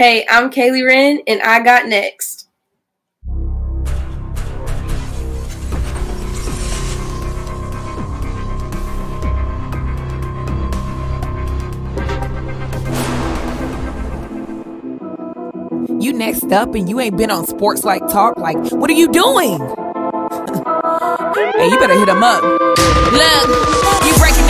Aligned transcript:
Hey, 0.00 0.24
I'm 0.30 0.48
Kaylee 0.48 0.88
Wrenn, 0.88 1.20
and 1.26 1.42
I 1.42 1.62
got 1.62 1.86
next. 1.86 2.48
You 16.00 16.14
next 16.14 16.50
up 16.50 16.74
and 16.74 16.88
you 16.88 16.98
ain't 16.98 17.18
been 17.18 17.30
on 17.30 17.46
Sports 17.46 17.84
Life 17.84 18.00
Talk. 18.10 18.38
Like, 18.38 18.56
what 18.72 18.88
are 18.88 18.94
you 18.94 19.08
doing? 19.08 19.58
hey, 21.58 21.68
you 21.68 21.78
better 21.78 21.98
hit 21.98 22.08
him 22.08 22.22
up. 22.22 22.42
Look, 22.42 23.48
you 24.06 24.16
breaking 24.18 24.46
next 24.46 24.48
and 24.48 24.49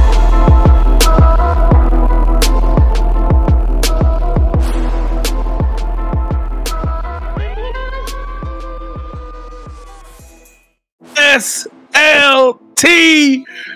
SLT 11.31 12.57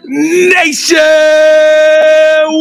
Nation! 0.04 0.98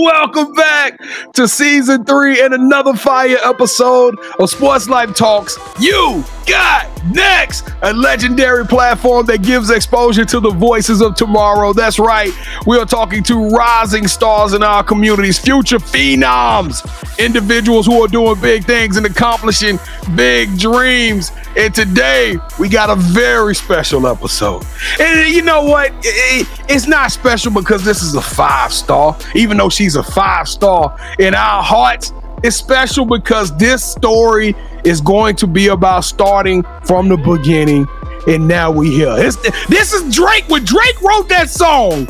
Welcome 0.04 0.54
back 0.54 1.00
to 1.32 1.48
season 1.48 2.04
three 2.04 2.40
and 2.40 2.54
another 2.54 2.94
fire 2.94 3.38
episode 3.44 4.14
of 4.38 4.48
Sports 4.50 4.88
Life 4.88 5.16
Talks. 5.16 5.58
You 5.80 6.22
got 6.46 6.90
next 7.12 7.68
a 7.82 7.92
legendary 7.92 8.66
platform 8.66 9.26
that 9.26 9.42
gives 9.42 9.70
exposure 9.70 10.24
to 10.24 10.40
the 10.40 10.50
voices 10.50 11.00
of 11.02 11.14
tomorrow. 11.14 11.72
That's 11.72 11.98
right, 11.98 12.30
we 12.66 12.78
are 12.78 12.86
talking 12.86 13.22
to 13.24 13.50
rising 13.50 14.06
stars 14.08 14.54
in 14.54 14.62
our 14.62 14.82
communities, 14.82 15.38
future 15.38 15.78
phenoms, 15.78 16.82
individuals 17.18 17.86
who 17.86 18.02
are 18.02 18.08
doing 18.08 18.40
big 18.40 18.64
things 18.64 18.96
and 18.96 19.06
accomplishing 19.06 19.78
big 20.14 20.58
dreams. 20.58 21.30
And 21.56 21.74
today 21.74 22.36
we 22.58 22.68
got 22.68 22.90
a 22.90 22.96
very 22.96 23.54
special 23.54 24.06
episode. 24.06 24.64
And 24.98 25.28
you 25.32 25.42
know 25.42 25.62
what? 25.62 25.92
It- 26.02 26.48
it's 26.68 26.86
not 26.86 27.12
special 27.12 27.52
because 27.52 27.84
this 27.84 28.02
is 28.02 28.14
a 28.14 28.22
five 28.22 28.72
star, 28.72 29.16
even 29.34 29.56
though 29.58 29.68
she's 29.68 29.96
a 29.96 30.02
five 30.02 30.48
star 30.48 30.96
in 31.18 31.34
our 31.34 31.62
hearts. 31.62 32.12
It's 32.44 32.56
special 32.56 33.06
because 33.06 33.56
this 33.56 33.82
story 33.82 34.54
is 34.84 35.00
going 35.00 35.34
to 35.36 35.46
be 35.46 35.68
about 35.68 36.04
starting 36.04 36.62
from 36.84 37.08
the 37.08 37.16
beginning, 37.16 37.86
and 38.26 38.46
now 38.46 38.70
we 38.70 38.90
here. 38.90 39.14
It's, 39.16 39.36
this 39.68 39.94
is 39.94 40.14
Drake. 40.14 40.44
When 40.48 40.62
Drake 40.62 41.00
wrote 41.00 41.30
that 41.30 41.48
song, 41.48 42.06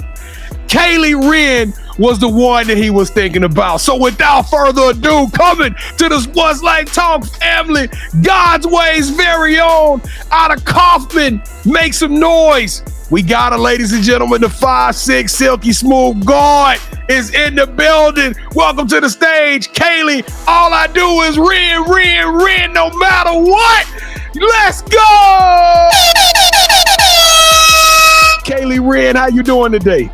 Kaylee 0.74 1.30
Wrenn 1.30 1.72
was 2.00 2.18
the 2.18 2.28
one 2.28 2.66
that 2.66 2.76
he 2.76 2.90
was 2.90 3.08
thinking 3.08 3.44
about. 3.44 3.76
So 3.76 3.96
without 3.96 4.50
further 4.50 4.90
ado, 4.90 5.28
coming 5.32 5.72
to 5.98 6.08
this 6.08 6.24
Sports 6.24 6.64
Life 6.64 6.92
Talk 6.92 7.24
family, 7.24 7.88
God's 8.22 8.66
Way's 8.66 9.08
very 9.08 9.60
own, 9.60 10.02
out 10.32 10.52
of 10.52 10.64
Kaufman, 10.64 11.40
make 11.64 11.94
some 11.94 12.18
noise. 12.18 12.82
We 13.08 13.22
got 13.22 13.52
it, 13.52 13.60
ladies 13.60 13.92
and 13.92 14.02
gentlemen, 14.02 14.40
the 14.40 14.48
five 14.48 14.96
six 14.96 15.32
silky 15.32 15.72
smooth 15.72 16.26
guard 16.26 16.80
is 17.08 17.32
in 17.32 17.54
the 17.54 17.68
building. 17.68 18.34
Welcome 18.56 18.88
to 18.88 19.00
the 19.00 19.08
stage, 19.08 19.68
Kaylee. 19.68 20.28
All 20.48 20.74
I 20.74 20.88
do 20.88 21.20
is 21.20 21.38
rin, 21.38 21.84
rin, 21.84 22.34
rin, 22.34 22.72
no 22.72 22.90
matter 22.98 23.30
what. 23.30 23.86
Let's 24.34 24.82
go! 24.82 25.88
Kaylee 28.44 28.84
Wrenn, 28.84 29.14
how 29.14 29.28
you 29.28 29.44
doing 29.44 29.70
today? 29.70 30.10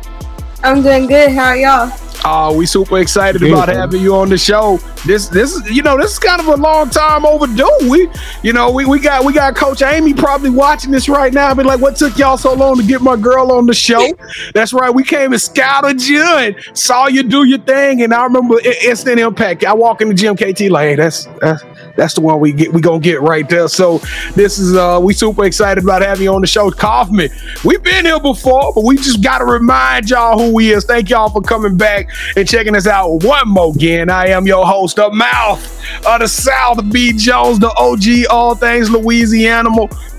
I'm 0.63 0.81
doing 0.81 1.07
good. 1.07 1.31
How 1.31 1.45
are 1.45 1.57
y'all? 1.57 1.91
Oh, 2.23 2.55
we 2.55 2.67
super 2.67 2.99
excited 2.99 3.41
about 3.41 3.67
having 3.67 3.99
you 3.99 4.15
on 4.15 4.29
the 4.29 4.37
show. 4.37 4.77
This 5.07 5.27
this 5.27 5.55
is 5.55 5.71
you 5.71 5.81
know 5.81 5.97
this 5.97 6.11
is 6.13 6.19
kind 6.19 6.39
of 6.39 6.47
a 6.47 6.55
long 6.55 6.91
time 6.91 7.25
overdue. 7.25 7.67
We 7.89 8.09
you 8.43 8.53
know 8.53 8.69
we, 8.69 8.85
we 8.85 8.99
got 8.99 9.25
we 9.25 9.33
got 9.33 9.55
Coach 9.55 9.81
Amy 9.81 10.13
probably 10.13 10.51
watching 10.51 10.91
this 10.91 11.09
right 11.09 11.33
now. 11.33 11.51
Be 11.55 11.63
like, 11.63 11.81
what 11.81 11.95
took 11.95 12.19
y'all 12.19 12.37
so 12.37 12.53
long 12.53 12.77
to 12.77 12.83
get 12.83 13.01
my 13.01 13.15
girl 13.15 13.51
on 13.51 13.65
the 13.65 13.73
show? 13.73 14.07
That's 14.53 14.71
right. 14.71 14.93
We 14.93 15.03
came 15.03 15.33
and 15.33 15.41
scouted 15.41 16.05
you 16.05 16.23
and 16.23 16.55
saw 16.73 17.07
you 17.07 17.23
do 17.23 17.43
your 17.43 17.59
thing. 17.59 18.03
And 18.03 18.13
I 18.13 18.23
remember 18.23 18.59
instant 18.83 19.19
impact. 19.19 19.63
I 19.63 19.73
walk 19.73 20.01
in 20.01 20.09
the 20.09 20.13
gym, 20.13 20.35
KT 20.35 20.69
like, 20.69 20.89
hey, 20.89 20.95
that's 20.95 21.25
that's 21.41 21.63
that's 21.95 22.13
the 22.13 22.21
one 22.21 22.39
we 22.39 22.51
get 22.51 22.73
we 22.73 22.81
gonna 22.81 22.99
get 22.99 23.21
right 23.21 23.47
there. 23.47 23.67
So 23.67 23.99
this 24.35 24.59
is 24.59 24.75
uh 24.75 24.99
we 25.01 25.13
super 25.13 25.45
excited 25.45 25.83
about 25.83 26.01
having 26.01 26.23
you 26.23 26.33
on 26.33 26.41
the 26.41 26.47
show, 26.47 26.71
Kaufman. 26.71 27.29
We've 27.63 27.83
been 27.83 28.05
here 28.05 28.19
before, 28.19 28.73
but 28.73 28.83
we 28.83 28.97
just 28.97 29.23
gotta 29.23 29.45
remind 29.45 30.09
y'all 30.09 30.37
who 30.37 30.53
we 30.53 30.71
is. 30.71 30.85
Thank 30.85 31.09
y'all 31.09 31.29
for 31.29 31.41
coming 31.41 31.77
back 31.77 32.09
and 32.35 32.47
checking 32.47 32.75
us 32.75 32.87
out 32.87 33.23
one 33.23 33.49
more 33.49 33.73
again. 33.73 34.09
I 34.09 34.27
am 34.27 34.45
your 34.47 34.65
host, 34.65 34.95
the 34.95 35.09
mouth 35.11 35.61
of 36.05 36.19
the 36.19 36.27
South, 36.27 36.91
B. 36.91 37.13
Jones, 37.13 37.59
the 37.59 37.71
OG, 37.77 38.27
all 38.29 38.55
things 38.55 38.89
Louisiana. 38.89 39.69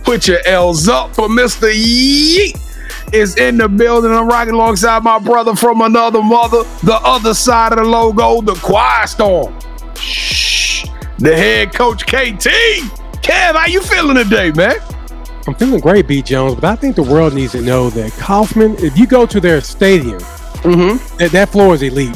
Put 0.05 0.27
your 0.27 0.41
L's 0.47 0.89
up 0.89 1.15
for 1.15 1.29
Mr. 1.29 1.73
Yeet 1.73 2.59
is 3.13 3.37
in 3.37 3.57
the 3.59 3.69
building. 3.69 4.11
I'm 4.11 4.27
rocking 4.27 4.55
alongside 4.55 5.03
my 5.03 5.19
brother 5.19 5.55
from 5.55 5.81
another 5.83 6.23
mother, 6.23 6.65
the 6.83 6.99
other 7.05 7.35
side 7.35 7.73
of 7.73 7.79
the 7.79 7.85
logo, 7.85 8.41
the 8.41 8.55
Quiet 8.55 9.09
Storm. 9.09 9.55
Shh. 9.95 10.62
The 11.23 11.37
head 11.37 11.73
coach 11.73 12.05
KT. 12.05 12.49
Kev, 13.23 13.55
how 13.55 13.67
you 13.67 13.81
feeling 13.81 14.17
today, 14.17 14.51
man? 14.51 14.75
I'm 15.47 15.55
feeling 15.55 15.81
great, 15.81 16.09
B. 16.09 16.21
Jones, 16.21 16.57
but 16.57 16.65
I 16.65 16.75
think 16.75 16.97
the 16.97 17.03
world 17.05 17.35
needs 17.35 17.53
to 17.53 17.61
know 17.63 17.91
that 17.91 18.11
Kaufman, 18.15 18.75
if 18.79 18.99
you 18.99 19.07
go 19.07 19.25
to 19.27 19.41
their 19.41 19.61
stadium, 19.61 20.19
Mm-hmm. 20.63 21.17
that, 21.19 21.33
that 21.33 21.49
floor 21.49 21.75
is 21.75 21.83
elite. 21.83 22.15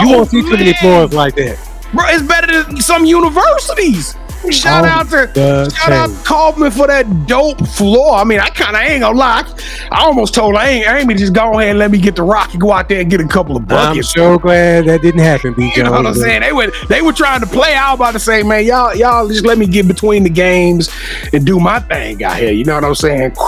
You 0.00 0.08
Oh, 0.08 0.18
won't 0.18 0.30
see 0.30 0.40
too 0.42 0.50
many 0.52 0.72
floors 0.74 1.12
like 1.12 1.34
that. 1.34 1.58
Bro, 1.92 2.04
it's 2.08 2.22
better 2.22 2.62
than 2.62 2.80
some 2.80 3.04
universities. 3.04 4.16
Shout 4.50 4.84
Oh, 4.84 4.88
out 4.88 5.10
to 5.10 5.70
shout 5.74 5.92
out 5.92 6.08
to 6.08 6.24
Kaufman 6.24 6.70
for 6.70 6.86
that 6.86 7.26
dope 7.26 7.66
floor. 7.68 8.14
I 8.14 8.24
mean, 8.24 8.38
I 8.38 8.48
kind 8.48 8.76
of 8.76 8.82
ain't 8.82 9.00
gonna 9.00 9.18
lie. 9.18 9.42
I 9.90 10.04
almost 10.04 10.34
told 10.34 10.54
Amy, 10.56 10.84
Amy 10.84 11.14
just 11.14 11.32
go 11.32 11.58
ahead 11.58 11.70
and 11.70 11.78
let 11.78 11.90
me 11.90 11.98
get 11.98 12.14
the 12.16 12.22
rock 12.22 12.52
and 12.52 12.60
go 12.60 12.70
out 12.72 12.88
there 12.88 13.00
and 13.00 13.10
get 13.10 13.20
a 13.20 13.26
couple 13.26 13.56
of 13.56 13.66
buckets. 13.66 14.16
I'm 14.16 14.34
so 14.34 14.38
glad 14.38 14.84
that 14.86 15.02
didn't 15.02 15.20
happen, 15.20 15.52
B. 15.54 15.72
You 15.76 15.82
know 15.82 15.90
what 15.90 16.06
I'm 16.06 16.14
saying? 16.14 16.42
They 16.42 16.52
were 16.52 16.70
they 16.88 17.02
were 17.02 17.12
trying 17.12 17.40
to 17.40 17.46
play. 17.46 17.74
I 17.74 17.90
was 17.92 17.98
about 17.98 18.12
to 18.12 18.20
say, 18.20 18.42
man, 18.42 18.64
y'all 18.64 18.94
y'all 18.94 19.26
just 19.28 19.44
let 19.44 19.58
me 19.58 19.66
get 19.66 19.88
between 19.88 20.22
the 20.22 20.30
games 20.30 20.90
and 21.32 21.44
do 21.44 21.58
my 21.58 21.80
thing 21.80 22.22
out 22.22 22.36
here. 22.36 22.52
You 22.52 22.64
know 22.64 22.74
what 22.76 22.84
I'm 22.84 22.94
saying? 22.94 23.34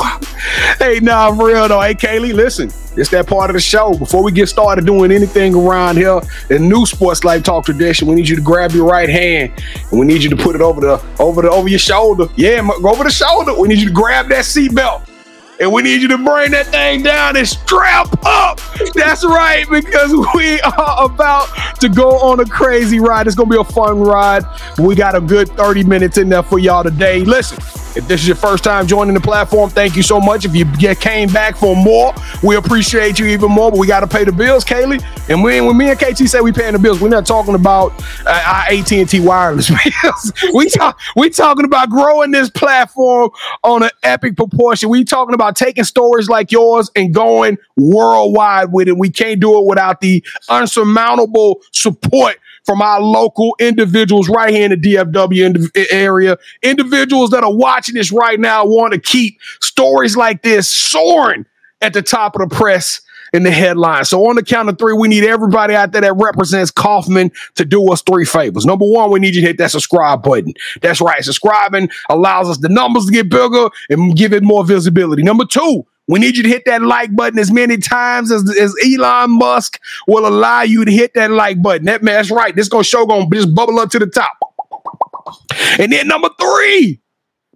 Hey, 0.79 1.01
nah, 1.01 1.35
for 1.35 1.49
real 1.49 1.69
though. 1.69 1.81
Hey, 1.81 1.95
Kaylee, 1.95 2.33
listen, 2.33 2.71
it's 2.99 3.11
that 3.11 3.27
part 3.27 3.51
of 3.51 3.55
the 3.55 3.61
show. 3.61 3.95
Before 3.95 4.23
we 4.23 4.33
get 4.33 4.49
started 4.49 4.85
doing 4.85 5.13
anything 5.13 5.55
around 5.55 5.97
here, 5.97 6.21
the 6.49 6.59
new 6.59 6.85
sports 6.85 7.25
life 7.25 7.43
talk 7.45 7.65
tradition. 7.65 8.09
We 8.09 8.15
need 8.15 8.29
you 8.29 8.37
to 8.37 8.43
grab 8.43 8.73
your 8.73 8.87
right 8.87 9.09
hand 9.09 9.53
and 9.91 10.01
we 10.01 10.07
need 10.07 10.23
you 10.23 10.31
to 10.31 10.37
put 10.37 10.55
it 10.55 10.61
over 10.61 10.81
the 10.81 11.05
over 11.19 11.43
the 11.43 11.51
over 11.51 11.69
your 11.69 11.79
shoulder. 11.79 12.27
Yeah, 12.37 12.69
over 12.85 13.05
the 13.05 13.11
shoulder. 13.11 13.55
We 13.59 13.69
need 13.69 13.79
you 13.79 13.89
to 13.89 13.95
grab 13.95 14.29
that 14.29 14.45
seatbelt. 14.45 15.18
And 15.61 15.73
we 15.73 15.83
need 15.83 16.01
you 16.01 16.09
to 16.09 16.19
bring 16.19 16.53
that 16.53 16.67
thing 16.67 17.03
down 17.03 17.37
and 17.37 17.47
strap 17.47 18.07
up. 18.25 18.61
That's 18.95 19.25
right, 19.25 19.67
because 19.69 20.13
we 20.35 20.61
are 20.61 21.05
about 21.05 21.49
to 21.81 21.89
go 21.89 22.11
on 22.19 22.39
a 22.39 22.45
crazy 22.45 23.01
ride. 23.01 23.27
It's 23.27 23.35
gonna 23.35 23.51
be 23.51 23.57
a 23.57 23.65
fun 23.65 24.01
ride. 24.01 24.45
We 24.79 24.95
got 24.95 25.17
a 25.17 25.21
good 25.21 25.49
30 25.49 25.85
minutes 25.85 26.17
in 26.17 26.29
there 26.29 26.45
for 26.45 26.61
y'all 26.61 26.85
today. 26.85 27.21
Listen, 27.21 27.59
if 27.97 28.07
this 28.07 28.21
is 28.21 28.29
your 28.29 28.37
first 28.37 28.63
time 28.63 28.87
joining 28.87 29.15
the 29.15 29.21
platform, 29.21 29.71
thank 29.71 29.97
you 29.97 30.05
so 30.05 30.21
much. 30.21 30.45
If 30.45 30.55
you 30.55 30.65
get 30.77 31.01
came 31.01 31.29
back 31.33 31.57
for 31.57 31.75
more, 31.75 32.15
we 32.45 32.55
appreciate 32.55 33.19
you 33.19 33.27
even 33.27 33.51
more. 33.51 33.73
But 33.73 33.81
we 33.81 33.89
got 33.89 34.01
to 34.01 34.07
pay 34.07 34.25
the 34.25 34.31
bills, 34.31 34.65
Kaylee. 34.65 35.03
And 35.29 35.43
when, 35.43 35.67
when 35.67 35.77
me 35.77 35.91
and 35.91 35.99
KT 35.99 36.19
say 36.29 36.41
we 36.41 36.53
paying 36.53 36.75
the 36.75 36.79
bills, 36.79 37.01
we're 37.01 37.09
not 37.09 37.27
talking 37.27 37.57
about 37.57 37.93
uh, 38.25 38.43
our 38.47 38.73
AT 38.73 38.93
and 38.93 39.09
T 39.09 39.19
wireless 39.21 39.69
bills. 40.03 40.33
we 40.55 40.69
talk 40.69 41.01
we 41.17 41.31
talking 41.31 41.65
about 41.65 41.91
growing 41.91 42.31
this 42.31 42.51
platform 42.51 43.31
on 43.65 43.83
an 43.83 43.91
epic 44.05 44.37
proportion. 44.37 44.91
We 44.91 45.03
talking 45.03 45.35
about 45.35 45.48
taking 45.53 45.85
stories 45.85 46.29
like 46.29 46.53
yours 46.53 46.91
and 46.97 47.13
going 47.15 47.59
worldwide 47.77 48.73
with 48.73 48.89
it. 48.89 48.99
We 48.99 49.11
can't 49.11 49.41
do 49.41 49.59
it 49.59 49.67
without 49.67 50.01
the 50.01 50.25
unsurmountable 50.49 51.61
support 51.73 52.39
from 52.65 52.83
our 52.83 53.01
local 53.01 53.57
individuals 53.59 54.29
right 54.29 54.53
here 54.53 54.71
in 54.71 54.79
the 54.79 54.95
DFW 54.95 55.71
area. 55.91 56.37
Individuals 56.63 57.31
that 57.31 57.43
are 57.43 57.55
watching 57.55 57.95
this 57.95 58.13
right 58.13 58.39
now 58.39 58.67
want 58.67 58.93
to 58.93 59.01
keep 59.01 59.39
stories 59.61 60.17
like 60.17 60.43
this 60.43 60.69
soaring 60.69 61.47
at 61.81 61.95
the 61.95 62.03
top 62.03 62.37
of 62.37 62.49
the 62.49 62.55
press 62.55 63.01
in 63.33 63.43
the 63.43 63.51
headline. 63.51 64.05
So 64.05 64.29
on 64.29 64.37
the 64.37 64.43
count 64.43 64.69
of 64.69 64.79
three, 64.79 64.95
we 64.95 65.09
need 65.09 65.25
everybody 65.25 65.75
out 65.75 65.93
there 65.93 66.01
that 66.03 66.15
represents 66.15 66.71
Kaufman 66.71 67.31
to 67.57 67.65
do 67.65 67.91
us 67.93 68.03
three 68.03 68.25
favors. 68.25 68.65
Number 68.65 68.87
one, 68.87 69.11
we 69.11 69.21
need 69.21 69.35
you 69.35 69.41
to 69.43 69.47
hit 69.47 69.59
that 69.59 69.71
subscribe 69.71 70.23
button. 70.23 70.55
That's 70.81 71.01
right. 71.01 71.23
Subscribing 71.25 71.91
allows 72.09 72.49
us 72.49 72.59
the 72.59 72.69
numbers 72.69 73.07
to 73.07 73.13
get 73.13 73.29
bigger 73.29 73.69
and 73.91 74.17
give 74.17 74.33
it 74.33 74.43
more 74.43 74.65
visibility. 74.65 75.23
Number 75.23 75.45
two, 75.45 75.87
We 76.09 76.19
need 76.19 76.37
you 76.39 76.43
to 76.43 76.49
hit 76.49 76.65
that 76.65 76.81
like 76.83 77.15
button 77.15 77.39
as 77.39 77.53
many 77.53 77.77
times 77.77 78.33
as, 78.33 78.51
as 78.59 78.75
Elon 78.85 79.39
Musk 79.39 79.79
will 80.07 80.27
allow 80.27 80.63
you 80.63 80.85
to 80.87 80.91
hit 80.91 81.13
that 81.15 81.31
like 81.31 81.61
button. 81.63 81.85
That 81.85 82.03
man, 82.03 82.15
that's 82.15 82.31
right. 82.31 82.57
This 82.57 82.69
gonna 82.69 82.83
show 82.83 83.05
gonna 83.05 83.29
just 83.31 83.55
bubble 83.55 83.79
up 83.79 83.91
to 83.91 83.99
the 83.99 84.07
top. 84.07 84.33
And 85.79 85.93
then 85.93 86.09
number 86.09 86.31
three, 86.41 86.99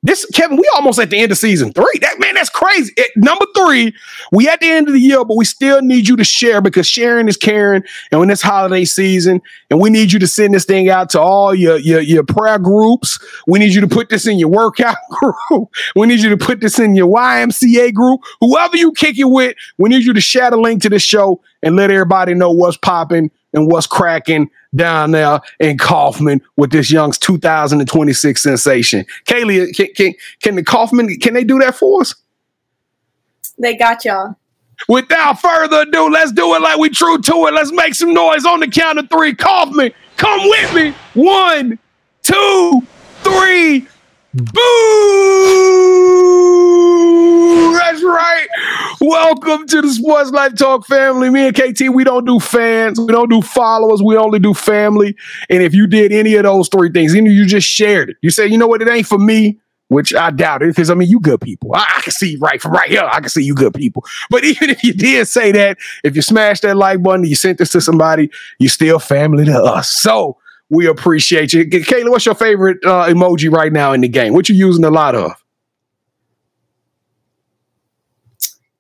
this 0.03 0.27
Kevin, 0.35 0.57
we 0.57 0.69
almost 0.75 0.99
at 0.99 1.11
the 1.11 1.19
end 1.19 1.31
of 1.31 1.39
season 1.39 1.73
three. 1.73 1.99
That 2.01 2.19
man, 2.19 2.35
that's 2.35 2.51
crazy. 2.51 2.93
Number 3.15 3.47
three, 3.57 3.95
we 4.33 4.49
at 4.49 4.61
the 4.61 4.69
end 4.69 4.89
of 4.89 4.95
the 4.95 5.01
year, 5.01 5.25
but 5.25 5.37
we 5.37 5.45
still 5.45 5.81
need 5.81 6.09
you 6.09 6.17
to 6.17 6.25
share 6.25 6.61
because 6.61 6.89
sharing 6.89 7.29
is 7.29 7.37
caring. 7.37 7.85
And 8.11 8.19
when 8.19 8.29
it's 8.29 8.43
holiday 8.43 8.85
season, 8.85 9.41
and 9.71 9.81
we 9.81 9.91
need 9.91 10.13
you 10.13 10.19
to 10.19 10.27
send 10.27 10.55
this 10.55 10.65
thing 10.65 10.89
out 10.89 11.11
to 11.11 11.21
all 11.21 11.55
your 11.55 11.79
your, 11.79 12.01
your 12.01 12.25
prayer 12.25 12.59
groups. 12.59 13.21
We 13.47 13.61
need 13.61 13.75
you 13.75 13.81
to 13.81 13.89
put 13.89 14.09
this 14.09 14.27
in 14.27 14.41
your 14.41 14.49
workout 14.49 14.97
group. 15.11 15.69
We 15.95 16.07
need 16.09 16.21
you 16.21 16.31
to 16.31 16.37
put 16.37 16.61
this 16.61 16.81
in 16.81 16.97
your 16.97 17.09
YMCA 17.09 17.95
group. 17.95 18.23
Whoever 18.41 18.77
you 18.77 18.93
kick 18.93 19.19
it 19.19 19.25
with, 19.25 19.57
we 19.79 19.89
need 19.89 20.03
you 20.05 20.15
to 20.15 20.21
share 20.21 20.51
the 20.51 20.57
link 20.57 20.83
to 20.83 20.89
the 20.89 20.99
show 20.99 21.41
and 21.63 21.77
let 21.77 21.93
everybody 21.93 22.35
know 22.35 22.51
what's 22.51 22.77
popping 22.77 23.31
and 23.53 23.71
what's 23.71 23.87
cracking 23.87 24.51
down 24.75 25.11
there 25.11 25.41
in 25.61 25.79
Kaufman 25.79 26.41
with 26.57 26.71
this 26.71 26.91
young's 26.91 27.19
2026 27.19 28.43
sensation. 28.43 29.05
Kaylee, 29.27 29.75
can, 29.75 29.89
can, 29.95 30.15
can 30.43 30.57
the 30.57 30.63
Kaufman, 30.63 31.09
can 31.19 31.35
they 31.35 31.45
do 31.45 31.59
that 31.59 31.75
for 31.75 32.01
us? 32.01 32.15
They 33.59 33.77
got 33.77 34.05
y'all. 34.05 34.37
Without 34.89 35.41
further 35.41 35.83
ado, 35.83 36.11
let's 36.11 36.33
do 36.33 36.55
it 36.55 36.63
like 36.63 36.79
we 36.79 36.89
true 36.89 37.19
to 37.19 37.47
it. 37.47 37.55
Let's 37.55 37.73
make 37.73 37.95
some 37.95 38.13
noise 38.13 38.45
on 38.45 38.61
the 38.61 38.69
count 38.69 38.99
of 38.99 39.09
three. 39.09 39.35
Kaufman, 39.35 39.93
come 40.17 40.41
with 40.43 40.75
me. 40.75 40.95
One, 41.15 41.79
two, 42.23 42.83
three. 43.23 43.87
Boo! 44.35 44.49
That's 47.75 48.03
right. 48.03 48.47
Welcome 49.03 49.67
to 49.67 49.83
the 49.83 49.93
Sports 49.93 50.31
Life 50.31 50.55
Talk 50.55 50.87
family. 50.87 51.29
Me 51.29 51.49
and 51.49 51.55
KT, 51.55 51.91
we 51.93 52.03
don't 52.03 52.25
do 52.25 52.41
fans, 52.41 52.99
we 52.99 53.09
don't 53.09 53.29
do 53.29 53.43
followers, 53.43 54.03
we 54.03 54.17
only 54.17 54.39
do 54.39 54.55
family. 54.55 55.15
And 55.51 55.63
if 55.63 55.75
you 55.75 55.87
did 55.87 56.13
any 56.13 56.35
of 56.37 56.45
those 56.45 56.71
three 56.71 56.91
things, 56.91 57.15
you 57.15 57.45
just 57.45 57.69
shared 57.69 58.09
it, 58.09 58.17
you 58.23 58.31
say, 58.31 58.47
you 58.47 58.57
know 58.57 58.67
what, 58.67 58.81
it 58.81 58.89
ain't 58.89 59.07
for 59.07 59.19
me, 59.19 59.61
which 59.89 60.15
I 60.15 60.31
doubt 60.31 60.63
it, 60.63 60.69
because 60.69 60.89
I 60.89 60.95
mean, 60.95 61.11
you 61.11 61.21
good 61.21 61.43
people. 61.43 61.75
I, 61.75 61.85
I 61.99 62.01
can 62.01 62.13
see 62.13 62.39
right 62.41 62.63
from 62.63 62.73
right 62.73 62.89
here, 62.89 63.05
I 63.05 63.21
can 63.21 63.29
see 63.29 63.45
you 63.45 63.55
good 63.55 63.75
people. 63.75 64.03
But 64.31 64.45
even 64.47 64.71
if 64.71 64.83
you 64.83 64.95
did 64.95 65.29
say 65.29 65.53
that, 65.53 65.77
if 66.05 66.17
you 66.17 66.23
smashed 66.23 66.63
that 66.63 66.79
like 66.79 67.03
button, 67.03 67.27
you 67.27 67.35
sent 67.35 67.59
this 67.59 67.73
to 67.73 67.83
somebody, 67.83 68.31
you 68.59 68.71
still 68.71 68.99
family 68.99 69.45
to 69.45 69.63
us. 69.63 69.91
So 69.91 70.39
we 70.73 70.87
appreciate 70.87 71.53
you. 71.53 71.67
Kayla, 71.67 72.11
what's 72.11 72.25
your 72.25 72.35
favorite 72.35 72.79
uh, 72.83 73.07
emoji 73.07 73.53
right 73.53 73.71
now 73.71 73.93
in 73.93 74.01
the 74.01 74.09
game? 74.09 74.33
What 74.33 74.49
you 74.49 74.55
using 74.55 74.85
a 74.85 74.91
lot 74.91 75.15
of? 75.15 75.33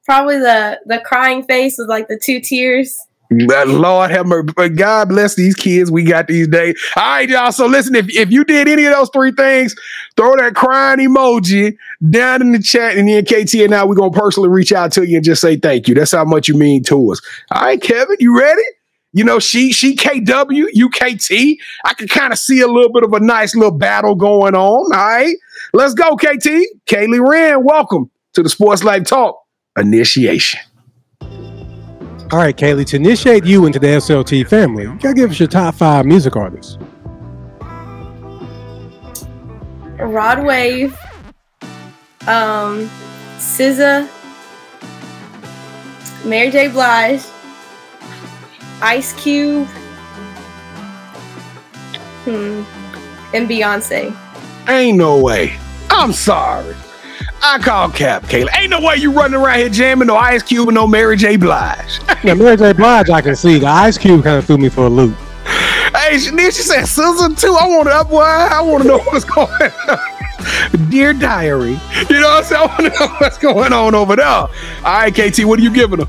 Probably 0.06 0.38
the 0.38 0.80
the 0.86 1.00
crying 1.04 1.42
face 1.44 1.76
with 1.78 1.88
like 1.88 2.08
the 2.08 2.18
two 2.24 2.40
tears. 2.40 2.98
Lord 3.30 4.10
have 4.10 4.26
mercy. 4.26 4.52
But 4.56 4.74
God 4.76 5.10
bless 5.10 5.36
these 5.36 5.54
kids 5.54 5.90
we 5.90 6.04
got 6.04 6.28
these 6.28 6.48
days. 6.48 6.78
All 6.96 7.02
right, 7.02 7.28
y'all. 7.28 7.52
So 7.52 7.66
listen, 7.66 7.94
if, 7.94 8.06
if 8.08 8.30
you 8.30 8.44
did 8.44 8.68
any 8.68 8.84
of 8.84 8.94
those 8.94 9.10
three 9.10 9.32
things, 9.32 9.74
throw 10.16 10.36
that 10.36 10.54
crying 10.54 10.98
emoji 10.98 11.76
down 12.10 12.42
in 12.42 12.52
the 12.52 12.58
chat. 12.58 12.96
And 12.96 13.08
then 13.08 13.24
KT 13.24 13.54
and 13.54 13.74
I, 13.74 13.84
we're 13.84 13.94
gonna 13.94 14.10
personally 14.10 14.48
reach 14.48 14.72
out 14.72 14.92
to 14.92 15.06
you 15.06 15.16
and 15.16 15.24
just 15.24 15.40
say 15.42 15.56
thank 15.56 15.88
you. 15.88 15.94
That's 15.94 16.12
how 16.12 16.24
much 16.24 16.48
you 16.48 16.54
mean 16.54 16.82
to 16.84 17.12
us. 17.12 17.20
All 17.50 17.62
right, 17.62 17.80
Kevin, 17.80 18.16
you 18.18 18.38
ready? 18.38 18.62
You 19.14 19.24
know, 19.24 19.38
she 19.38 19.72
she 19.72 19.94
KW, 19.94 20.64
UKT. 20.74 21.58
I 21.84 21.94
can 21.94 22.08
kind 22.08 22.32
of 22.32 22.38
see 22.38 22.60
a 22.60 22.66
little 22.66 22.90
bit 22.90 23.04
of 23.04 23.12
a 23.12 23.20
nice 23.20 23.54
little 23.54 23.76
battle 23.76 24.14
going 24.14 24.54
on. 24.54 24.94
All 24.94 25.06
right. 25.06 25.36
Let's 25.74 25.92
go, 25.92 26.16
KT. 26.16 26.48
Kaylee 26.86 27.26
Wrenn, 27.26 27.62
welcome 27.62 28.10
to 28.32 28.42
the 28.42 28.48
Sports 28.48 28.82
Life 28.82 29.04
Talk 29.04 29.38
initiation. 29.78 30.60
All 31.20 32.38
right, 32.38 32.56
Kaylee, 32.56 32.86
to 32.86 32.96
initiate 32.96 33.44
you 33.44 33.66
into 33.66 33.78
the 33.78 33.88
SLT 33.88 34.48
family, 34.48 34.84
you 34.84 34.98
gotta 34.98 35.14
give 35.14 35.30
us 35.30 35.38
your 35.38 35.48
top 35.48 35.74
five 35.74 36.06
music 36.06 36.34
artists. 36.34 36.78
Rod 39.98 40.44
Wave, 40.44 40.98
um, 42.26 42.90
SZA, 43.36 44.08
Mary 46.24 46.50
J. 46.50 46.68
Blige, 46.68 47.22
Ice 48.82 49.12
Cube, 49.12 49.68
hmm, 52.24 52.64
and 53.32 53.48
Beyonce. 53.48 54.16
Ain't 54.68 54.98
no 54.98 55.20
way. 55.20 55.56
I'm 55.88 56.12
sorry. 56.12 56.74
I 57.44 57.58
call 57.58 57.90
Cap, 57.90 58.24
Kayla. 58.24 58.48
Ain't 58.56 58.70
no 58.70 58.80
way 58.80 58.96
you 58.96 59.12
running 59.12 59.40
around 59.40 59.58
here 59.58 59.68
jamming 59.68 60.08
no 60.08 60.16
Ice 60.16 60.42
Cube 60.42 60.68
and 60.68 60.74
no 60.74 60.86
Mary 60.86 61.16
J. 61.16 61.36
Blige. 61.36 62.00
Yeah, 62.24 62.34
Mary 62.34 62.56
J. 62.56 62.72
Blige, 62.72 63.10
I 63.10 63.20
can 63.20 63.34
see. 63.34 63.58
The 63.58 63.66
Ice 63.66 63.98
Cube 63.98 64.22
kind 64.22 64.36
of 64.36 64.44
threw 64.44 64.56
me 64.58 64.68
for 64.68 64.86
a 64.86 64.88
loop. 64.88 65.16
hey, 65.44 66.18
she, 66.18 66.30
then 66.30 66.52
she 66.52 66.62
said 66.62 66.84
SZA 66.84 67.40
too. 67.40 67.56
I 67.58 67.66
want 67.66 67.88
to 67.88 67.94
up. 67.94 68.12
I 68.12 68.60
want 68.62 68.82
to 68.82 68.88
know 68.88 68.98
what's 68.98 69.24
going 69.24 69.48
on. 69.88 70.88
Dear 70.88 71.12
Diary. 71.12 71.80
You 72.08 72.20
know 72.20 72.28
what 72.28 72.38
I'm 72.38 72.44
saying? 72.44 72.62
I 72.62 72.66
want 72.66 72.94
to 72.94 73.00
know 73.00 73.14
what's 73.18 73.38
going 73.38 73.72
on 73.72 73.94
over 73.96 74.14
there. 74.16 74.26
All 74.26 74.48
right, 74.84 75.12
KT, 75.12 75.44
what 75.44 75.58
are 75.58 75.62
you 75.62 75.72
giving 75.72 76.00
her? 76.00 76.08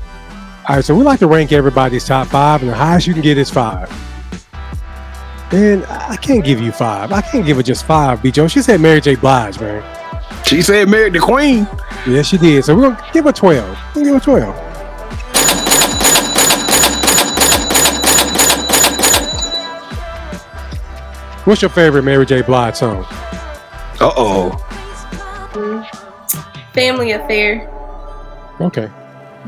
All 0.66 0.76
right, 0.76 0.84
so 0.84 0.94
we 0.94 1.04
like 1.04 1.18
to 1.18 1.26
rank 1.26 1.52
everybody's 1.52 2.06
top 2.06 2.28
five, 2.28 2.62
and 2.62 2.70
the 2.70 2.74
highest 2.74 3.06
you 3.06 3.12
can 3.12 3.20
get 3.20 3.36
is 3.36 3.50
five. 3.50 3.92
And 5.52 5.84
I 5.84 6.16
can't 6.16 6.42
give 6.42 6.58
you 6.58 6.72
five. 6.72 7.12
I 7.12 7.20
can't 7.20 7.44
give 7.44 7.58
her 7.58 7.62
just 7.62 7.84
five, 7.84 8.22
B. 8.22 8.32
Joe. 8.32 8.48
She 8.48 8.62
said 8.62 8.80
Mary 8.80 9.02
J. 9.02 9.14
Blige, 9.14 9.60
man. 9.60 9.84
She 10.46 10.62
said 10.62 10.88
married 10.88 11.12
the 11.12 11.18
queen. 11.18 11.68
Yes, 12.06 12.28
she 12.28 12.38
did. 12.38 12.64
So 12.64 12.74
we're 12.74 12.90
gonna 12.90 13.10
give 13.12 13.26
her 13.26 13.32
twelve. 13.32 13.78
We're 13.94 14.04
gonna 14.04 14.06
give 14.06 14.14
her 14.14 14.20
twelve. 14.20 14.56
What's 21.46 21.60
your 21.60 21.70
favorite 21.70 22.04
Mary 22.04 22.24
J. 22.24 22.40
Blige 22.40 22.76
song? 22.76 23.04
Uh 24.00 24.12
oh. 24.16 24.50
Family 26.72 27.12
Affair. 27.12 27.70
Okay. 28.62 28.90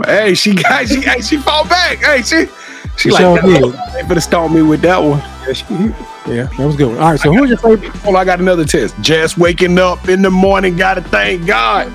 Hey, 0.04 0.34
she 0.34 0.54
got 0.54 0.86
she 0.88 1.00
hey, 1.00 1.20
she 1.20 1.36
fought 1.38 1.68
back. 1.68 1.98
Hey, 1.98 2.22
she 2.22 2.46
she 2.46 2.50
She 2.96 3.10
like 3.10 3.20
sure 3.20 3.36
that. 3.36 3.44
did. 3.44 3.72
They 4.02 4.08
better 4.08 4.20
stomp 4.20 4.52
me 4.54 4.62
with 4.62 4.80
that 4.82 4.98
one. 4.98 5.18
Yeah, 5.46 5.52
she- 5.52 5.94
yeah, 6.32 6.42
that 6.58 6.66
was 6.66 6.74
good. 6.76 6.98
All 6.98 7.10
right, 7.12 7.20
so 7.20 7.32
who's 7.32 7.48
your 7.48 7.58
favorite? 7.58 7.90
Hold 7.98 8.16
on, 8.16 8.22
I 8.22 8.24
got 8.24 8.40
another 8.40 8.64
test. 8.64 8.94
Just 9.00 9.38
waking 9.38 9.78
up 9.78 10.08
in 10.08 10.22
the 10.22 10.30
morning, 10.30 10.76
gotta 10.76 11.00
thank 11.00 11.46
God. 11.46 11.92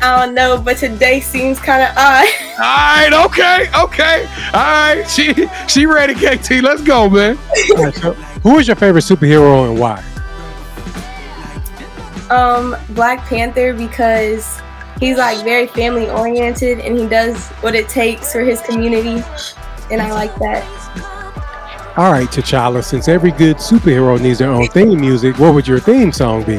I 0.00 0.24
don't 0.24 0.34
know, 0.36 0.56
but 0.64 0.76
today 0.76 1.18
seems 1.20 1.58
kind 1.58 1.82
of 1.82 1.88
odd. 1.96 2.26
All 2.60 2.60
right, 2.60 3.10
okay, 3.26 3.68
okay. 3.82 4.28
All 4.54 4.60
right, 4.62 5.04
she 5.10 5.34
she 5.68 5.86
ready, 5.86 6.14
KT. 6.14 6.62
Let's 6.62 6.82
go, 6.82 7.10
man. 7.10 7.36
All 7.76 7.82
right, 7.84 7.94
so 7.96 8.12
who 8.14 8.58
is 8.58 8.68
your 8.68 8.76
favorite 8.76 9.02
superhero 9.02 9.68
and 9.68 9.78
why? 9.80 10.02
um, 12.30 12.76
Black 12.90 13.24
Panther 13.26 13.72
because 13.72 14.60
he's 15.00 15.16
like 15.18 15.42
very 15.44 15.66
family 15.66 16.08
oriented 16.10 16.80
and 16.80 16.98
he 16.98 17.06
does 17.06 17.46
what 17.60 17.74
it 17.74 17.88
takes 17.88 18.32
for 18.32 18.40
his 18.40 18.60
community, 18.62 19.22
and 19.90 20.00
I 20.02 20.12
like 20.12 20.34
that. 20.36 20.64
All 21.96 22.12
right, 22.12 22.28
T'Challa. 22.28 22.84
Since 22.84 23.08
every 23.08 23.32
good 23.32 23.56
superhero 23.56 24.20
needs 24.20 24.38
their 24.38 24.50
own 24.50 24.68
theme 24.68 25.00
music, 25.00 25.38
what 25.38 25.52
would 25.54 25.66
your 25.66 25.80
theme 25.80 26.12
song 26.12 26.44
be? 26.44 26.58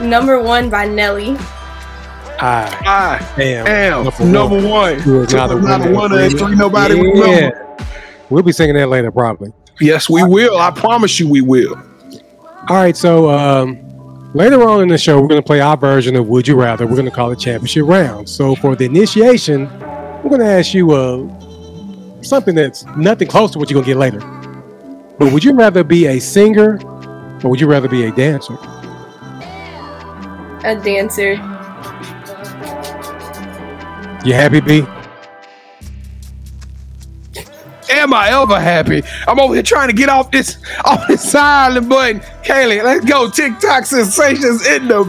Number 0.00 0.42
one 0.42 0.68
by 0.68 0.86
Nelly. 0.88 1.36
I 2.40 3.24
I 3.38 3.42
am 3.42 3.66
am 3.68 4.32
number, 4.32 4.68
one. 4.68 5.00
Two 5.00 5.20
is 5.20 5.32
not 5.32 5.52
a 5.52 5.54
Not 5.60 5.80
a 5.82 5.84
winner. 5.92 6.16
winner, 6.16 6.30
three 6.30 6.56
nobody 6.56 6.96
yeah. 6.96 7.02
remember. 7.02 7.76
We'll 8.30 8.42
be 8.42 8.50
singing 8.50 8.74
that 8.74 8.88
later, 8.88 9.12
probably. 9.12 9.52
Yes, 9.80 10.10
we 10.10 10.24
will. 10.24 10.58
I 10.58 10.72
promise 10.72 11.20
you, 11.20 11.28
we 11.28 11.40
will. 11.40 11.76
All 12.68 12.76
right, 12.76 12.96
so 12.96 13.30
um, 13.30 13.78
later 14.34 14.68
on 14.68 14.82
in 14.82 14.88
the 14.88 14.98
show, 14.98 15.20
we're 15.20 15.28
going 15.28 15.40
to 15.40 15.46
play 15.46 15.60
our 15.60 15.76
version 15.76 16.16
of 16.16 16.28
Would 16.28 16.48
You 16.48 16.60
Rather. 16.60 16.86
We're 16.86 16.96
going 16.96 17.06
to 17.06 17.10
call 17.10 17.30
it 17.32 17.38
Championship 17.38 17.84
Round. 17.86 18.28
So 18.28 18.54
for 18.54 18.74
the 18.76 18.84
initiation, 18.84 19.68
we're 20.22 20.30
going 20.30 20.40
to 20.40 20.46
ask 20.46 20.74
you 20.74 20.92
uh, 20.92 22.22
something 22.22 22.54
that's 22.54 22.84
nothing 22.96 23.28
close 23.28 23.50
to 23.52 23.58
what 23.58 23.70
you're 23.70 23.82
going 23.82 23.86
to 23.86 23.90
get 23.90 23.98
later. 23.98 24.20
But 25.18 25.32
would 25.32 25.44
you 25.44 25.52
rather 25.52 25.84
be 25.84 26.06
a 26.06 26.18
singer 26.18 26.80
or 27.44 27.50
would 27.50 27.60
you 27.60 27.66
rather 27.66 27.88
be 27.88 28.04
a 28.04 28.12
dancer? 28.12 28.56
A 30.64 30.80
dancer. 30.82 31.32
You 34.24 34.34
happy, 34.34 34.60
B? 34.60 34.86
Am 37.92 38.12
I 38.12 38.30
ever 38.30 38.58
happy? 38.58 39.02
I'm 39.28 39.38
over 39.38 39.54
here 39.54 39.62
trying 39.62 39.88
to 39.88 39.94
get 39.94 40.08
off 40.08 40.30
this 40.30 40.58
off 40.84 41.06
this 41.06 41.30
silent 41.30 41.88
button. 41.88 42.20
Kaylee, 42.42 42.82
let's 42.82 43.04
go. 43.04 43.30
TikTok 43.30 43.86
sensations 43.86 44.66
in 44.66 44.88
the 44.88 45.04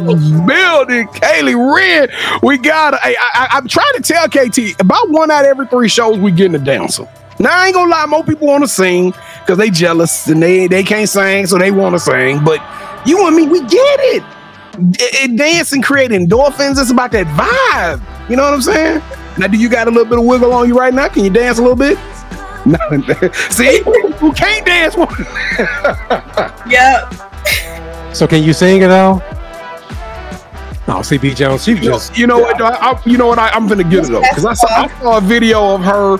building. 0.45 1.07
Kaylee 1.07 1.75
Wrenn, 1.75 2.09
we 2.43 2.57
got. 2.57 2.93
I, 2.95 3.15
I, 3.33 3.47
I'm 3.51 3.67
trying 3.67 3.93
to 3.95 4.01
tell 4.01 4.27
KT 4.27 4.79
about 4.79 5.09
one 5.09 5.31
out 5.31 5.45
of 5.45 5.47
every 5.47 5.67
three 5.67 5.89
shows 5.89 6.19
we 6.19 6.31
get 6.31 6.43
getting 6.43 6.61
a 6.61 6.63
dancer. 6.63 7.07
Now 7.39 7.49
I 7.51 7.67
ain't 7.67 7.75
gonna 7.75 7.89
lie, 7.89 8.05
more 8.05 8.23
people 8.23 8.47
want 8.47 8.63
to 8.63 8.67
sing 8.67 9.13
because 9.39 9.57
they 9.57 9.69
jealous 9.69 10.27
and 10.27 10.41
they 10.41 10.67
they 10.67 10.83
can't 10.83 11.09
sing, 11.09 11.47
so 11.47 11.57
they 11.57 11.71
want 11.71 11.95
to 11.95 11.99
sing. 11.99 12.43
But 12.43 12.61
you 13.05 13.25
and 13.25 13.35
me, 13.35 13.47
we 13.47 13.59
get 13.61 13.99
it. 13.99 14.23
it, 14.99 15.31
it 15.31 15.37
dance 15.37 15.73
and 15.73 15.83
create 15.83 16.11
endorphins. 16.11 16.79
It's 16.79 16.91
about 16.91 17.11
that 17.11 17.27
vibe. 17.27 18.29
You 18.29 18.35
know 18.35 18.43
what 18.43 18.53
I'm 18.53 18.61
saying? 18.61 19.01
Now, 19.37 19.47
do 19.47 19.57
you 19.57 19.67
got 19.67 19.87
a 19.87 19.91
little 19.91 20.05
bit 20.05 20.19
of 20.19 20.25
wiggle 20.25 20.53
on 20.53 20.67
you 20.67 20.77
right 20.77 20.93
now? 20.93 21.07
Can 21.07 21.23
you 21.23 21.29
dance 21.31 21.57
a 21.57 21.61
little 21.61 21.75
bit? 21.75 21.97
No, 22.65 22.77
see, 23.50 23.82
who 23.82 24.32
can't 24.34 24.65
dance? 24.65 24.96
Yep. 26.70 27.13
So 28.15 28.25
can 28.27 28.41
you 28.43 28.53
sing 28.53 28.82
it 28.82 28.89
all? 28.91 29.15
No, 30.86 30.96
CB 30.96 31.36
Jones, 31.36 31.63
she 31.63 31.72
You 31.72 31.77
know, 31.77 31.84
just 31.84 32.17
you 32.17 32.27
know 32.27 32.39
what? 32.39 32.58
though? 32.58 32.65
I, 32.65 32.91
I- 32.91 33.01
you 33.05 33.17
know 33.17 33.27
what? 33.27 33.39
I, 33.39 33.50
I'm 33.50 33.67
gonna 33.67 33.84
get 33.86 34.05
it 34.05 34.12
though 34.12 34.22
because 34.22 34.46
I 34.46 34.53
saw, 34.53 34.67
I 34.67 34.88
saw 35.00 35.17
a 35.17 35.22
video 35.22 35.75
of 35.75 35.82
her 35.84 36.12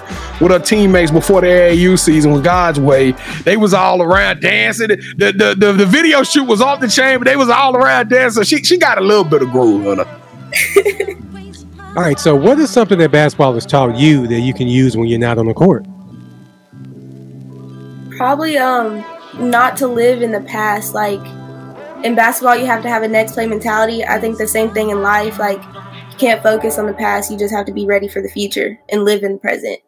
with 0.42 0.52
her 0.52 0.60
teammates 0.60 1.12
before 1.12 1.42
the 1.42 1.48
AAU 1.48 2.00
season 2.00 2.32
with 2.32 2.44
God's 2.46 2.80
Way. 2.80 3.12
They 3.44 3.58
was 3.58 3.74
all 3.74 4.02
around 4.02 4.42
dancing. 4.42 4.88
The 4.88 5.34
the, 5.38 5.56
the, 5.58 5.74
the 5.74 5.86
video 5.86 6.24
shoot 6.24 6.46
was 6.46 6.62
off 6.62 6.80
the 6.80 6.88
chain, 6.88 7.20
but 7.20 7.26
they 7.26 7.36
was 7.36 7.50
all 7.50 7.76
around 7.76 8.10
dancing. 8.10 8.44
She 8.44 8.64
she 8.64 8.78
got 8.78 8.98
a 8.98 9.02
little 9.02 9.26
bit 9.26 9.42
of 9.42 9.52
groove 9.52 9.86
on 9.88 9.98
her. 9.98 11.18
all 11.98 12.04
right. 12.04 12.18
So 12.20 12.34
what 12.36 12.58
is 12.60 12.70
something 12.70 12.98
that 13.00 13.12
basketball 13.12 13.54
has 13.56 13.66
taught 13.66 13.98
you 13.98 14.28
that 14.28 14.40
you 14.40 14.54
can 14.54 14.68
use 14.70 14.96
when 14.96 15.08
you're 15.08 15.20
not 15.20 15.38
on 15.38 15.48
the 15.48 15.54
court? 15.54 15.86
Probably 18.18 18.58
um 18.58 19.04
not 19.40 19.78
to 19.78 19.88
live 19.88 20.22
in 20.22 20.32
the 20.32 20.42
past. 20.42 20.94
Like 20.94 21.26
in 22.04 22.16
basketball, 22.16 22.56
you 22.56 22.66
have 22.66 22.84
to 22.84 22.90
have 22.90 23.04
a 23.04 23.08
next 23.08 23.34
play 23.34 23.48
mentality. 23.48 24.04
I 24.04 24.20
think 24.20 24.38
the 24.38 24.48
same 24.48 24.74
thing 24.74 24.90
in 24.90 25.02
life. 25.02 25.40
Like 25.40 25.64
you 25.64 26.18
can't 26.18 26.44
focus 26.44 26.78
on 26.78 26.86
the 26.86 26.94
past. 26.94 27.32
You 27.32 27.38
just 27.38 27.54
have 27.54 27.66
to 27.66 27.74
be 27.74 27.86
ready 27.86 28.08
for 28.08 28.22
the 28.22 28.30
future 28.30 28.80
and 28.90 29.04
live 29.06 29.24
in 29.24 29.34
the 29.34 29.40
present. 29.40 29.80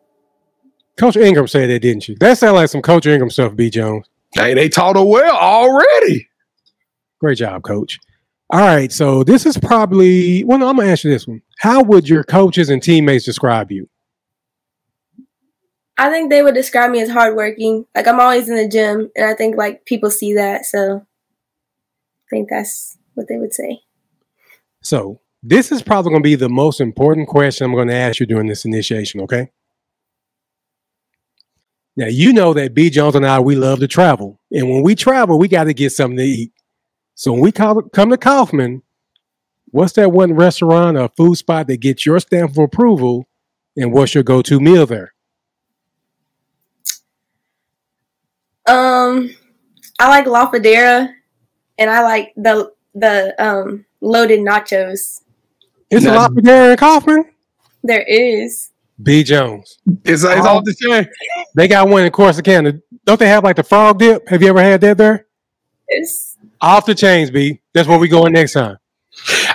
Coach 0.98 1.18
Ingram 1.18 1.48
said 1.48 1.70
that, 1.70 1.80
didn't 1.80 2.08
you? 2.08 2.16
That 2.20 2.38
sounded 2.38 2.56
like 2.56 2.70
some 2.70 2.82
Coach 2.82 3.06
Ingram 3.06 3.30
stuff, 3.30 3.56
B 3.56 3.70
Jones. 3.70 4.10
Hey, 4.34 4.54
they 4.54 4.70
taught 4.70 4.96
her 4.96 5.04
well 5.04 5.36
already. 5.36 6.28
Great 7.20 7.38
job, 7.38 7.64
Coach. 7.64 8.00
All 8.52 8.60
right, 8.60 8.92
so 8.92 9.24
this 9.24 9.46
is 9.46 9.58
probably 9.58 10.44
well. 10.44 10.60
No, 10.60 10.70
I'm 10.70 10.78
gonna 10.78 10.90
ask 10.90 11.04
you 11.04 11.10
this 11.10 11.28
one. 11.28 11.42
How 11.60 11.82
would 11.82 12.08
your 12.08 12.24
coaches 12.24 12.70
and 12.70 12.82
teammates 12.82 13.26
describe 13.26 13.72
you? 13.72 13.90
I 15.98 16.10
think 16.10 16.30
they 16.30 16.44
would 16.44 16.56
describe 16.56 16.92
me 16.92 17.00
as 17.02 17.10
hardworking. 17.10 17.86
Like 17.96 18.08
I'm 18.08 18.20
always 18.20 18.50
in 18.50 18.56
the 18.56 18.68
gym, 18.68 19.12
and 19.16 19.26
I 19.26 19.34
think 19.34 19.56
like 19.56 19.86
people 19.86 20.12
see 20.12 20.34
that. 20.34 20.66
So 20.66 21.06
I 21.06 22.28
think 22.30 22.50
that's 22.50 22.98
what 23.14 23.28
they 23.30 23.38
would 23.38 23.54
say. 23.54 23.82
So 24.82 25.22
this 25.42 25.72
is 25.72 25.82
probably 25.82 26.10
going 26.10 26.22
to 26.22 26.28
be 26.28 26.36
the 26.36 26.50
most 26.50 26.82
important 26.82 27.28
question 27.28 27.66
I'm 27.66 27.74
going 27.74 27.88
to 27.88 27.94
ask 27.94 28.20
you 28.20 28.26
during 28.26 28.48
this 28.48 28.66
initiation. 28.66 29.22
Okay. 29.22 29.52
Now 31.96 32.08
you 32.08 32.34
know 32.34 32.54
that 32.54 32.74
B 32.74 32.90
Jones 32.90 33.16
and 33.16 33.26
I 33.26 33.40
we 33.40 33.56
love 33.56 33.80
to 33.80 33.88
travel, 33.88 34.42
and 34.52 34.70
when 34.70 34.84
we 34.84 34.96
travel, 34.96 35.40
we 35.40 35.48
got 35.48 35.64
to 35.64 35.74
get 35.74 35.92
something 35.92 36.18
to 36.18 36.24
eat. 36.24 36.52
So 37.14 37.32
when 37.32 37.40
we 37.40 37.54
come 37.54 37.90
to 37.94 38.18
Kaufman, 38.18 38.84
what's 39.68 39.94
that 39.94 40.12
one 40.12 40.34
restaurant 40.34 40.98
or 40.98 41.08
food 41.16 41.38
spot 41.38 41.68
that 41.68 41.78
gets 41.78 42.06
your 42.06 42.20
stamp 42.20 42.52
of 42.52 42.58
approval, 42.58 43.30
and 43.78 43.94
what's 43.94 44.14
your 44.14 44.24
go-to 44.26 44.60
meal 44.60 44.86
there? 44.86 45.14
Um, 48.68 49.36
I 50.00 50.10
like 50.10 50.26
La 50.26 50.50
Pradera, 50.52 51.10
and 51.78 51.90
I 51.90 52.04
like 52.04 52.34
the 52.36 52.72
the 52.94 53.36
um 53.44 53.86
loaded 54.02 54.40
nachos. 54.40 55.22
It's 55.90 56.06
a 56.06 56.10
Now- 56.10 56.16
lot 56.16 56.32
there 56.36 56.72
in 56.72 56.78
Kaufman. 56.78 57.26
There 57.84 58.04
is. 58.08 58.72
B 59.04 59.24
Jones. 59.24 59.78
It's, 60.06 60.24
it's 60.24 60.46
off 60.46 60.64
the 60.64 60.74
chain. 60.74 61.08
They 61.54 61.68
got 61.68 61.90
one 61.90 62.04
in 62.06 62.12
Corsicana. 62.12 62.82
Don't 63.06 63.20
they 63.20 63.28
have 63.28 63.44
like 63.44 63.58
the 63.58 63.64
frog 63.64 64.00
dip? 64.00 64.28
Have 64.30 64.42
you 64.42 64.48
ever 64.48 64.62
had 64.62 64.80
that 64.82 64.98
there? 64.98 65.28
It's 65.90 66.38
Off 66.62 66.86
the 66.86 66.96
chains, 66.96 67.30
B. 67.30 67.60
That's 67.74 67.88
where 67.90 68.00
we 68.00 68.08
going 68.08 68.32
next 68.34 68.54
time. 68.54 68.78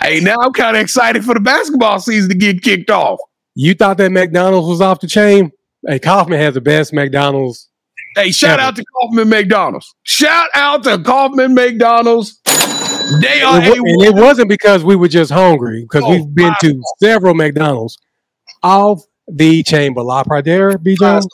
Hey, 0.02 0.20
now 0.20 0.36
I'm 0.40 0.52
kind 0.52 0.76
of 0.76 0.82
excited 0.82 1.24
for 1.24 1.32
the 1.34 1.40
basketball 1.40 1.98
season 2.00 2.28
to 2.28 2.36
get 2.36 2.62
kicked 2.62 2.90
off. 2.90 3.18
You 3.54 3.72
thought 3.74 3.96
that 3.96 4.12
McDonald's 4.12 4.68
was 4.68 4.80
off 4.82 5.00
the 5.00 5.06
chain? 5.08 5.50
Hey, 5.86 5.98
Kaufman 5.98 6.38
has 6.38 6.52
the 6.54 6.60
best 6.60 6.92
McDonald's. 6.92 7.69
Hey, 8.16 8.32
shout 8.32 8.58
out 8.58 8.76
to 8.76 8.84
Kaufman 8.84 9.28
McDonald's. 9.28 9.94
Shout 10.02 10.48
out 10.54 10.82
to 10.84 10.98
Kaufman 11.02 11.54
McDonald's. 11.54 12.40
They 13.20 13.40
are 13.42 13.60
It 13.62 13.80
wa- 13.80 13.86
and 13.88 14.02
it 14.02 14.14
wasn't 14.14 14.48
because 14.48 14.84
we 14.84 14.96
were 14.96 15.08
just 15.08 15.30
hungry, 15.32 15.82
because 15.82 16.02
Oh, 16.04 16.10
we've 16.10 16.34
been 16.34 16.52
to 16.60 16.80
several 17.02 17.34
McDonald's 17.34 17.98
off 18.62 19.02
the 19.28 19.62
chain. 19.62 19.94
But 19.94 20.04
La 20.06 20.22
Pradera, 20.24 20.80
B. 20.82 20.96
Jones, 20.98 21.26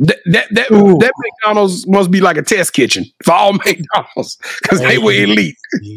that 0.00 0.18
that 0.26 0.46
that, 0.52 0.70
Ooh. 0.70 0.98
that 0.98 1.12
McDonald's 1.18 1.86
must 1.86 2.10
be 2.10 2.20
like 2.20 2.36
a 2.36 2.42
test 2.42 2.72
kitchen 2.72 3.04
for 3.24 3.32
all 3.32 3.52
McDonald's 3.64 4.38
because 4.62 4.80
they 4.80 4.98
were 4.98 5.12
elite. 5.12 5.56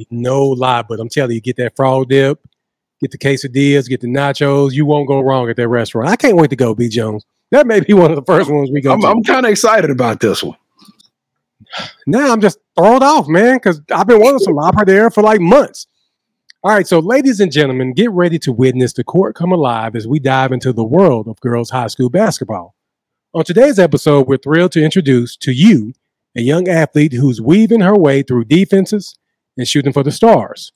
no 0.10 0.44
lie, 0.48 0.82
but 0.84 1.00
I'm 1.00 1.10
telling 1.10 1.36
you, 1.36 1.42
get 1.42 1.58
that 1.58 1.76
frog 1.76 2.10
dip, 2.10 2.40
get 3.02 3.12
the 3.12 3.18
quesadillas, 3.18 3.88
get 3.90 4.02
the 4.02 4.08
nachos. 4.08 4.72
You 4.74 4.86
won't 4.86 5.08
go 5.08 5.20
wrong 5.22 5.50
at 5.50 5.56
that 5.58 5.68
restaurant. 5.68 6.10
I 6.10 6.16
can't 6.16 6.36
wait 6.38 6.50
to 6.52 6.56
go, 6.56 6.74
B. 6.76 6.88
Jones. 6.90 7.26
That 7.52 7.68
may 7.68 7.82
be 7.82 7.94
one 7.94 8.12
of 8.12 8.16
the 8.16 8.24
first 8.24 8.50
ones 8.50 8.72
we 8.72 8.82
go 8.82 8.94
I'm. 8.94 9.04
I'm 9.04 9.24
kind 9.24 9.46
of 9.46 9.52
excited 9.52 9.90
about 9.90 10.20
this 10.20 10.42
one. 10.42 10.58
now 12.08 12.32
I'm 12.32 12.42
just 12.42 12.60
thrown 12.78 13.04
off, 13.04 13.28
man, 13.28 13.58
because 13.58 13.82
I've 13.92 14.08
been 14.08 14.20
wanting 14.20 14.40
some 14.40 14.58
opera 14.58 14.86
there 14.86 15.10
for 15.12 15.22
like 15.22 15.42
months. 15.42 15.88
All 16.64 16.72
right, 16.72 16.88
so 16.88 17.00
ladies 17.00 17.40
and 17.40 17.52
gentlemen, 17.52 17.94
get 17.94 18.12
ready 18.12 18.38
to 18.40 18.52
witness 18.52 18.94
the 18.94 19.04
court 19.04 19.36
come 19.36 19.52
alive 19.52 19.96
as 19.96 20.08
we 20.08 20.20
dive 20.20 20.52
into 20.52 20.72
the 20.72 20.84
world 20.84 21.28
of 21.28 21.40
girls 21.42 21.72
high 21.72 21.88
school 21.88 22.10
basketball. 22.10 22.76
On 23.34 23.44
today's 23.44 23.80
episode, 23.80 24.28
we're 24.28 24.38
thrilled 24.38 24.72
to 24.74 24.84
introduce 24.84 25.36
to 25.38 25.52
you 25.52 25.94
a 26.38 26.42
young 26.42 26.68
athlete 26.68 27.14
who's 27.14 27.42
weaving 27.42 27.82
her 27.82 27.96
way 27.96 28.22
through 28.22 28.46
defenses 28.46 29.18
and 29.58 29.68
shooting 29.68 29.92
for 29.92 30.04
the 30.04 30.12
stars. 30.12 30.72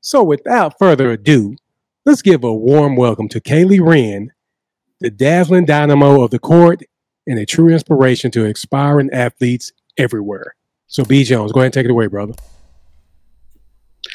So, 0.00 0.22
without 0.22 0.78
further 0.78 1.10
ado, 1.10 1.56
let's 2.04 2.22
give 2.22 2.44
a 2.44 2.52
warm 2.52 2.94
welcome 2.96 3.28
to 3.30 3.40
Kaylee 3.40 3.80
Wrenn, 3.80 4.32
the 5.00 5.10
dazzling 5.10 5.64
dynamo 5.64 6.22
of 6.22 6.30
the 6.30 6.38
court 6.38 6.82
and 7.26 7.38
a 7.38 7.46
true 7.46 7.68
inspiration 7.68 8.30
to 8.32 8.46
aspiring 8.46 9.10
athletes 9.12 9.72
everywhere. 9.96 10.54
So, 10.86 11.04
B. 11.04 11.24
Jones, 11.24 11.52
go 11.52 11.60
ahead 11.60 11.66
and 11.66 11.74
take 11.74 11.84
it 11.84 11.90
away, 11.90 12.06
brother. 12.06 12.34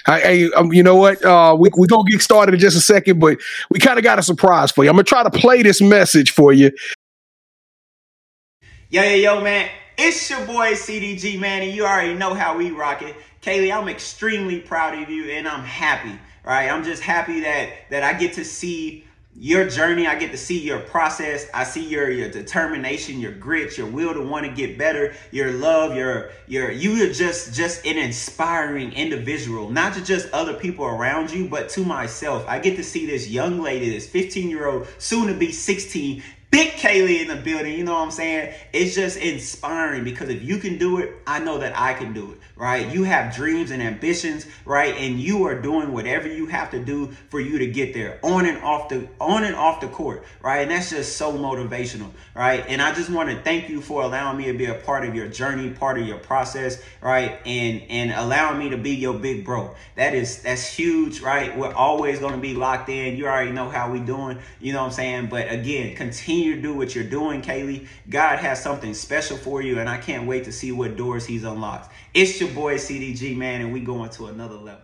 Hey, 0.06 0.22
hey, 0.22 0.52
um, 0.52 0.74
you 0.74 0.84
know 0.84 0.96
what? 0.96 1.24
Uh, 1.24 1.56
we 1.58 1.70
we 1.78 1.88
gonna 1.88 2.10
get 2.10 2.22
started 2.22 2.54
in 2.54 2.60
just 2.60 2.78
a 2.78 2.82
second, 2.82 3.20
but 3.20 3.40
we 3.70 3.80
kind 3.80 3.98
of 3.98 4.04
got 4.04 4.20
a 4.20 4.24
surprise 4.24 4.72
for 4.72 4.84
you. 4.84 4.90
I'm 4.90 4.96
gonna 4.96 5.04
try 5.04 5.24
to 5.24 5.32
play 5.32 5.64
this 5.64 5.82
message 5.82 6.32
for 6.32 6.54
you. 6.54 6.72
Yo, 8.90 9.02
yo, 9.02 9.16
yo, 9.16 9.42
man. 9.42 9.70
It's 9.98 10.30
your 10.30 10.46
boy 10.46 10.74
CDG, 10.74 11.40
man, 11.40 11.64
and 11.64 11.72
you 11.72 11.86
already 11.86 12.16
know 12.16 12.34
how 12.34 12.58
we 12.58 12.72
rock 12.72 13.02
it. 13.02 13.16
Kaylee, 13.42 13.74
I'm 13.74 13.88
extremely 13.88 14.60
proud 14.60 15.02
of 15.02 15.10
you, 15.10 15.30
and 15.32 15.48
I'm 15.48 15.64
happy, 15.64 16.20
right? 16.44 16.70
I'm 16.70 16.84
just 16.84 17.02
happy 17.02 17.40
that 17.42 17.70
that 17.90 18.04
I 18.04 18.14
get 18.14 18.34
to 18.34 18.44
see 18.44 19.05
your 19.38 19.68
journey. 19.70 20.08
I 20.08 20.18
get 20.18 20.32
to 20.32 20.38
see 20.38 20.60
your 20.60 20.80
process. 20.80 21.46
I 21.54 21.66
see 21.66 21.86
your 21.86 22.10
your 22.10 22.30
determination, 22.30 23.20
your 23.20 23.34
grit, 23.34 23.78
your 23.78 23.88
will 23.88 24.14
to 24.14 24.22
want 24.22 24.46
to 24.46 24.52
get 24.52 24.78
better, 24.78 25.14
your 25.32 25.52
love, 25.52 25.96
your 25.96 26.32
your 26.48 26.72
you 26.72 27.04
are 27.04 27.14
just 27.14 27.54
just 27.54 27.86
an 27.86 27.98
inspiring 27.98 28.94
individual, 28.94 29.70
not 29.70 29.94
to 29.96 30.04
just 30.04 30.32
other 30.32 30.54
people 30.54 30.86
around 30.86 31.32
you, 31.32 31.50
but 31.50 31.70
to 31.70 31.84
myself. 31.84 32.46
I 32.48 32.60
get 32.60 32.78
to 32.78 32.84
see 32.84 33.06
this 33.06 33.28
young 33.28 33.62
lady, 33.62 33.90
this 33.90 34.10
15 34.10 34.50
year 34.50 34.68
old, 34.68 34.88
soon 35.00 35.28
to 35.28 35.34
be 35.34 35.52
16, 35.52 36.24
Big 36.56 36.72
Kaylee 36.74 37.22
in 37.22 37.28
the 37.28 37.36
building, 37.36 37.78
you 37.78 37.84
know 37.84 37.96
what 37.96 38.04
I'm 38.04 38.12
saying? 38.12 38.54
It's 38.72 38.96
just 38.96 39.18
inspiring 39.18 40.06
because 40.06 40.30
if 40.30 40.42
you 40.42 40.58
can 40.58 40.78
do 40.78 41.00
it, 41.00 41.12
I 41.28 41.40
know 41.40 41.58
that 41.58 41.78
I 41.78 41.94
can 41.94 42.14
do 42.14 42.32
it, 42.32 42.40
right? 42.56 42.94
You 42.94 43.04
have 43.04 43.36
dreams 43.36 43.72
and 43.72 43.82
ambitions, 43.82 44.46
right? 44.64 44.96
And 44.96 45.20
you 45.20 45.46
are 45.48 45.60
doing 45.60 45.92
whatever 45.92 46.28
you 46.28 46.46
have 46.48 46.72
to 46.72 46.84
do 46.84 47.12
for 47.30 47.40
you 47.40 47.60
to 47.60 47.68
get 47.68 47.94
there 47.94 48.20
on 48.24 48.46
and 48.46 48.58
off 48.64 48.90
the 48.90 49.08
on 49.20 49.44
and 49.44 49.56
off 49.56 49.82
the 49.82 49.88
court, 49.88 50.24
right? 50.42 50.62
And 50.62 50.72
that's 50.72 50.90
just 50.90 51.18
so 51.18 51.34
motivational, 51.34 52.10
right? 52.34 52.64
And 52.68 52.82
I 52.82 52.94
just 52.94 53.10
want 53.10 53.30
to 53.30 53.42
thank 53.42 53.70
you 53.70 53.82
for 53.82 54.04
allowing 54.04 54.38
me 54.38 54.46
to 54.46 54.54
be 54.54 54.66
a 54.66 54.76
part 54.76 55.06
of 55.06 55.16
your 55.16 55.28
journey, 55.28 55.70
part 55.70 56.00
of 56.00 56.08
your 56.08 56.18
process, 56.18 56.82
right? 57.02 57.40
And 57.46 57.82
and 57.90 58.12
allowing 58.12 58.60
me 58.60 58.70
to 58.70 58.78
be 58.78 58.92
your 58.92 59.14
big 59.14 59.44
bro. 59.44 59.76
That 59.96 60.14
is 60.14 60.42
that's 60.42 60.66
huge, 60.66 61.20
right? 61.22 61.58
We're 61.58 61.74
always 61.74 62.20
going 62.20 62.34
to 62.36 62.42
be 62.42 62.54
locked 62.54 62.90
in. 62.90 63.18
You 63.18 63.28
already 63.28 63.52
know 63.52 63.70
how 63.70 63.92
we 63.92 64.00
doing, 64.00 64.40
you 64.62 64.74
know 64.74 64.80
what 64.80 64.88
I'm 64.88 64.92
saying? 64.94 65.28
But 65.28 65.52
again, 65.52 65.96
continue 65.96 66.56
to 66.56 66.62
do 66.62 66.74
what 66.74 66.96
you're 66.96 67.04
doing, 67.04 67.42
Kaylee. 67.42 67.88
God 68.10 68.40
has 68.40 68.62
something 68.62 68.94
special 68.94 69.38
for 69.38 69.62
you, 69.62 69.80
and 69.80 69.90
I 69.90 69.98
can't 69.98 70.28
wait 70.28 70.46
to 70.46 70.52
see 70.52 70.72
what 70.72 70.96
doors 70.96 71.26
He's 71.26 71.44
unlocked. 71.44 71.92
It's 72.16 72.40
your 72.40 72.50
boy 72.52 72.76
CDG, 72.76 73.36
man, 73.36 73.60
and 73.60 73.74
we 73.74 73.82
going 73.82 74.10
to 74.12 74.28
another 74.28 74.56
level. 74.56 74.80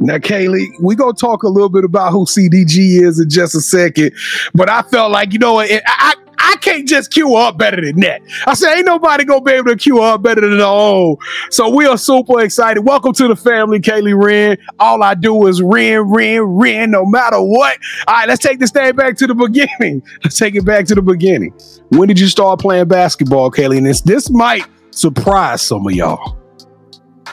Now, 0.00 0.16
Kaylee, 0.16 0.68
we 0.80 0.96
gonna 0.96 1.12
talk 1.12 1.42
a 1.42 1.48
little 1.48 1.68
bit 1.68 1.84
about 1.84 2.12
who 2.12 2.24
CDG 2.24 3.02
is 3.02 3.20
in 3.20 3.28
just 3.28 3.54
a 3.54 3.60
second, 3.60 4.12
but 4.54 4.70
I 4.70 4.80
felt 4.80 5.12
like 5.12 5.34
you 5.34 5.38
know 5.38 5.60
I, 5.60 6.14
I 6.38 6.56
can't 6.62 6.88
just 6.88 7.10
cue 7.10 7.34
up 7.36 7.58
better 7.58 7.84
than 7.84 8.00
that. 8.00 8.22
I 8.46 8.54
said 8.54 8.76
ain't 8.76 8.86
nobody 8.86 9.26
gonna 9.26 9.42
be 9.42 9.52
able 9.52 9.66
to 9.66 9.76
cue 9.76 10.00
up 10.00 10.22
better 10.22 10.40
than 10.40 10.56
the 10.56 10.64
old. 10.64 11.22
So 11.50 11.68
we 11.68 11.84
are 11.84 11.98
super 11.98 12.40
excited. 12.40 12.86
Welcome 12.86 13.12
to 13.12 13.28
the 13.28 13.36
family, 13.36 13.78
Kaylee 13.78 14.18
Wrenn. 14.18 14.56
All 14.78 15.02
I 15.02 15.12
do 15.12 15.46
is 15.46 15.60
Wren, 15.60 16.08
Wren, 16.10 16.40
Wren, 16.40 16.90
no 16.90 17.04
matter 17.04 17.42
what. 17.42 17.76
All 18.06 18.14
right, 18.14 18.28
let's 18.28 18.42
take 18.42 18.60
this 18.60 18.70
thing 18.70 18.96
back 18.96 19.18
to 19.18 19.26
the 19.26 19.34
beginning. 19.34 20.02
Let's 20.24 20.38
take 20.38 20.54
it 20.54 20.64
back 20.64 20.86
to 20.86 20.94
the 20.94 21.02
beginning. 21.02 21.52
When 21.90 22.08
did 22.08 22.18
you 22.18 22.28
start 22.28 22.60
playing 22.60 22.88
basketball, 22.88 23.50
Kaylee? 23.50 23.76
And 23.76 23.86
this 23.86 24.00
this 24.00 24.30
might 24.30 24.64
surprise 24.98 25.62
some 25.62 25.86
of 25.86 25.92
y'all. 25.92 26.36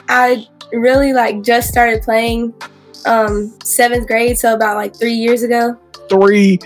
I 0.08 0.46
really 0.72 1.12
like 1.12 1.42
just 1.42 1.68
started 1.68 2.02
playing 2.02 2.54
um 3.06 3.52
seventh 3.64 4.06
grade, 4.06 4.38
so 4.38 4.54
about 4.54 4.76
like 4.76 4.96
three 4.96 5.14
years 5.14 5.42
ago. 5.42 5.76
Three 6.08 6.60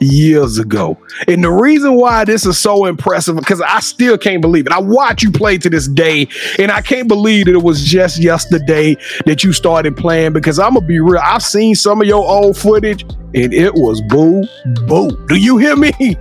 years 0.00 0.58
ago. 0.58 0.96
And 1.26 1.44
the 1.44 1.50
reason 1.50 1.94
why 1.94 2.24
this 2.24 2.46
is 2.46 2.56
so 2.56 2.86
impressive, 2.86 3.36
because 3.36 3.60
I 3.60 3.80
still 3.80 4.16
can't 4.16 4.40
believe 4.40 4.66
it. 4.66 4.72
I 4.72 4.78
watch 4.80 5.22
you 5.22 5.30
play 5.30 5.58
to 5.58 5.68
this 5.68 5.86
day, 5.86 6.26
and 6.58 6.70
I 6.70 6.80
can't 6.80 7.06
believe 7.06 7.46
that 7.46 7.54
it 7.54 7.62
was 7.62 7.84
just 7.84 8.18
yesterday 8.18 8.96
that 9.26 9.44
you 9.44 9.52
started 9.52 9.94
playing. 9.94 10.32
Because 10.32 10.58
I'm 10.58 10.74
gonna 10.74 10.86
be 10.86 11.00
real, 11.00 11.20
I've 11.22 11.42
seen 11.42 11.74
some 11.74 12.00
of 12.00 12.06
your 12.06 12.24
old 12.24 12.56
footage, 12.56 13.02
and 13.34 13.52
it 13.52 13.74
was 13.74 14.00
boo 14.02 14.44
boo. 14.86 15.26
Do 15.26 15.36
you 15.36 15.58
hear 15.58 15.76
me? 15.76 15.92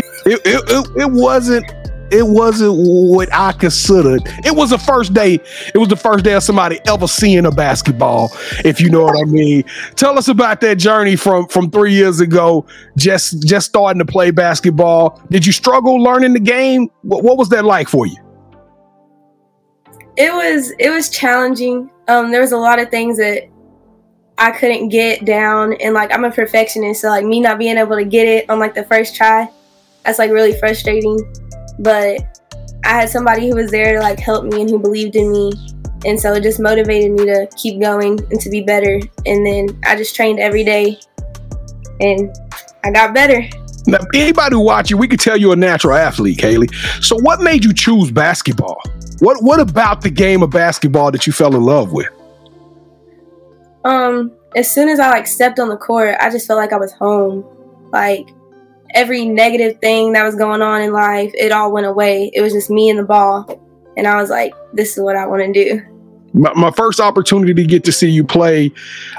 it, 0.26 0.40
it, 0.44 0.62
it, 0.68 1.02
it 1.02 1.10
wasn't 1.10 1.64
it 2.10 2.26
wasn't 2.26 2.74
what 2.76 3.28
I 3.32 3.52
considered. 3.52 4.22
It 4.44 4.54
was 4.54 4.70
the 4.70 4.78
first 4.78 5.14
day. 5.14 5.34
It 5.74 5.78
was 5.78 5.88
the 5.88 5.96
first 5.96 6.24
day 6.24 6.32
of 6.32 6.42
somebody 6.42 6.80
ever 6.86 7.06
seeing 7.06 7.46
a 7.46 7.52
basketball, 7.52 8.30
if 8.64 8.80
you 8.80 8.90
know 8.90 9.04
what 9.04 9.16
I 9.20 9.30
mean. 9.30 9.64
Tell 9.94 10.18
us 10.18 10.28
about 10.28 10.60
that 10.62 10.78
journey 10.78 11.16
from 11.16 11.46
from 11.48 11.70
three 11.70 11.92
years 11.92 12.20
ago, 12.20 12.66
just 12.96 13.46
just 13.46 13.68
starting 13.68 13.98
to 14.00 14.04
play 14.04 14.30
basketball. 14.30 15.22
Did 15.30 15.46
you 15.46 15.52
struggle 15.52 16.02
learning 16.02 16.32
the 16.32 16.40
game? 16.40 16.90
What, 17.02 17.22
what 17.22 17.38
was 17.38 17.48
that 17.50 17.64
like 17.64 17.88
for 17.88 18.06
you? 18.06 18.16
It 20.16 20.32
was 20.32 20.72
it 20.78 20.90
was 20.90 21.08
challenging. 21.10 21.90
Um, 22.08 22.32
there 22.32 22.40
was 22.40 22.52
a 22.52 22.58
lot 22.58 22.80
of 22.80 22.90
things 22.90 23.18
that 23.18 23.48
I 24.36 24.50
couldn't 24.50 24.88
get 24.88 25.24
down, 25.24 25.74
and 25.74 25.94
like 25.94 26.12
I'm 26.12 26.24
a 26.24 26.30
perfectionist, 26.30 27.02
so 27.02 27.08
like 27.08 27.24
me 27.24 27.40
not 27.40 27.58
being 27.58 27.76
able 27.76 27.96
to 27.96 28.04
get 28.04 28.26
it 28.26 28.50
on 28.50 28.58
like 28.58 28.74
the 28.74 28.84
first 28.84 29.14
try, 29.14 29.48
that's 30.04 30.18
like 30.18 30.30
really 30.30 30.58
frustrating 30.58 31.18
but 31.80 32.20
I 32.84 32.88
had 32.88 33.08
somebody 33.08 33.48
who 33.48 33.56
was 33.56 33.70
there 33.70 33.94
to 33.94 34.00
like 34.00 34.18
help 34.18 34.44
me 34.44 34.60
and 34.60 34.70
who 34.70 34.78
believed 34.78 35.16
in 35.16 35.32
me. 35.32 35.52
And 36.04 36.18
so 36.18 36.32
it 36.34 36.42
just 36.42 36.60
motivated 36.60 37.12
me 37.12 37.26
to 37.26 37.48
keep 37.56 37.80
going 37.80 38.18
and 38.30 38.40
to 38.40 38.50
be 38.50 38.62
better. 38.62 39.00
And 39.26 39.46
then 39.46 39.80
I 39.84 39.96
just 39.96 40.14
trained 40.14 40.38
every 40.38 40.64
day 40.64 40.98
and 42.00 42.34
I 42.84 42.90
got 42.90 43.14
better. 43.14 43.44
Now, 43.86 43.98
anybody 44.14 44.56
who 44.56 44.60
watch 44.60 44.90
you, 44.90 44.96
we 44.96 45.08
could 45.08 45.20
tell 45.20 45.36
you're 45.36 45.54
a 45.54 45.56
natural 45.56 45.94
athlete, 45.94 46.38
Kaylee. 46.38 46.72
So 47.02 47.16
what 47.20 47.40
made 47.40 47.64
you 47.64 47.72
choose 47.72 48.10
basketball? 48.10 48.80
What 49.20 49.42
what 49.42 49.60
about 49.60 50.00
the 50.00 50.10
game 50.10 50.42
of 50.42 50.50
basketball 50.50 51.10
that 51.10 51.26
you 51.26 51.32
fell 51.32 51.54
in 51.54 51.62
love 51.62 51.92
with? 51.92 52.08
Um, 53.84 54.32
as 54.56 54.70
soon 54.70 54.88
as 54.88 54.98
I 54.98 55.10
like 55.10 55.26
stepped 55.26 55.58
on 55.58 55.68
the 55.68 55.76
court, 55.76 56.16
I 56.20 56.30
just 56.30 56.46
felt 56.46 56.58
like 56.58 56.72
I 56.72 56.76
was 56.76 56.92
home. 56.92 57.44
Like 57.92 58.30
every 58.94 59.24
negative 59.24 59.78
thing 59.80 60.12
that 60.12 60.24
was 60.24 60.34
going 60.34 60.62
on 60.62 60.82
in 60.82 60.92
life, 60.92 61.32
it 61.34 61.52
all 61.52 61.72
went 61.72 61.86
away. 61.86 62.30
It 62.34 62.40
was 62.40 62.52
just 62.52 62.70
me 62.70 62.90
and 62.90 62.98
the 62.98 63.04
ball. 63.04 63.46
And 63.96 64.06
I 64.06 64.16
was 64.16 64.30
like, 64.30 64.54
this 64.72 64.96
is 64.96 65.02
what 65.02 65.16
I 65.16 65.26
want 65.26 65.42
to 65.42 65.52
do. 65.52 65.82
My, 66.32 66.52
my, 66.54 66.70
first 66.70 67.00
opportunity 67.00 67.52
to 67.52 67.64
get 67.64 67.82
to 67.84 67.92
see 67.92 68.08
you 68.08 68.22
play, 68.22 68.70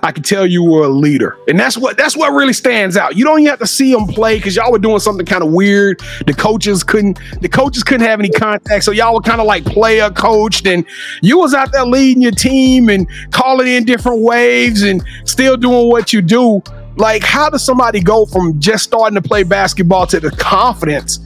I 0.01 0.13
could 0.13 0.23
tell 0.23 0.45
you 0.47 0.63
were 0.63 0.85
a 0.85 0.89
leader, 0.89 1.37
and 1.49 1.59
that's 1.59 1.77
what 1.77 1.97
that's 1.97 2.15
what 2.15 2.31
really 2.31 2.53
stands 2.53 2.95
out. 2.95 3.17
You 3.17 3.25
don't 3.25 3.41
even 3.41 3.49
have 3.49 3.59
to 3.59 3.67
see 3.67 3.91
them 3.91 4.07
play 4.07 4.37
because 4.37 4.55
y'all 4.55 4.71
were 4.71 4.79
doing 4.79 4.99
something 4.99 5.25
kind 5.25 5.43
of 5.43 5.51
weird. 5.51 5.99
The 6.25 6.33
coaches 6.33 6.85
couldn't 6.85 7.19
the 7.41 7.49
coaches 7.49 7.83
couldn't 7.83 8.07
have 8.07 8.21
any 8.21 8.29
contact, 8.29 8.85
so 8.85 8.91
y'all 8.91 9.13
were 9.13 9.19
kind 9.19 9.41
of 9.41 9.45
like 9.45 9.65
player 9.65 10.09
coached, 10.09 10.65
and 10.65 10.85
you 11.21 11.37
was 11.37 11.53
out 11.53 11.73
there 11.73 11.85
leading 11.85 12.23
your 12.23 12.31
team 12.31 12.87
and 12.87 13.09
calling 13.31 13.67
in 13.67 13.83
different 13.83 14.21
waves 14.21 14.81
and 14.81 15.03
still 15.25 15.57
doing 15.57 15.89
what 15.89 16.13
you 16.13 16.21
do. 16.21 16.63
Like, 16.97 17.23
how 17.23 17.49
does 17.49 17.63
somebody 17.65 18.01
go 18.01 18.25
from 18.25 18.59
just 18.59 18.83
starting 18.83 19.15
to 19.15 19.21
play 19.21 19.43
basketball 19.43 20.07
to 20.07 20.19
the 20.19 20.31
confidence 20.31 21.19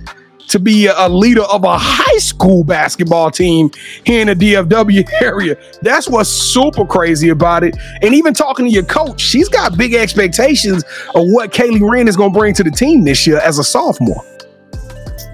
to 0.48 0.60
be 0.60 0.86
a, 0.86 1.10
leader 1.10 1.42
of 1.42 1.64
a 1.64 1.78
high 1.78 2.18
school 2.20 2.64
basketball 2.64 3.32
team 3.32 3.72
here 4.06 4.22
in 4.22 4.28
the 4.28 4.36
DFW 4.36 5.10
area? 5.22 5.58
That's 5.82 6.08
what's 6.08 6.30
super 6.30 6.86
crazy 6.86 7.30
about 7.30 7.64
it. 7.64 7.76
And 8.02 8.14
even 8.14 8.34
talking 8.34 8.66
to 8.66 8.72
your 8.72 8.86
coach, 8.86 9.20
she's 9.20 9.50
got 9.50 9.78
big 9.78 9.94
expectations 9.94 10.84
of 11.16 11.28
what 11.30 11.52
Kaylee 11.52 11.88
Wrenn 11.88 12.08
is 12.08 12.16
going 12.16 12.32
to 12.32 12.40
bring 12.40 12.54
to 12.56 12.64
the 12.64 12.72
team 12.72 13.04
this 13.04 13.26
year 13.26 13.40
as 13.40 13.58
a 13.58 13.64
sophomore. 13.64 14.24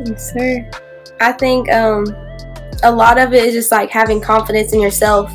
Yes, 0.06 0.34
sir. 0.34 0.72
I 1.20 1.34
think 1.34 1.72
um, 1.72 2.06
a 2.84 2.92
lot 2.92 3.18
of 3.18 3.34
it 3.34 3.44
is 3.46 3.54
just 3.54 3.72
like 3.72 3.90
having 3.90 4.22
confidence 4.22 4.74
in 4.74 4.80
yourself 4.80 5.32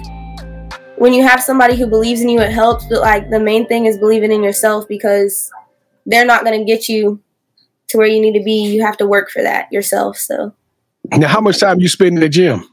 when 0.98 1.12
you 1.12 1.26
have 1.26 1.42
somebody 1.42 1.76
who 1.76 1.86
believes 1.86 2.20
in 2.20 2.28
you, 2.28 2.40
it 2.40 2.50
helps. 2.50 2.86
But 2.86 3.00
like 3.00 3.30
the 3.30 3.40
main 3.40 3.66
thing 3.66 3.86
is 3.86 3.98
believing 3.98 4.32
in 4.32 4.42
yourself 4.42 4.86
because 4.88 5.50
they're 6.06 6.26
not 6.26 6.44
going 6.44 6.58
to 6.58 6.64
get 6.64 6.88
you 6.88 7.20
to 7.88 7.98
where 7.98 8.06
you 8.06 8.20
need 8.20 8.38
to 8.38 8.44
be. 8.44 8.66
You 8.66 8.84
have 8.84 8.96
to 8.98 9.06
work 9.06 9.30
for 9.30 9.42
that 9.42 9.70
yourself. 9.72 10.16
So, 10.16 10.54
now 11.12 11.28
how 11.28 11.40
much 11.40 11.60
time 11.60 11.80
you 11.80 11.88
spend 11.88 12.16
in 12.16 12.20
the 12.20 12.28
gym? 12.28 12.64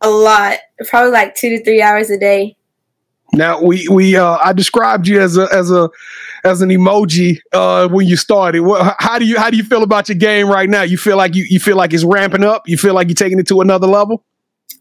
A 0.00 0.10
lot, 0.10 0.58
probably 0.86 1.12
like 1.12 1.34
two 1.34 1.50
to 1.50 1.64
three 1.64 1.82
hours 1.82 2.10
a 2.10 2.18
day. 2.18 2.56
Now 3.32 3.60
we 3.60 3.88
we 3.88 4.16
uh, 4.16 4.38
I 4.44 4.52
described 4.52 5.08
you 5.08 5.20
as 5.20 5.36
a 5.36 5.48
as 5.52 5.70
a 5.70 5.90
as 6.44 6.60
an 6.60 6.68
emoji 6.68 7.38
uh, 7.52 7.88
when 7.88 8.06
you 8.06 8.16
started. 8.16 8.60
What, 8.60 8.96
how 8.98 9.18
do 9.18 9.24
you 9.24 9.38
how 9.38 9.50
do 9.50 9.56
you 9.56 9.64
feel 9.64 9.82
about 9.82 10.08
your 10.08 10.18
game 10.18 10.46
right 10.46 10.68
now? 10.68 10.82
You 10.82 10.98
feel 10.98 11.16
like 11.16 11.34
you 11.34 11.44
you 11.48 11.58
feel 11.58 11.76
like 11.76 11.92
it's 11.92 12.04
ramping 12.04 12.44
up. 12.44 12.68
You 12.68 12.76
feel 12.76 12.94
like 12.94 13.08
you're 13.08 13.14
taking 13.14 13.38
it 13.38 13.48
to 13.48 13.60
another 13.60 13.86
level. 13.86 14.24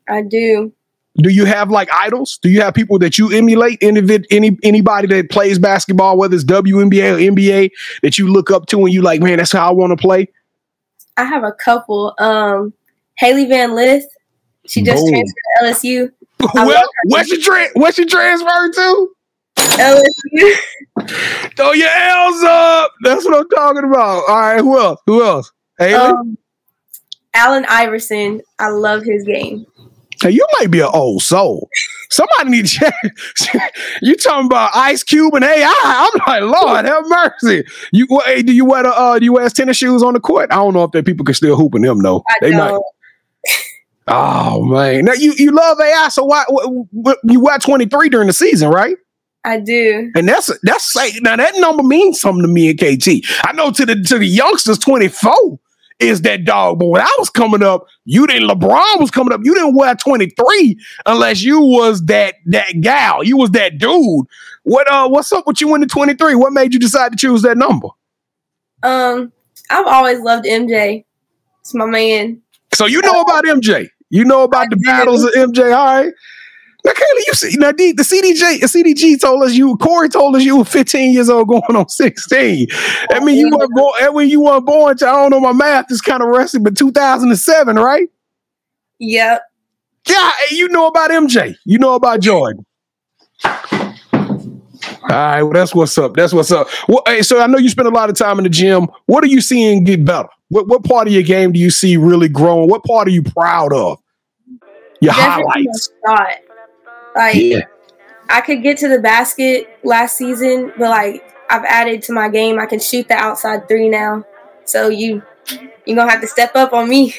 I 0.07 0.21
do 0.21 0.73
do 1.17 1.29
you 1.29 1.45
have 1.45 1.69
like 1.69 1.89
idols? 1.93 2.39
Do 2.41 2.49
you 2.49 2.61
have 2.61 2.73
people 2.73 2.97
that 2.99 3.17
you 3.17 3.31
emulate? 3.31 3.77
Any 3.81 4.01
any 4.31 4.57
anybody 4.63 5.07
that 5.07 5.29
plays 5.29 5.59
basketball, 5.59 6.17
whether 6.17 6.35
it's 6.35 6.43
WNBA 6.43 7.13
or 7.13 7.31
NBA, 7.31 7.71
that 8.01 8.17
you 8.17 8.31
look 8.31 8.49
up 8.49 8.65
to 8.67 8.79
and 8.79 8.93
you 8.93 9.01
like, 9.01 9.21
man, 9.21 9.37
that's 9.37 9.51
how 9.51 9.69
I 9.69 9.71
want 9.71 9.97
to 9.97 10.01
play? 10.01 10.27
I 11.17 11.25
have 11.25 11.43
a 11.43 11.51
couple. 11.51 12.15
Um, 12.17 12.73
Hailey 13.17 13.45
Van 13.45 13.75
Lith, 13.75 14.05
she 14.65 14.81
just 14.81 15.03
Boom. 15.03 15.11
transferred 15.11 15.35
to 15.59 15.65
LSU. 15.65 16.11
well, 16.55 16.89
what's 17.05 17.29
your 17.29 17.41
tra- 17.41 17.69
what's 17.73 17.97
your 17.97 18.07
transfer 18.07 18.71
to? 18.73 19.15
LSU. 19.57 20.55
Throw 21.55 21.73
your 21.73 21.89
L's 21.89 22.43
up. 22.43 22.91
That's 23.03 23.23
what 23.25 23.37
I'm 23.37 23.49
talking 23.49 23.83
about. 23.83 24.23
All 24.27 24.39
right, 24.39 24.59
who 24.59 24.79
else? 24.79 24.99
Who 25.05 25.23
else? 25.23 25.51
Hailey. 25.77 25.93
Um, 25.93 26.37
Allen 27.35 27.65
Iverson. 27.69 28.41
I 28.57 28.69
love 28.69 29.03
his 29.03 29.23
game. 29.23 29.65
Now 30.23 30.29
you 30.29 30.45
might 30.59 30.71
be 30.71 30.79
an 30.79 30.89
old 30.93 31.21
soul. 31.21 31.69
Somebody 32.09 32.49
need 32.49 32.67
to 32.67 32.89
check. 33.39 33.73
you 34.01 34.15
talking 34.15 34.45
about 34.45 34.71
Ice 34.75 35.03
Cube 35.03 35.33
and 35.33 35.43
AI? 35.43 35.73
I'm 35.83 36.21
like, 36.27 36.61
Lord 36.61 36.85
have 36.85 37.03
mercy. 37.07 37.65
You 37.91 38.07
hey, 38.25 38.43
do 38.43 38.53
you 38.53 38.65
wear 38.65 38.83
the, 38.83 38.89
uh, 38.89 39.19
do 39.19 39.25
you 39.25 39.33
wear 39.33 39.49
tennis 39.49 39.77
shoes 39.77 40.03
on 40.03 40.13
the 40.13 40.19
court? 40.19 40.51
I 40.51 40.55
don't 40.55 40.73
know 40.73 40.83
if 40.83 40.91
that 40.91 41.05
people 41.05 41.25
can 41.25 41.35
still 41.35 41.55
hoop 41.55 41.75
in 41.75 41.81
them 41.81 42.01
though. 42.01 42.23
I 42.29 42.35
they 42.41 42.51
don't. 42.51 42.83
Oh 44.05 44.61
man! 44.65 45.05
Now 45.05 45.13
you 45.13 45.33
you 45.37 45.51
love 45.51 45.79
AI, 45.79 46.09
so 46.09 46.25
why, 46.25 46.43
you 47.23 47.39
wear 47.39 47.57
23 47.57 48.09
during 48.09 48.27
the 48.27 48.33
season, 48.33 48.69
right? 48.69 48.97
I 49.45 49.59
do. 49.59 50.11
And 50.15 50.27
that's 50.27 50.51
that's 50.63 50.95
now 51.21 51.35
that 51.35 51.53
number 51.57 51.83
means 51.83 52.19
something 52.19 52.41
to 52.41 52.47
me 52.49 52.69
and 52.69 52.77
KT. 52.77 53.25
I 53.45 53.53
know 53.53 53.71
to 53.71 53.85
the 53.85 53.95
to 53.95 54.19
the 54.19 54.25
youngsters 54.25 54.77
24 54.77 55.59
is 56.03 56.21
that 56.21 56.45
dog. 56.45 56.79
But 56.79 56.87
when 56.87 57.01
I 57.01 57.15
was 57.19 57.29
coming 57.29 57.63
up, 57.63 57.87
you 58.05 58.27
didn't. 58.27 58.47
LeBron 58.49 58.99
was 58.99 59.11
coming 59.11 59.33
up. 59.33 59.41
You 59.43 59.53
didn't 59.53 59.75
wear 59.75 59.95
twenty 59.95 60.29
three 60.29 60.77
unless 61.05 61.41
you 61.41 61.59
was 61.59 62.03
that 62.05 62.35
that 62.47 62.81
gal. 62.81 63.23
You 63.23 63.37
was 63.37 63.51
that 63.51 63.77
dude. 63.77 64.25
What 64.63 64.91
uh? 64.91 65.07
What's 65.09 65.31
up 65.31 65.47
with 65.47 65.61
you 65.61 65.73
in 65.75 65.81
the 65.81 65.87
twenty 65.87 66.13
three? 66.13 66.35
What 66.35 66.53
made 66.53 66.73
you 66.73 66.79
decide 66.79 67.11
to 67.11 67.17
choose 67.17 67.41
that 67.43 67.57
number? 67.57 67.87
Um, 68.83 69.31
I've 69.69 69.87
always 69.87 70.19
loved 70.19 70.45
MJ. 70.45 71.05
It's 71.61 71.73
my 71.73 71.85
man. 71.85 72.41
So 72.73 72.85
you 72.85 73.01
know 73.01 73.21
about 73.21 73.45
MJ. 73.45 73.87
You 74.09 74.25
know 74.25 74.43
about 74.43 74.65
I 74.65 74.69
the 74.69 74.75
do. 74.75 74.83
battles 74.85 75.23
of 75.23 75.31
MJ. 75.31 75.75
All 75.75 76.03
right. 76.03 76.13
Now, 76.85 76.91
Kaylee, 76.91 77.27
you 77.27 77.33
see, 77.33 77.55
now 77.57 77.71
the, 77.71 77.93
the 77.93 78.03
CDJ, 78.03 78.59
the 78.59 78.67
CDG 78.67 79.19
told 79.19 79.43
us 79.43 79.53
you, 79.53 79.77
Corey 79.77 80.09
told 80.09 80.35
us 80.35 80.43
you 80.43 80.57
were 80.57 80.65
15 80.65 81.13
years 81.13 81.29
old 81.29 81.47
going 81.47 81.63
on 81.75 81.87
16. 81.87 82.67
I 83.11 83.19
mean, 83.23 83.37
you 83.37 83.49
weren't 83.55 83.73
born, 83.73 84.13
when 84.13 84.27
you 84.27 84.41
weren't 84.41 84.65
born 84.65 84.97
to, 84.97 85.07
I 85.07 85.11
don't 85.13 85.31
know, 85.31 85.39
my 85.39 85.53
math 85.53 85.89
is 85.91 86.01
kind 86.01 86.21
of 86.21 86.27
rusty, 86.27 86.59
but 86.59 86.75
2007, 86.75 87.77
right? 87.77 88.09
Yep. 88.99 89.41
Yeah, 90.09 90.31
you 90.51 90.67
know 90.69 90.87
about 90.87 91.11
MJ. 91.11 91.55
You 91.65 91.79
know 91.79 91.95
about 91.95 92.19
Jordan. 92.19 92.65
All 93.45 95.09
right, 95.09 95.43
well, 95.43 95.53
that's 95.53 95.73
what's 95.73 95.97
up. 95.97 96.15
That's 96.15 96.33
what's 96.33 96.51
up. 96.51 96.67
Well, 96.87 97.03
hey, 97.05 97.21
so 97.21 97.39
I 97.39 97.47
know 97.47 97.57
you 97.57 97.69
spend 97.69 97.87
a 97.87 97.91
lot 97.91 98.09
of 98.09 98.17
time 98.17 98.37
in 98.39 98.43
the 98.43 98.49
gym. 98.49 98.87
What 99.05 99.23
are 99.23 99.27
you 99.27 99.41
seeing 99.41 99.83
get 99.83 100.03
better? 100.03 100.27
What 100.49 100.67
what 100.67 100.83
part 100.83 101.07
of 101.07 101.13
your 101.13 101.23
game 101.23 101.51
do 101.51 101.59
you 101.59 101.69
see 101.69 101.97
really 101.97 102.29
growing? 102.29 102.69
What 102.69 102.83
part 102.83 103.07
are 103.07 103.11
you 103.11 103.23
proud 103.23 103.73
of? 103.73 103.99
Your 105.01 105.13
Definitely 105.13 105.67
highlights. 106.05 106.42
Like 107.15 107.35
yeah. 107.35 107.61
I 108.29 108.41
could 108.41 108.63
get 108.63 108.77
to 108.79 108.87
the 108.87 108.99
basket 108.99 109.79
last 109.83 110.17
season, 110.17 110.73
but 110.77 110.89
like 110.89 111.23
I've 111.49 111.65
added 111.65 112.01
to 112.03 112.13
my 112.13 112.29
game. 112.29 112.59
I 112.59 112.65
can 112.65 112.79
shoot 112.79 113.07
the 113.07 113.15
outside 113.15 113.67
three 113.67 113.89
now. 113.89 114.25
So 114.65 114.89
you 114.89 115.21
you 115.85 115.95
gonna 115.95 116.09
have 116.09 116.21
to 116.21 116.27
step 116.27 116.55
up 116.55 116.73
on 116.73 116.89
me. 116.89 117.13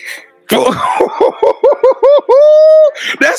That's 0.51 0.67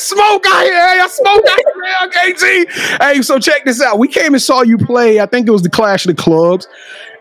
smoke 0.02 0.44
out 0.46 0.64
here. 0.64 0.74
Hey, 0.74 1.00
smoke 1.08 1.44
out 1.48 1.58
here, 1.84 2.08
KT. 2.34 2.68
Hey, 3.00 3.22
so 3.22 3.38
check 3.38 3.64
this 3.64 3.80
out. 3.80 3.98
We 3.98 4.08
came 4.08 4.34
and 4.34 4.42
saw 4.42 4.62
you 4.62 4.76
play. 4.76 5.20
I 5.20 5.26
think 5.26 5.46
it 5.46 5.52
was 5.52 5.62
the 5.62 5.70
Clash 5.70 6.04
of 6.06 6.16
the 6.16 6.22
Clubs. 6.22 6.66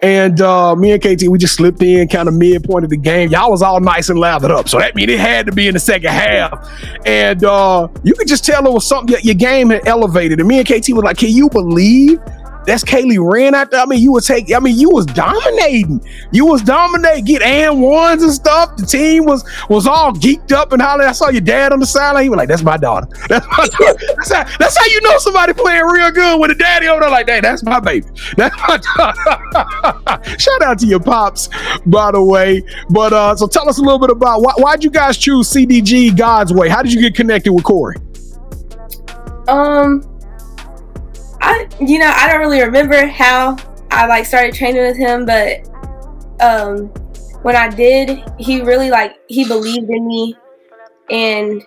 And 0.05 0.39
uh, 0.39 0.75
me 0.75 0.91
and 0.91 1.01
KT, 1.01 1.27
we 1.29 1.39
just 1.39 1.55
slipped 1.55 1.81
in 1.81 2.07
kind 2.07 2.27
of 2.27 2.35
midpoint 2.35 2.83
of 2.83 2.91
the 2.91 2.97
game. 2.97 3.31
Y'all 3.31 3.49
was 3.49 3.63
all 3.63 3.79
nice 3.79 4.07
and 4.07 4.19
lathered 4.19 4.51
up. 4.51 4.69
So 4.69 4.77
that 4.77 4.93
means 4.93 5.11
it 5.11 5.19
had 5.19 5.47
to 5.47 5.51
be 5.51 5.67
in 5.67 5.73
the 5.73 5.79
second 5.79 6.11
half. 6.11 6.69
And 7.07 7.43
uh, 7.43 7.87
you 8.03 8.13
could 8.13 8.27
just 8.27 8.45
tell 8.45 8.67
it 8.67 8.71
was 8.71 8.87
something, 8.87 9.17
your 9.23 9.33
game 9.33 9.71
had 9.71 9.87
elevated. 9.87 10.39
And 10.39 10.47
me 10.47 10.59
and 10.59 10.67
KT 10.67 10.89
was 10.89 11.03
like, 11.03 11.17
can 11.17 11.29
you 11.29 11.49
believe 11.49 12.19
that's 12.65 12.83
Kaylee 12.83 13.17
ran 13.19 13.53
out 13.55 13.71
there. 13.71 13.81
I 13.81 13.85
mean, 13.85 14.01
you 14.01 14.11
was 14.11 14.25
take. 14.25 14.53
I 14.53 14.59
mean, 14.59 14.77
you 14.77 14.89
was 14.89 15.05
dominating. 15.05 16.05
You 16.31 16.45
was 16.45 16.61
dominating. 16.61 17.25
Get 17.25 17.41
and 17.41 17.81
ones 17.81 18.23
and 18.23 18.31
stuff. 18.31 18.75
The 18.77 18.85
team 18.85 19.25
was 19.25 19.43
was 19.69 19.87
all 19.87 20.11
geeked 20.13 20.51
up 20.51 20.71
and 20.73 20.81
hollering. 20.81 21.07
I 21.07 21.11
saw 21.11 21.29
your 21.29 21.41
dad 21.41 21.73
on 21.73 21.79
the 21.79 21.85
sideline. 21.85 22.23
He 22.23 22.29
was 22.29 22.37
like, 22.37 22.49
"That's 22.49 22.63
my 22.63 22.77
daughter. 22.77 23.07
That's 23.29 23.45
my 23.57 23.67
daughter. 23.67 23.99
that's, 24.15 24.31
how, 24.31 24.43
that's 24.57 24.77
how 24.77 24.85
you 24.85 25.01
know 25.01 25.17
somebody 25.17 25.53
playing 25.53 25.83
real 25.83 26.11
good 26.11 26.39
with 26.39 26.51
a 26.51 26.55
daddy 26.55 26.87
over 26.87 27.01
there 27.01 27.09
like 27.09 27.27
that. 27.27 27.43
That's 27.43 27.63
my 27.63 27.79
baby. 27.79 28.07
That's 28.37 28.55
my 28.67 28.79
daughter." 28.97 30.37
Shout 30.39 30.61
out 30.61 30.79
to 30.79 30.87
your 30.87 30.99
pops, 30.99 31.49
by 31.85 32.11
the 32.11 32.23
way. 32.23 32.63
But 32.89 33.13
uh, 33.13 33.35
so 33.35 33.47
tell 33.47 33.69
us 33.69 33.77
a 33.77 33.81
little 33.81 33.99
bit 33.99 34.09
about 34.09 34.41
why 34.41 34.53
why'd 34.57 34.83
you 34.83 34.89
guys 34.89 35.17
choose 35.17 35.49
CDG 35.49 36.15
God's 36.15 36.53
Way? 36.53 36.69
How 36.69 36.81
did 36.81 36.93
you 36.93 37.01
get 37.01 37.15
connected 37.15 37.53
with 37.53 37.63
Corey? 37.63 37.95
Um 39.47 40.14
I 41.45 41.67
you 41.79 41.99
know 41.99 42.11
I 42.13 42.27
don't 42.27 42.39
really 42.39 42.61
remember 42.61 43.05
how 43.05 43.55
I 43.91 44.07
like 44.07 44.25
started 44.25 44.53
training 44.55 44.81
with 44.81 44.97
him, 44.97 45.25
but 45.25 45.67
um, 46.41 46.87
when 47.43 47.55
I 47.55 47.69
did, 47.69 48.23
he 48.39 48.61
really 48.61 48.89
like 48.89 49.13
he 49.27 49.47
believed 49.47 49.89
in 49.89 50.07
me, 50.07 50.35
and 51.09 51.63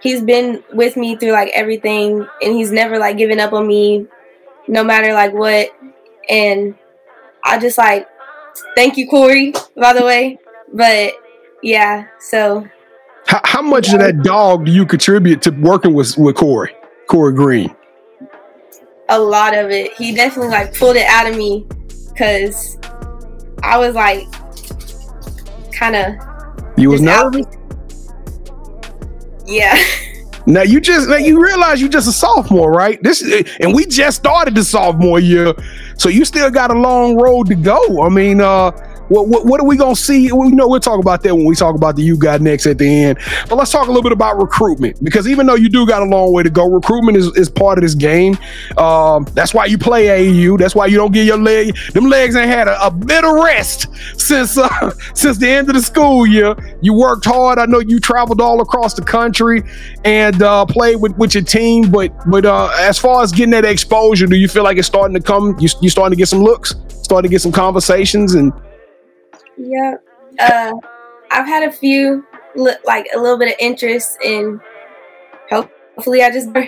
he's 0.00 0.22
been 0.22 0.64
with 0.72 0.96
me 0.96 1.16
through 1.16 1.32
like 1.32 1.50
everything, 1.54 2.26
and 2.42 2.54
he's 2.54 2.72
never 2.72 2.98
like 2.98 3.18
given 3.18 3.38
up 3.38 3.52
on 3.52 3.66
me, 3.66 4.06
no 4.68 4.82
matter 4.82 5.12
like 5.12 5.34
what. 5.34 5.68
And 6.28 6.74
I 7.44 7.58
just 7.58 7.76
like 7.76 8.08
thank 8.74 8.96
you, 8.96 9.06
Corey, 9.06 9.52
by 9.76 9.92
the 9.92 10.04
way. 10.04 10.38
But 10.72 11.12
yeah, 11.62 12.06
so 12.20 12.66
how, 13.26 13.40
how 13.44 13.62
much 13.62 13.92
of 13.92 13.98
that 13.98 14.22
dog 14.22 14.64
do 14.64 14.72
you 14.72 14.86
contribute 14.86 15.42
to 15.42 15.50
working 15.50 15.92
with 15.92 16.16
with 16.16 16.36
Corey, 16.36 16.74
Corey 17.06 17.34
Green? 17.34 17.76
A 19.10 19.18
lot 19.18 19.56
of 19.56 19.70
it. 19.70 19.92
He 19.94 20.14
definitely 20.14 20.50
like 20.50 20.74
pulled 20.74 20.96
it 20.96 21.06
out 21.06 21.28
of 21.28 21.36
me 21.36 21.66
because 22.08 22.78
I 23.62 23.76
was 23.76 23.94
like 23.94 24.26
kind 25.72 25.96
of. 25.96 26.78
You 26.78 26.90
was 26.90 27.02
nervous. 27.02 27.46
Yeah. 29.46 29.78
Now 30.46 30.62
you 30.62 30.80
just 30.80 31.08
now 31.08 31.16
you 31.16 31.40
realize 31.40 31.82
you 31.82 31.88
just 31.88 32.08
a 32.08 32.12
sophomore, 32.12 32.72
right? 32.72 33.00
This 33.02 33.22
and 33.60 33.74
we 33.74 33.84
just 33.84 34.16
started 34.16 34.54
the 34.54 34.64
sophomore 34.64 35.20
year, 35.20 35.52
so 35.96 36.08
you 36.08 36.24
still 36.24 36.50
got 36.50 36.70
a 36.70 36.78
long 36.78 37.16
road 37.16 37.46
to 37.48 37.54
go. 37.54 38.02
I 38.02 38.08
mean, 38.08 38.40
uh, 38.40 38.70
what, 39.10 39.26
what, 39.26 39.44
what 39.44 39.60
are 39.60 39.66
we 39.66 39.76
going 39.76 39.96
to 39.96 40.00
see? 40.00 40.30
We 40.30 40.50
know 40.50 40.68
we'll 40.68 40.78
talk 40.78 41.00
about 41.00 41.22
that 41.24 41.34
when 41.34 41.44
we 41.44 41.56
talk 41.56 41.74
about 41.74 41.96
the 41.96 42.02
you 42.02 42.16
got 42.16 42.40
next 42.40 42.64
at 42.66 42.78
the 42.78 42.86
end. 42.86 43.18
But 43.48 43.56
let's 43.56 43.72
talk 43.72 43.86
a 43.86 43.90
little 43.90 44.04
bit 44.04 44.12
about 44.12 44.38
recruitment 44.38 45.02
because 45.02 45.26
even 45.26 45.46
though 45.46 45.56
you 45.56 45.68
do 45.68 45.84
got 45.84 46.02
a 46.02 46.04
long 46.04 46.32
way 46.32 46.44
to 46.44 46.50
go, 46.50 46.70
recruitment 46.70 47.16
is, 47.16 47.26
is 47.36 47.50
part 47.50 47.76
of 47.76 47.82
this 47.82 47.96
game. 47.96 48.38
Um, 48.78 49.26
that's 49.34 49.52
why 49.52 49.66
you 49.66 49.78
play 49.78 50.06
AAU. 50.06 50.58
That's 50.58 50.76
why 50.76 50.86
you 50.86 50.96
don't 50.96 51.12
get 51.12 51.26
your 51.26 51.38
leg. 51.38 51.76
Them 51.92 52.04
legs 52.04 52.36
ain't 52.36 52.48
had 52.48 52.68
a, 52.68 52.86
a 52.86 52.90
bit 52.90 53.24
of 53.24 53.32
rest 53.32 53.88
since 54.16 54.56
uh, 54.56 54.90
since 55.14 55.38
the 55.38 55.48
end 55.48 55.68
of 55.68 55.74
the 55.74 55.82
school 55.82 56.24
year. 56.24 56.54
You 56.80 56.94
worked 56.94 57.24
hard. 57.24 57.58
I 57.58 57.66
know 57.66 57.80
you 57.80 57.98
traveled 57.98 58.40
all 58.40 58.60
across 58.60 58.94
the 58.94 59.02
country 59.02 59.64
and 60.04 60.40
uh, 60.40 60.64
played 60.66 60.96
with, 61.00 61.16
with 61.18 61.34
your 61.34 61.42
team. 61.42 61.90
But 61.90 62.12
but 62.30 62.46
uh, 62.46 62.70
as 62.78 62.96
far 62.96 63.24
as 63.24 63.32
getting 63.32 63.50
that 63.50 63.64
exposure, 63.64 64.28
do 64.28 64.36
you 64.36 64.46
feel 64.46 64.62
like 64.62 64.78
it's 64.78 64.86
starting 64.86 65.14
to 65.14 65.22
come? 65.22 65.58
You 65.58 65.68
you 65.80 65.90
starting 65.90 66.12
to 66.12 66.16
get 66.16 66.28
some 66.28 66.42
looks, 66.44 66.76
starting 67.02 67.28
to 67.28 67.32
get 67.32 67.42
some 67.42 67.52
conversations, 67.52 68.34
and 68.34 68.52
yeah. 69.60 69.94
Uh, 70.38 70.72
I've 71.30 71.46
had 71.46 71.68
a 71.68 71.72
few, 71.72 72.24
like 72.56 73.06
a 73.14 73.18
little 73.18 73.38
bit 73.38 73.48
of 73.48 73.54
interest 73.58 74.18
in. 74.22 74.60
Hopefully, 75.50 76.22
I 76.22 76.30
just. 76.30 76.48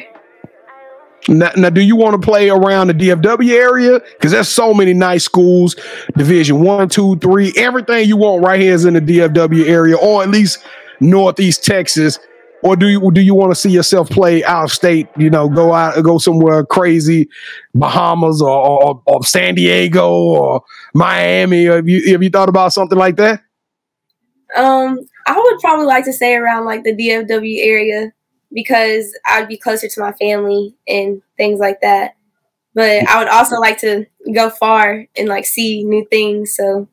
Now, 1.29 1.53
now, 1.57 1.71
do 1.71 1.81
you 1.81 1.95
want 1.95 2.21
to 2.21 2.27
play 2.27 2.51
around 2.51 2.89
the 2.89 2.95
DFW 2.95 3.53
area? 3.53 4.01
Because 4.01 4.33
there's 4.33 4.49
so 4.49 4.75
many 4.75 4.93
nice 4.93 5.23
schools, 5.23 5.77
Division 6.17 6.63
One, 6.63 6.89
Two, 6.89 7.17
Three, 7.19 7.53
everything 7.57 8.09
you 8.09 8.17
want 8.17 8.43
right 8.43 8.59
here 8.59 8.75
is 8.75 8.85
in 8.85 8.95
the 8.95 9.01
DFW 9.01 9.69
area, 9.69 9.97
or 9.97 10.25
at 10.25 10.31
least 10.31 10.65
Northeast 10.99 11.65
Texas 11.65 12.19
or 12.63 12.77
do 12.77 12.89
you 12.89 13.11
do 13.13 13.21
you 13.21 13.35
want 13.35 13.51
to 13.51 13.57
see 13.57 13.71
yourself 13.71 14.09
play 14.09 14.45
out 14.45 14.65
of 14.65 14.73
state? 14.73 15.09
You 15.17 15.31
know, 15.31 15.49
go 15.49 15.73
out, 15.73 16.03
go 16.03 16.19
somewhere 16.19 16.65
crazy, 16.65 17.29
Bahamas 17.75 18.41
or, 18.41 18.49
or, 18.49 19.03
or 19.07 19.25
San 19.25 19.55
Diego 19.55 20.11
or 20.11 20.63
Miami? 20.95 21.65
Have 21.65 21.89
you 21.89 22.13
have 22.13 22.23
you 22.23 22.31
thought 22.31 22.49
about 22.49 22.73
something 22.73 22.99
like 22.99 23.17
that? 23.17 23.43
Um, 24.57 24.99
I 25.27 25.39
would 25.39 25.61
probably 25.61 25.87
like 25.87 26.05
to 26.05 26.13
stay 26.13 26.35
around 26.35 26.65
like 26.65 26.85
the 26.85 26.95
DFW 26.95 27.59
area 27.65 28.13
because 28.53 29.13
I'd 29.27 29.49
be 29.49 29.57
closer 29.57 29.89
to 29.89 30.01
my 30.01 30.13
family 30.13 30.77
and 30.87 31.23
things 31.37 31.59
like 31.59 31.81
that. 31.81 32.17
But 32.75 33.09
I 33.09 33.19
would 33.19 33.29
also 33.29 33.57
like 33.57 33.79
to 33.81 34.07
go 34.35 34.51
far 34.51 35.07
and 35.17 35.29
like 35.29 35.47
see 35.47 35.85
new 35.85 36.07
things. 36.11 36.55
So 36.55 36.89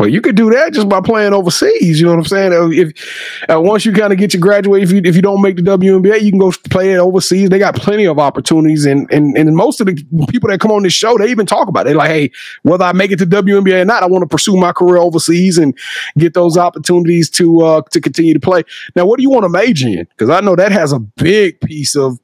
well, 0.00 0.08
you 0.08 0.22
could 0.22 0.34
do 0.34 0.48
that 0.48 0.72
just 0.72 0.88
by 0.88 1.02
playing 1.02 1.34
overseas. 1.34 2.00
You 2.00 2.06
know 2.06 2.12
what 2.12 2.20
I'm 2.20 2.24
saying? 2.24 2.72
If 2.72 3.44
uh, 3.50 3.60
once 3.60 3.84
you 3.84 3.92
kind 3.92 4.14
of 4.14 4.18
get 4.18 4.32
your 4.32 4.40
graduate, 4.40 4.82
if 4.82 4.90
you 4.90 5.02
if 5.04 5.14
you 5.14 5.20
don't 5.20 5.42
make 5.42 5.56
the 5.56 5.62
WNBA, 5.62 6.22
you 6.22 6.30
can 6.30 6.38
go 6.38 6.50
play 6.70 6.94
it 6.94 6.96
overseas. 6.96 7.50
They 7.50 7.58
got 7.58 7.76
plenty 7.76 8.06
of 8.06 8.18
opportunities, 8.18 8.86
and 8.86 9.06
and 9.12 9.36
and 9.36 9.54
most 9.54 9.78
of 9.78 9.86
the 9.88 9.94
people 10.30 10.48
that 10.48 10.58
come 10.58 10.70
on 10.70 10.84
this 10.84 10.94
show, 10.94 11.18
they 11.18 11.30
even 11.30 11.44
talk 11.44 11.68
about 11.68 11.82
it. 11.82 11.90
They're 11.90 11.96
like, 11.96 12.08
hey, 12.08 12.30
whether 12.62 12.82
I 12.82 12.92
make 12.92 13.10
it 13.10 13.18
to 13.18 13.26
WNBA 13.26 13.82
or 13.82 13.84
not, 13.84 14.02
I 14.02 14.06
want 14.06 14.22
to 14.22 14.26
pursue 14.26 14.56
my 14.56 14.72
career 14.72 14.96
overseas 14.96 15.58
and 15.58 15.76
get 16.16 16.32
those 16.32 16.56
opportunities 16.56 17.28
to 17.32 17.60
uh 17.60 17.82
to 17.90 18.00
continue 18.00 18.32
to 18.32 18.40
play. 18.40 18.62
Now, 18.96 19.04
what 19.04 19.18
do 19.18 19.22
you 19.22 19.30
want 19.30 19.44
to 19.44 19.50
major 19.50 19.86
in? 19.86 20.08
Because 20.16 20.30
I 20.30 20.40
know 20.40 20.56
that 20.56 20.72
has 20.72 20.94
a 20.94 20.98
big 20.98 21.60
piece 21.60 21.94
of 21.94 22.18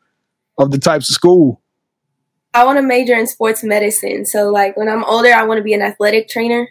of 0.57 0.71
the 0.71 0.79
types 0.79 1.11
of 1.11 1.15
school. 1.15 1.61
I 2.55 2.65
want 2.65 2.79
to 2.79 2.83
major 2.83 3.12
in 3.12 3.27
sports 3.27 3.62
medicine. 3.62 4.25
So, 4.25 4.49
like 4.49 4.79
when 4.79 4.89
I'm 4.89 5.05
older, 5.05 5.31
I 5.31 5.45
want 5.45 5.59
to 5.59 5.62
be 5.62 5.75
an 5.75 5.83
athletic 5.83 6.27
trainer. 6.31 6.71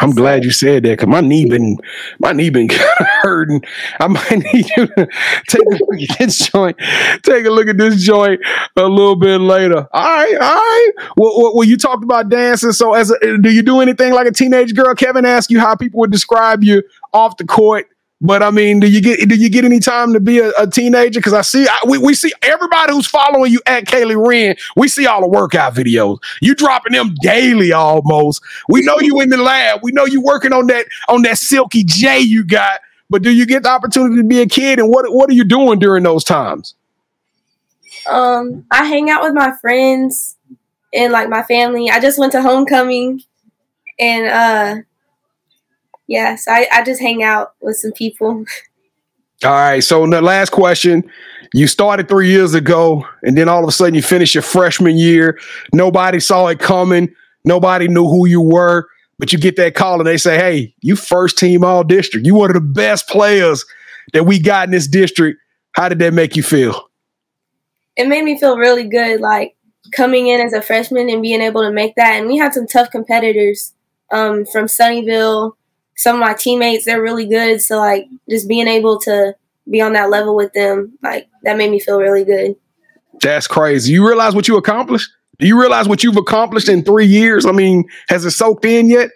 I'm 0.00 0.12
glad 0.12 0.44
you 0.44 0.50
said 0.50 0.82
that 0.84 0.90
because 0.90 1.08
my 1.08 1.20
knee 1.20 1.44
been 1.48 1.78
my 2.18 2.32
knee 2.32 2.50
been 2.50 2.68
hurting. 3.22 3.62
I 3.98 4.06
might 4.06 4.30
need 4.52 4.66
you 4.76 4.86
to 4.86 5.08
take 5.48 5.62
a 5.62 5.70
look 5.70 6.10
at 6.10 6.18
this 6.18 6.38
joint. 6.50 6.78
Take 7.22 7.44
a 7.46 7.50
look 7.50 7.68
at 7.68 7.78
this 7.78 8.02
joint 8.02 8.40
a 8.76 8.82
little 8.82 9.16
bit 9.16 9.38
later. 9.38 9.86
All 9.92 10.04
right, 10.04 10.34
all 10.34 10.54
right. 10.54 10.90
Well, 11.16 11.54
well, 11.54 11.64
you 11.64 11.76
talked 11.76 12.02
about 12.02 12.28
dancing. 12.28 12.72
So, 12.72 12.94
as 12.94 13.10
a, 13.10 13.38
do 13.38 13.52
you 13.52 13.62
do 13.62 13.80
anything 13.80 14.12
like 14.12 14.26
a 14.26 14.32
teenage 14.32 14.74
girl? 14.74 14.94
Kevin 14.94 15.26
asked 15.26 15.50
you 15.50 15.60
how 15.60 15.74
people 15.76 16.00
would 16.00 16.12
describe 16.12 16.64
you 16.64 16.82
off 17.12 17.36
the 17.36 17.44
court 17.44 17.86
but 18.20 18.42
I 18.42 18.50
mean, 18.50 18.80
do 18.80 18.86
you 18.90 19.00
get 19.00 19.26
do 19.28 19.34
you 19.34 19.48
get 19.48 19.64
any 19.64 19.80
time 19.80 20.12
to 20.12 20.20
be 20.20 20.40
a, 20.40 20.50
a 20.58 20.66
teenager? 20.66 21.20
Because 21.20 21.32
I 21.32 21.40
see 21.40 21.66
I, 21.66 21.78
we, 21.86 21.96
we 21.96 22.14
see 22.14 22.32
everybody 22.42 22.92
who's 22.92 23.06
following 23.06 23.50
you 23.50 23.60
at 23.64 23.86
Kaylee 23.86 24.26
Wrenn. 24.26 24.56
We 24.76 24.88
see 24.88 25.06
all 25.06 25.22
the 25.22 25.28
workout 25.28 25.74
videos. 25.74 26.18
You 26.42 26.54
dropping 26.54 26.92
them 26.92 27.14
daily 27.22 27.72
almost. 27.72 28.42
We 28.68 28.82
know 28.82 29.00
you 29.00 29.20
in 29.20 29.30
the 29.30 29.38
lab. 29.38 29.80
We 29.82 29.92
know 29.92 30.04
you 30.04 30.20
working 30.20 30.52
on 30.52 30.66
that 30.66 30.86
on 31.08 31.22
that 31.22 31.38
silky 31.38 31.82
J 31.82 32.20
you 32.20 32.44
got. 32.44 32.80
But 33.08 33.22
do 33.22 33.30
you 33.30 33.46
get 33.46 33.62
the 33.62 33.70
opportunity 33.70 34.16
to 34.16 34.24
be 34.24 34.40
a 34.42 34.46
kid? 34.46 34.78
And 34.78 34.90
what 34.90 35.10
what 35.12 35.30
are 35.30 35.34
you 35.34 35.44
doing 35.44 35.78
during 35.78 36.02
those 36.02 36.22
times? 36.22 36.74
Um, 38.06 38.66
I 38.70 38.84
hang 38.84 39.08
out 39.08 39.22
with 39.22 39.32
my 39.32 39.52
friends 39.56 40.36
and 40.92 41.10
like 41.10 41.30
my 41.30 41.42
family. 41.42 41.88
I 41.88 42.00
just 42.00 42.18
went 42.18 42.32
to 42.32 42.42
homecoming, 42.42 43.22
and 43.98 44.26
uh 44.26 44.82
yeah, 46.10 46.34
so 46.34 46.50
I, 46.50 46.66
I 46.72 46.82
just 46.82 47.00
hang 47.00 47.22
out 47.22 47.54
with 47.60 47.76
some 47.76 47.92
people. 47.92 48.44
All 49.44 49.50
right. 49.50 49.82
So 49.82 50.04
the 50.08 50.20
last 50.20 50.50
question. 50.50 51.08
You 51.54 51.66
started 51.66 52.08
three 52.08 52.28
years 52.28 52.52
ago, 52.54 53.06
and 53.22 53.38
then 53.38 53.48
all 53.48 53.62
of 53.62 53.68
a 53.68 53.72
sudden 53.72 53.94
you 53.94 54.02
finished 54.02 54.34
your 54.34 54.42
freshman 54.42 54.96
year. 54.96 55.38
Nobody 55.72 56.20
saw 56.20 56.48
it 56.48 56.58
coming. 56.58 57.14
Nobody 57.44 57.88
knew 57.88 58.08
who 58.08 58.26
you 58.26 58.40
were, 58.40 58.88
but 59.18 59.32
you 59.32 59.38
get 59.38 59.56
that 59.56 59.74
call 59.74 59.98
and 59.98 60.06
they 60.06 60.16
say, 60.16 60.36
Hey, 60.36 60.74
you 60.80 60.94
first 60.94 61.38
team 61.38 61.64
all 61.64 61.84
district. 61.84 62.26
You 62.26 62.34
one 62.34 62.50
of 62.50 62.54
the 62.54 62.60
best 62.60 63.08
players 63.08 63.64
that 64.12 64.24
we 64.24 64.40
got 64.40 64.66
in 64.66 64.72
this 64.72 64.88
district. 64.88 65.40
How 65.72 65.88
did 65.88 66.00
that 66.00 66.12
make 66.12 66.36
you 66.36 66.42
feel? 66.42 66.88
It 67.96 68.08
made 68.08 68.24
me 68.24 68.38
feel 68.38 68.56
really 68.56 68.88
good, 68.88 69.20
like 69.20 69.56
coming 69.92 70.26
in 70.26 70.40
as 70.40 70.52
a 70.52 70.62
freshman 70.62 71.08
and 71.08 71.22
being 71.22 71.40
able 71.40 71.62
to 71.62 71.70
make 71.70 71.94
that. 71.94 72.18
And 72.18 72.26
we 72.26 72.36
had 72.36 72.52
some 72.52 72.66
tough 72.66 72.90
competitors 72.90 73.74
um, 74.12 74.44
from 74.46 74.66
Sunnyvale, 74.66 75.54
some 76.00 76.16
of 76.16 76.20
my 76.20 76.32
teammates, 76.32 76.86
they're 76.86 77.02
really 77.02 77.26
good. 77.26 77.60
So 77.60 77.76
like 77.76 78.06
just 78.28 78.48
being 78.48 78.66
able 78.66 78.98
to 79.00 79.34
be 79.70 79.82
on 79.82 79.92
that 79.92 80.08
level 80.08 80.34
with 80.34 80.50
them, 80.54 80.96
like 81.02 81.28
that 81.42 81.58
made 81.58 81.70
me 81.70 81.78
feel 81.78 81.98
really 81.98 82.24
good. 82.24 82.56
That's 83.20 83.46
crazy. 83.46 83.92
You 83.92 84.06
realize 84.06 84.34
what 84.34 84.48
you 84.48 84.56
accomplished? 84.56 85.10
Do 85.38 85.46
you 85.46 85.60
realize 85.60 85.88
what 85.88 86.02
you've 86.02 86.16
accomplished 86.16 86.70
in 86.70 86.84
three 86.84 87.06
years? 87.06 87.44
I 87.44 87.52
mean, 87.52 87.84
has 88.08 88.24
it 88.24 88.30
soaked 88.30 88.64
in 88.64 88.88
yet? 88.88 89.10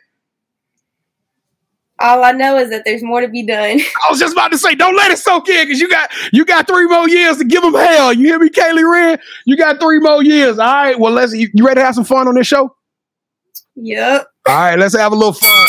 All 2.00 2.22
I 2.22 2.32
know 2.32 2.58
is 2.58 2.68
that 2.68 2.82
there's 2.84 3.02
more 3.02 3.22
to 3.22 3.28
be 3.28 3.46
done. 3.46 3.80
I 4.06 4.10
was 4.10 4.18
just 4.18 4.34
about 4.34 4.52
to 4.52 4.58
say, 4.58 4.74
don't 4.74 4.94
let 4.94 5.10
it 5.10 5.18
soak 5.18 5.48
in 5.48 5.66
because 5.66 5.80
you 5.80 5.88
got 5.88 6.10
you 6.34 6.44
got 6.44 6.66
three 6.66 6.86
more 6.86 7.08
years 7.08 7.38
to 7.38 7.44
give 7.44 7.62
them 7.62 7.72
hell. 7.72 8.12
You 8.12 8.26
hear 8.26 8.38
me, 8.38 8.50
Kaylee 8.50 8.90
Wrenn? 8.90 9.18
You 9.46 9.56
got 9.56 9.80
three 9.80 10.00
more 10.00 10.22
years. 10.22 10.58
All 10.58 10.66
right. 10.66 11.00
Well, 11.00 11.12
let's. 11.12 11.32
You, 11.32 11.48
you 11.54 11.64
ready 11.64 11.80
to 11.80 11.84
have 11.84 11.94
some 11.94 12.04
fun 12.04 12.28
on 12.28 12.34
this 12.34 12.46
show? 12.46 12.76
Yep. 13.76 14.26
All 14.46 14.54
right, 14.54 14.78
let's 14.78 14.94
have 14.96 15.12
a 15.12 15.16
little 15.16 15.32
fun. 15.32 15.66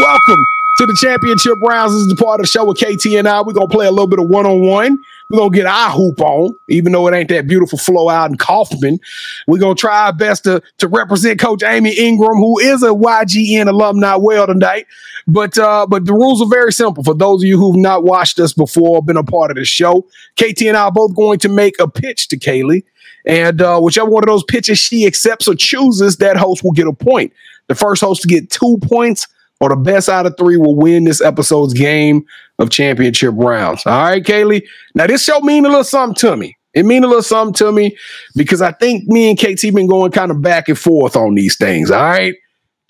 Welcome 0.00 0.44
to 0.78 0.86
the 0.86 0.98
championship 1.00 1.54
rounds. 1.60 1.92
This 1.92 2.02
is 2.02 2.08
the 2.08 2.16
part 2.16 2.40
of 2.40 2.44
the 2.44 2.48
show 2.48 2.64
with 2.64 2.78
KT 2.78 3.06
and 3.14 3.28
I. 3.28 3.42
We're 3.42 3.52
gonna 3.52 3.68
play 3.68 3.86
a 3.86 3.92
little 3.92 4.08
bit 4.08 4.18
of 4.18 4.28
one 4.28 4.44
on 4.44 4.60
one. 4.66 4.98
We're 5.30 5.38
gonna 5.38 5.54
get 5.54 5.66
our 5.66 5.90
hoop 5.90 6.20
on, 6.20 6.56
even 6.68 6.92
though 6.92 7.06
it 7.06 7.14
ain't 7.14 7.28
that 7.28 7.46
beautiful 7.46 7.78
flow 7.78 8.08
out 8.08 8.28
in 8.30 8.36
Kaufman. 8.36 8.98
We're 9.46 9.60
gonna 9.60 9.76
try 9.76 10.06
our 10.06 10.12
best 10.12 10.44
to, 10.44 10.60
to 10.78 10.88
represent 10.88 11.38
Coach 11.38 11.62
Amy 11.62 11.96
Ingram, 11.96 12.38
who 12.38 12.58
is 12.58 12.82
a 12.82 12.88
YGN 12.88 13.68
alumni, 13.68 14.16
well 14.16 14.48
tonight. 14.48 14.86
But 15.28 15.56
uh, 15.58 15.86
but 15.86 16.06
the 16.06 16.12
rules 16.12 16.42
are 16.42 16.48
very 16.48 16.72
simple. 16.72 17.04
For 17.04 17.14
those 17.14 17.42
of 17.42 17.46
you 17.46 17.56
who've 17.56 17.76
not 17.76 18.02
watched 18.02 18.40
us 18.40 18.52
before, 18.52 19.00
been 19.00 19.16
a 19.16 19.22
part 19.22 19.52
of 19.52 19.56
the 19.56 19.64
show, 19.64 20.06
KT 20.36 20.62
and 20.62 20.76
I 20.76 20.84
are 20.84 20.92
both 20.92 21.14
going 21.14 21.38
to 21.40 21.48
make 21.48 21.76
a 21.78 21.88
pitch 21.88 22.28
to 22.28 22.36
Kaylee. 22.36 22.82
And 23.26 23.62
uh, 23.62 23.80
whichever 23.80 24.10
one 24.10 24.24
of 24.24 24.28
those 24.28 24.44
pitches 24.44 24.78
she 24.78 25.06
accepts 25.06 25.46
or 25.46 25.54
chooses, 25.54 26.16
that 26.16 26.36
host 26.36 26.64
will 26.64 26.72
get 26.72 26.88
a 26.88 26.92
point. 26.92 27.32
The 27.68 27.74
first 27.74 28.02
host 28.02 28.22
to 28.22 28.28
get 28.28 28.50
two 28.50 28.78
points 28.82 29.28
or 29.60 29.68
the 29.70 29.76
best 29.76 30.08
out 30.08 30.26
of 30.26 30.36
three 30.36 30.56
will 30.56 30.76
win 30.76 31.04
this 31.04 31.20
episode's 31.20 31.74
game 31.74 32.24
of 32.58 32.70
championship 32.70 33.34
rounds. 33.36 33.84
All 33.86 34.02
right, 34.02 34.22
Kaylee. 34.22 34.62
Now 34.94 35.06
this 35.06 35.24
show 35.24 35.40
mean 35.40 35.64
a 35.64 35.68
little 35.68 35.84
something 35.84 36.16
to 36.16 36.36
me. 36.36 36.56
It 36.74 36.84
mean 36.84 37.04
a 37.04 37.06
little 37.06 37.22
something 37.22 37.54
to 37.54 37.72
me 37.72 37.96
because 38.34 38.60
I 38.60 38.72
think 38.72 39.06
me 39.06 39.30
and 39.30 39.38
KT 39.38 39.74
been 39.74 39.86
going 39.86 40.10
kind 40.10 40.30
of 40.30 40.42
back 40.42 40.68
and 40.68 40.78
forth 40.78 41.16
on 41.16 41.34
these 41.34 41.56
things. 41.56 41.90
All 41.90 42.02
right, 42.02 42.34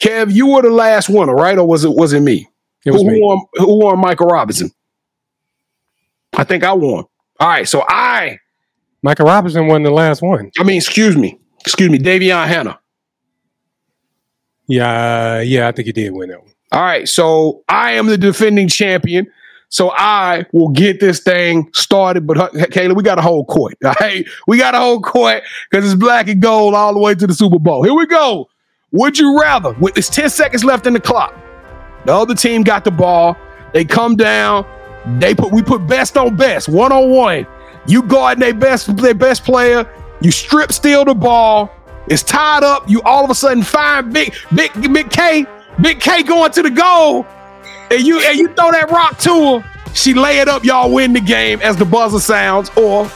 Kev, 0.00 0.32
you 0.32 0.46
were 0.46 0.62
the 0.62 0.70
last 0.70 1.08
one, 1.08 1.28
right? 1.28 1.58
Or 1.58 1.66
was 1.66 1.84
it 1.84 1.92
was 1.92 2.12
it 2.12 2.20
me? 2.20 2.48
It 2.84 2.92
was 2.92 3.02
who 3.02 3.10
me. 3.10 3.20
won? 3.20 3.40
Who 3.54 3.80
won? 3.80 3.98
Michael 3.98 4.26
Robinson. 4.26 4.70
I 6.32 6.44
think 6.44 6.64
I 6.64 6.72
won. 6.72 7.04
All 7.40 7.48
right, 7.48 7.68
so 7.68 7.84
I, 7.88 8.38
Michael 9.02 9.26
Robinson 9.26 9.66
won 9.66 9.82
the 9.82 9.90
last 9.90 10.22
one. 10.22 10.50
I 10.58 10.62
mean, 10.62 10.76
excuse 10.76 11.16
me, 11.16 11.38
excuse 11.60 11.90
me, 11.90 11.98
Davion 11.98 12.46
Hannah. 12.46 12.78
Yeah, 14.66 15.40
yeah, 15.40 15.68
I 15.68 15.72
think 15.72 15.86
he 15.86 15.92
did 15.92 16.12
win 16.12 16.30
that 16.30 16.42
one. 16.42 16.53
All 16.74 16.82
right, 16.82 17.08
so 17.08 17.62
I 17.68 17.92
am 17.92 18.08
the 18.08 18.18
defending 18.18 18.66
champion. 18.66 19.30
So 19.68 19.92
I 19.92 20.44
will 20.52 20.70
get 20.70 20.98
this 20.98 21.20
thing 21.20 21.70
started. 21.72 22.26
But 22.26 22.36
Kayla, 22.52 22.96
we 22.96 23.04
got 23.04 23.18
a 23.18 23.22
whole 23.22 23.44
court. 23.44 23.74
All 23.84 23.94
right, 24.00 24.26
we 24.48 24.58
got 24.58 24.74
a 24.74 24.78
whole 24.78 25.00
court 25.00 25.44
because 25.70 25.84
it's 25.84 25.94
black 25.94 26.26
and 26.26 26.42
gold 26.42 26.74
all 26.74 26.92
the 26.92 26.98
way 26.98 27.14
to 27.14 27.26
the 27.26 27.34
Super 27.34 27.60
Bowl. 27.60 27.84
Here 27.84 27.94
we 27.94 28.06
go. 28.06 28.48
Would 28.90 29.18
you 29.18 29.40
rather? 29.40 29.72
With 29.74 29.96
it's 29.96 30.08
10 30.08 30.30
seconds 30.30 30.64
left 30.64 30.86
in 30.86 30.94
the 30.94 31.00
clock. 31.00 31.34
The 32.06 32.12
other 32.12 32.34
team 32.34 32.62
got 32.62 32.84
the 32.84 32.90
ball. 32.90 33.36
They 33.72 33.84
come 33.84 34.16
down. 34.16 34.66
They 35.18 35.34
put 35.34 35.52
we 35.52 35.62
put 35.62 35.86
best 35.86 36.16
on 36.16 36.36
best, 36.36 36.68
one 36.68 36.90
on 36.90 37.10
one. 37.10 37.46
You 37.86 38.02
guard 38.02 38.40
their 38.40 38.54
best, 38.54 38.96
their 38.96 39.14
best 39.14 39.44
player. 39.44 39.88
You 40.20 40.32
strip 40.32 40.72
steal 40.72 41.04
the 41.04 41.14
ball. 41.14 41.70
It's 42.08 42.22
tied 42.22 42.64
up. 42.64 42.88
You 42.88 43.00
all 43.02 43.24
of 43.24 43.30
a 43.30 43.34
sudden 43.34 43.62
find 43.62 44.12
big, 44.12 44.34
big, 44.54 44.72
big 44.92 45.10
K, 45.10 45.46
big 45.80 46.00
K 46.00 46.22
going 46.22 46.52
to 46.52 46.62
the 46.62 46.70
goal, 46.70 47.26
and 47.90 48.00
you 48.02 48.20
and 48.20 48.38
you 48.38 48.48
throw 48.48 48.70
that 48.72 48.90
rock 48.90 49.18
to 49.20 49.60
her. 49.60 49.70
She 49.94 50.12
lay 50.14 50.38
it 50.38 50.48
up. 50.48 50.64
Y'all 50.64 50.92
win 50.92 51.12
the 51.12 51.20
game 51.20 51.60
as 51.62 51.76
the 51.76 51.84
buzzer 51.84 52.18
sounds. 52.18 52.70
Or 52.76 53.10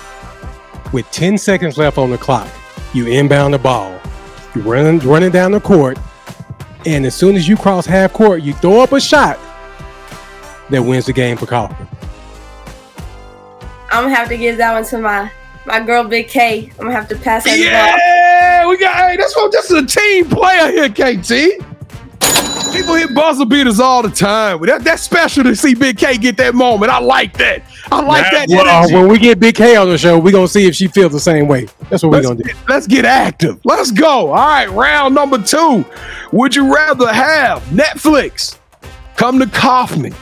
With 0.92 1.10
10 1.10 1.36
seconds 1.36 1.76
left 1.76 1.98
on 1.98 2.10
the 2.10 2.18
clock, 2.18 2.48
you 2.94 3.06
inbound 3.06 3.54
the 3.54 3.58
ball. 3.58 3.98
You 4.54 4.62
running 4.62 4.98
running 5.00 5.30
down 5.30 5.52
the 5.52 5.60
court, 5.60 5.98
and 6.86 7.04
as 7.04 7.14
soon 7.14 7.36
as 7.36 7.48
you 7.48 7.56
cross 7.56 7.86
half 7.86 8.12
court, 8.12 8.42
you 8.42 8.52
throw 8.54 8.80
up 8.80 8.92
a 8.92 9.00
shot 9.00 9.38
that 10.70 10.82
wins 10.82 11.06
the 11.06 11.12
game 11.12 11.36
for 11.36 11.46
Kaufman. 11.46 11.88
I'm 13.90 14.04
gonna 14.04 14.14
have 14.14 14.28
to 14.28 14.36
give 14.36 14.58
that 14.58 14.72
one 14.74 14.84
to 14.84 14.98
my 14.98 15.30
my 15.66 15.80
girl 15.80 16.04
Big 16.04 16.28
K. 16.28 16.70
I'm 16.78 16.86
gonna 16.86 16.92
have 16.92 17.08
to 17.08 17.16
pass 17.16 17.46
her 17.46 17.50
the 17.56 17.64
ball. 17.64 17.72
yeah, 17.72 18.66
we 18.66 18.78
got. 18.78 18.96
Hey, 18.96 19.16
that's 19.16 19.34
what. 19.36 19.50
This 19.52 19.70
is 19.70 19.82
a 19.82 19.86
team 19.86 20.28
player 20.28 20.70
here, 20.70 20.88
KT. 20.88 21.64
People 22.72 22.94
hit 22.94 23.14
buzzer 23.14 23.46
beaters 23.46 23.80
all 23.80 24.02
the 24.02 24.10
time. 24.10 24.60
That, 24.62 24.84
that's 24.84 25.02
special 25.02 25.44
to 25.44 25.56
see 25.56 25.74
Big 25.74 25.98
K 25.98 26.16
get 26.16 26.36
that 26.36 26.54
moment. 26.54 26.92
I 26.92 26.98
like 26.98 27.36
that. 27.38 27.62
I 27.90 28.00
like 28.00 28.30
that. 28.32 28.46
Well, 28.48 28.66
uh, 28.66 28.78
energy. 28.80 28.94
when 28.94 29.08
we 29.08 29.18
get 29.18 29.40
Big 29.40 29.54
K 29.54 29.76
on 29.76 29.88
the 29.88 29.98
show, 29.98 30.18
we're 30.18 30.32
gonna 30.32 30.48
see 30.48 30.66
if 30.66 30.74
she 30.74 30.88
feels 30.88 31.12
the 31.12 31.20
same 31.20 31.48
way. 31.48 31.66
That's 31.88 32.02
what 32.02 32.12
we're 32.12 32.22
gonna 32.22 32.42
do. 32.42 32.50
let's 32.68 32.86
get 32.86 33.04
active. 33.04 33.58
Let's 33.64 33.90
go. 33.90 34.28
All 34.28 34.34
right, 34.34 34.70
round 34.70 35.14
number 35.14 35.42
two. 35.42 35.84
Would 36.32 36.54
you 36.54 36.72
rather 36.74 37.12
have 37.12 37.62
Netflix 37.64 38.58
come 39.16 39.38
to 39.38 39.46
Kaufman? 39.46 40.14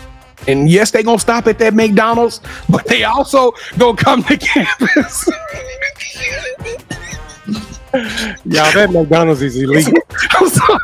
And 0.49 0.71
yes, 0.71 0.91
they 0.93 1.03
gonna 1.03 1.19
stop 1.19 1.47
at 1.49 1.59
that 1.59 1.75
McDonald's, 1.75 2.41
but 2.69 2.87
they 2.87 3.05
also 3.05 3.53
gonna 3.79 3.97
come 3.97 4.23
to 4.25 4.37
campus. 4.39 5.29
Y'all, 8.45 8.73
that 8.73 8.91
McDonald's 8.93 9.43
is 9.43 9.57
elite. 9.57 9.87
I'm 10.31 10.49
sorry. 10.49 10.81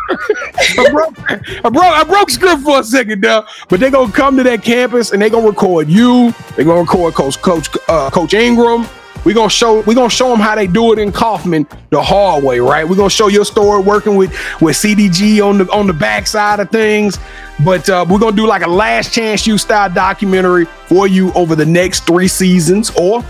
I 0.78 0.90
broke, 0.90 1.30
I 1.30 1.68
broke, 1.68 1.84
I 1.84 2.04
broke 2.04 2.30
script 2.30 2.62
for 2.62 2.80
a 2.80 2.84
second 2.84 3.20
now, 3.20 3.46
but 3.68 3.80
they're 3.80 3.90
gonna 3.90 4.12
come 4.12 4.36
to 4.36 4.42
that 4.42 4.62
campus 4.62 5.12
and 5.12 5.20
they're 5.20 5.30
gonna 5.30 5.46
record 5.46 5.88
you. 5.88 6.32
They're 6.56 6.64
gonna 6.64 6.80
record 6.80 7.14
Coach 7.14 7.40
Coach 7.42 7.68
uh, 7.88 8.10
Coach 8.10 8.34
Ingram. 8.34 8.86
We 9.24 9.34
gonna 9.34 9.50
show 9.50 9.80
we 9.82 9.94
gonna 9.94 10.10
show 10.10 10.30
them 10.30 10.40
how 10.40 10.54
they 10.54 10.66
do 10.66 10.92
it 10.92 10.98
in 10.98 11.12
Kaufman 11.12 11.66
the 11.90 12.02
hard 12.02 12.42
way, 12.42 12.58
right? 12.58 12.88
We're 12.88 12.96
gonna 12.96 13.10
show 13.10 13.28
your 13.28 13.44
story 13.44 13.80
working 13.80 14.16
with 14.16 14.30
with 14.60 14.76
CDG 14.76 15.44
on 15.46 15.58
the 15.58 15.72
on 15.72 15.86
the 15.86 15.92
backside 15.92 16.58
of 16.60 16.70
things. 16.70 17.18
But 17.64 17.88
uh, 17.88 18.04
we're 18.08 18.18
gonna 18.18 18.36
do 18.36 18.46
like 18.46 18.62
a 18.62 18.70
Last 18.70 19.12
Chance 19.12 19.46
U 19.46 19.58
style 19.58 19.90
documentary 19.90 20.64
for 20.64 21.06
you 21.06 21.32
over 21.34 21.54
the 21.54 21.66
next 21.66 22.04
three 22.04 22.26
seasons, 22.26 22.90
or 22.98 23.22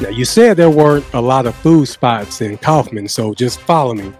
Now, 0.00 0.10
you 0.10 0.26
said 0.26 0.58
there 0.58 0.70
weren't 0.70 1.06
a 1.14 1.20
lot 1.20 1.46
of 1.46 1.54
food 1.54 1.86
spots 1.86 2.42
in 2.42 2.58
Kaufman, 2.58 3.08
so 3.08 3.32
just 3.32 3.60
follow 3.60 3.94
me. 3.94 4.12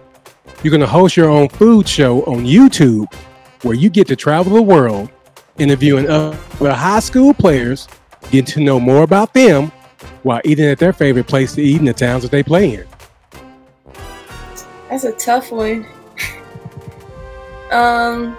You're 0.63 0.71
going 0.71 0.81
to 0.81 0.87
host 0.87 1.15
your 1.15 1.29
own 1.29 1.49
food 1.49 1.87
show 1.87 2.23
on 2.23 2.45
YouTube 2.45 3.13
where 3.61 3.75
you 3.75 3.89
get 3.89 4.07
to 4.07 4.15
travel 4.15 4.53
the 4.53 4.61
world, 4.61 5.09
interviewing 5.59 6.09
other 6.09 6.35
high 6.59 6.99
school 6.99 7.31
players, 7.31 7.87
getting 8.31 8.45
to 8.45 8.59
know 8.59 8.79
more 8.79 9.03
about 9.03 9.35
them 9.35 9.71
while 10.23 10.41
eating 10.43 10.65
at 10.65 10.79
their 10.79 10.93
favorite 10.93 11.27
place 11.27 11.53
to 11.53 11.61
eat 11.61 11.77
in 11.77 11.85
the 11.85 11.93
towns 11.93 12.23
that 12.23 12.31
they 12.31 12.41
play 12.41 12.73
in. 12.73 12.87
That's 14.89 15.03
a 15.03 15.11
tough 15.11 15.51
one. 15.51 15.85
um, 17.71 18.35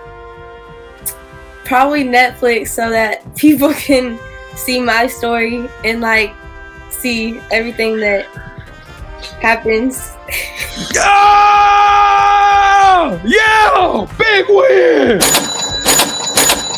probably 1.64 2.02
Netflix 2.02 2.68
so 2.68 2.90
that 2.90 3.36
people 3.36 3.72
can 3.74 4.18
see 4.56 4.80
my 4.80 5.06
story 5.06 5.68
and 5.84 6.00
like 6.00 6.34
see 6.98 7.40
everything 7.50 7.98
that 8.00 8.26
happens. 9.40 10.14
Oh! 10.96 12.28
Yeah! 13.24 14.06
Big 14.18 14.46
win! 14.48 15.20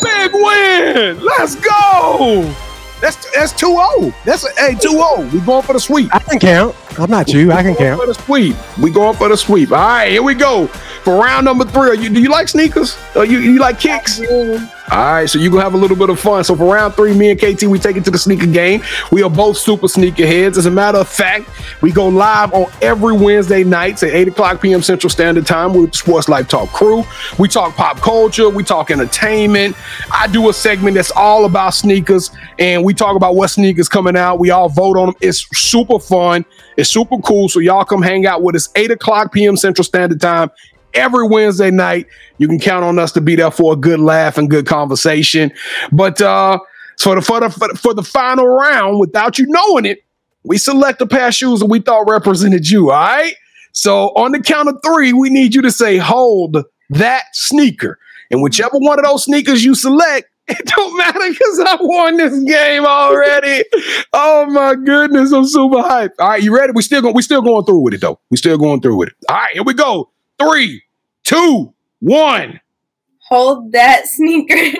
Big 0.01 0.31
win! 0.33 1.19
Let's 1.23 1.55
go! 1.55 2.53
That's 3.01 3.17
that's 3.33 3.53
2-0. 3.53 4.13
That's 4.25 4.43
a 4.45 4.49
hey 4.57 4.75
2-0. 4.75 5.31
We 5.33 5.39
going 5.41 5.63
for 5.63 5.73
the 5.73 5.79
sweep. 5.79 6.13
I 6.13 6.19
can 6.19 6.37
count. 6.37 6.75
I'm 6.99 7.09
not 7.09 7.29
you. 7.29 7.51
I 7.51 7.63
can 7.63 7.75
count. 7.75 7.99
for 7.99 8.05
the 8.05 8.13
sweep. 8.13 8.55
We 8.77 8.91
going 8.91 9.17
for 9.17 9.27
the 9.27 9.35
sweep. 9.35 9.71
All 9.71 9.79
right, 9.79 10.11
here 10.11 10.21
we 10.21 10.35
go. 10.35 10.67
For 10.67 11.15
round 11.15 11.45
number 11.45 11.65
three. 11.65 11.89
Are 11.89 11.95
you, 11.95 12.09
do 12.09 12.21
you 12.21 12.29
like 12.29 12.47
sneakers? 12.47 12.95
Or 13.15 13.25
you, 13.25 13.39
you 13.39 13.57
like 13.57 13.79
kicks? 13.79 14.19
All 14.91 14.97
right, 14.97 15.29
so 15.29 15.39
you 15.39 15.49
gonna 15.49 15.63
have 15.63 15.73
a 15.73 15.77
little 15.77 15.95
bit 15.95 16.09
of 16.09 16.19
fun. 16.19 16.43
So 16.43 16.53
for 16.53 16.65
round 16.65 16.95
three, 16.95 17.13
me 17.13 17.31
and 17.31 17.39
KT, 17.39 17.63
we 17.63 17.79
take 17.79 17.95
it 17.95 18.03
to 18.03 18.11
the 18.11 18.17
sneaker 18.17 18.45
game. 18.45 18.83
We 19.09 19.23
are 19.23 19.29
both 19.29 19.55
super 19.55 19.87
sneaker 19.87 20.27
heads. 20.27 20.57
As 20.57 20.65
a 20.65 20.71
matter 20.71 20.97
of 20.97 21.07
fact, 21.07 21.49
we 21.79 21.93
go 21.93 22.09
live 22.09 22.53
on 22.53 22.69
every 22.81 23.13
Wednesday 23.13 23.63
nights 23.63 24.03
at 24.03 24.09
8 24.09 24.27
o'clock 24.27 24.61
p.m. 24.61 24.81
Central 24.81 25.09
Standard 25.09 25.45
Time 25.45 25.73
with 25.73 25.95
Sports 25.95 26.27
Life 26.27 26.49
Talk 26.49 26.67
crew. 26.73 27.05
We 27.39 27.47
talk 27.47 27.73
pop 27.75 28.01
culture, 28.01 28.49
we 28.49 28.65
talk 28.65 28.91
entertainment. 28.91 29.77
I 30.11 30.27
do 30.27 30.49
a 30.49 30.53
segment 30.53 30.95
that's 30.95 31.11
all 31.11 31.45
about 31.45 31.69
sneakers, 31.69 32.29
and 32.59 32.83
we 32.83 32.93
talk 32.93 33.15
about 33.15 33.35
what 33.35 33.49
sneakers 33.49 33.87
coming 33.87 34.17
out. 34.17 34.39
We 34.39 34.49
all 34.49 34.67
vote 34.67 34.97
on 34.97 35.05
them. 35.05 35.15
It's 35.21 35.47
super 35.57 35.99
fun. 35.99 36.43
It's 36.75 36.89
super 36.89 37.17
cool. 37.19 37.47
So 37.47 37.61
y'all 37.61 37.85
come 37.85 38.01
hang 38.01 38.25
out 38.25 38.43
with 38.43 38.57
us 38.57 38.67
8 38.75 38.91
o'clock 38.91 39.31
p.m. 39.31 39.55
Central 39.55 39.85
Standard 39.85 40.19
Time 40.19 40.51
every 40.93 41.27
Wednesday 41.27 41.71
night. 41.71 42.07
You 42.37 42.47
can 42.47 42.59
count 42.59 42.83
on 42.83 42.99
us 42.99 43.11
to 43.13 43.21
be 43.21 43.35
there 43.35 43.51
for 43.51 43.73
a 43.73 43.75
good 43.75 43.99
laugh 43.99 44.37
and 44.37 44.49
good 44.49 44.65
conversation. 44.65 45.51
But 45.91 46.21
uh 46.21 46.59
for 47.01 47.15
the 47.15 47.21
for 47.21 47.39
the 47.39 47.49
for 47.75 47.93
the, 47.93 48.03
final 48.03 48.47
round, 48.47 48.99
without 48.99 49.39
you 49.39 49.45
knowing 49.47 49.85
it, 49.85 50.03
we 50.43 50.57
select 50.57 51.01
a 51.01 51.07
pair 51.07 51.29
of 51.29 51.33
shoes 51.33 51.59
that 51.59 51.65
we 51.65 51.79
thought 51.79 52.09
represented 52.09 52.69
you. 52.69 52.91
All 52.91 52.99
right. 52.99 53.35
So 53.71 54.09
on 54.09 54.33
the 54.33 54.39
count 54.39 54.69
of 54.69 54.79
three, 54.85 55.13
we 55.13 55.29
need 55.29 55.55
you 55.55 55.61
to 55.61 55.71
say, 55.71 55.97
hold 55.97 56.57
that 56.89 57.23
sneaker. 57.33 57.97
And 58.29 58.41
whichever 58.41 58.77
one 58.77 58.99
of 58.99 59.05
those 59.05 59.25
sneakers 59.25 59.63
you 59.63 59.75
select, 59.75 60.29
it 60.47 60.65
don't 60.65 60.97
matter 60.97 61.19
because 61.29 61.59
I 61.59 61.77
won 61.79 62.17
this 62.17 62.37
game 62.43 62.85
already. 62.85 63.63
oh 64.13 64.45
my 64.47 64.75
goodness, 64.75 65.31
I'm 65.31 65.45
super 65.45 65.77
hyped. 65.77 66.11
All 66.19 66.29
right, 66.29 66.43
you 66.43 66.55
ready? 66.55 66.73
We 66.73 66.81
still 66.81 67.01
going 67.01 67.15
we 67.15 67.21
still 67.21 67.41
going 67.41 67.65
through 67.65 67.79
with 67.79 67.93
it 67.93 68.01
though. 68.01 68.19
We 68.29 68.37
still 68.37 68.57
going 68.57 68.81
through 68.81 68.97
with 68.97 69.09
it. 69.09 69.15
All 69.29 69.35
right, 69.35 69.53
here 69.53 69.63
we 69.63 69.73
go. 69.73 70.09
Three, 70.41 70.83
two, 71.23 71.73
one. 71.99 72.59
hold 73.29 73.71
that 73.73 74.07
sneaker. 74.07 74.79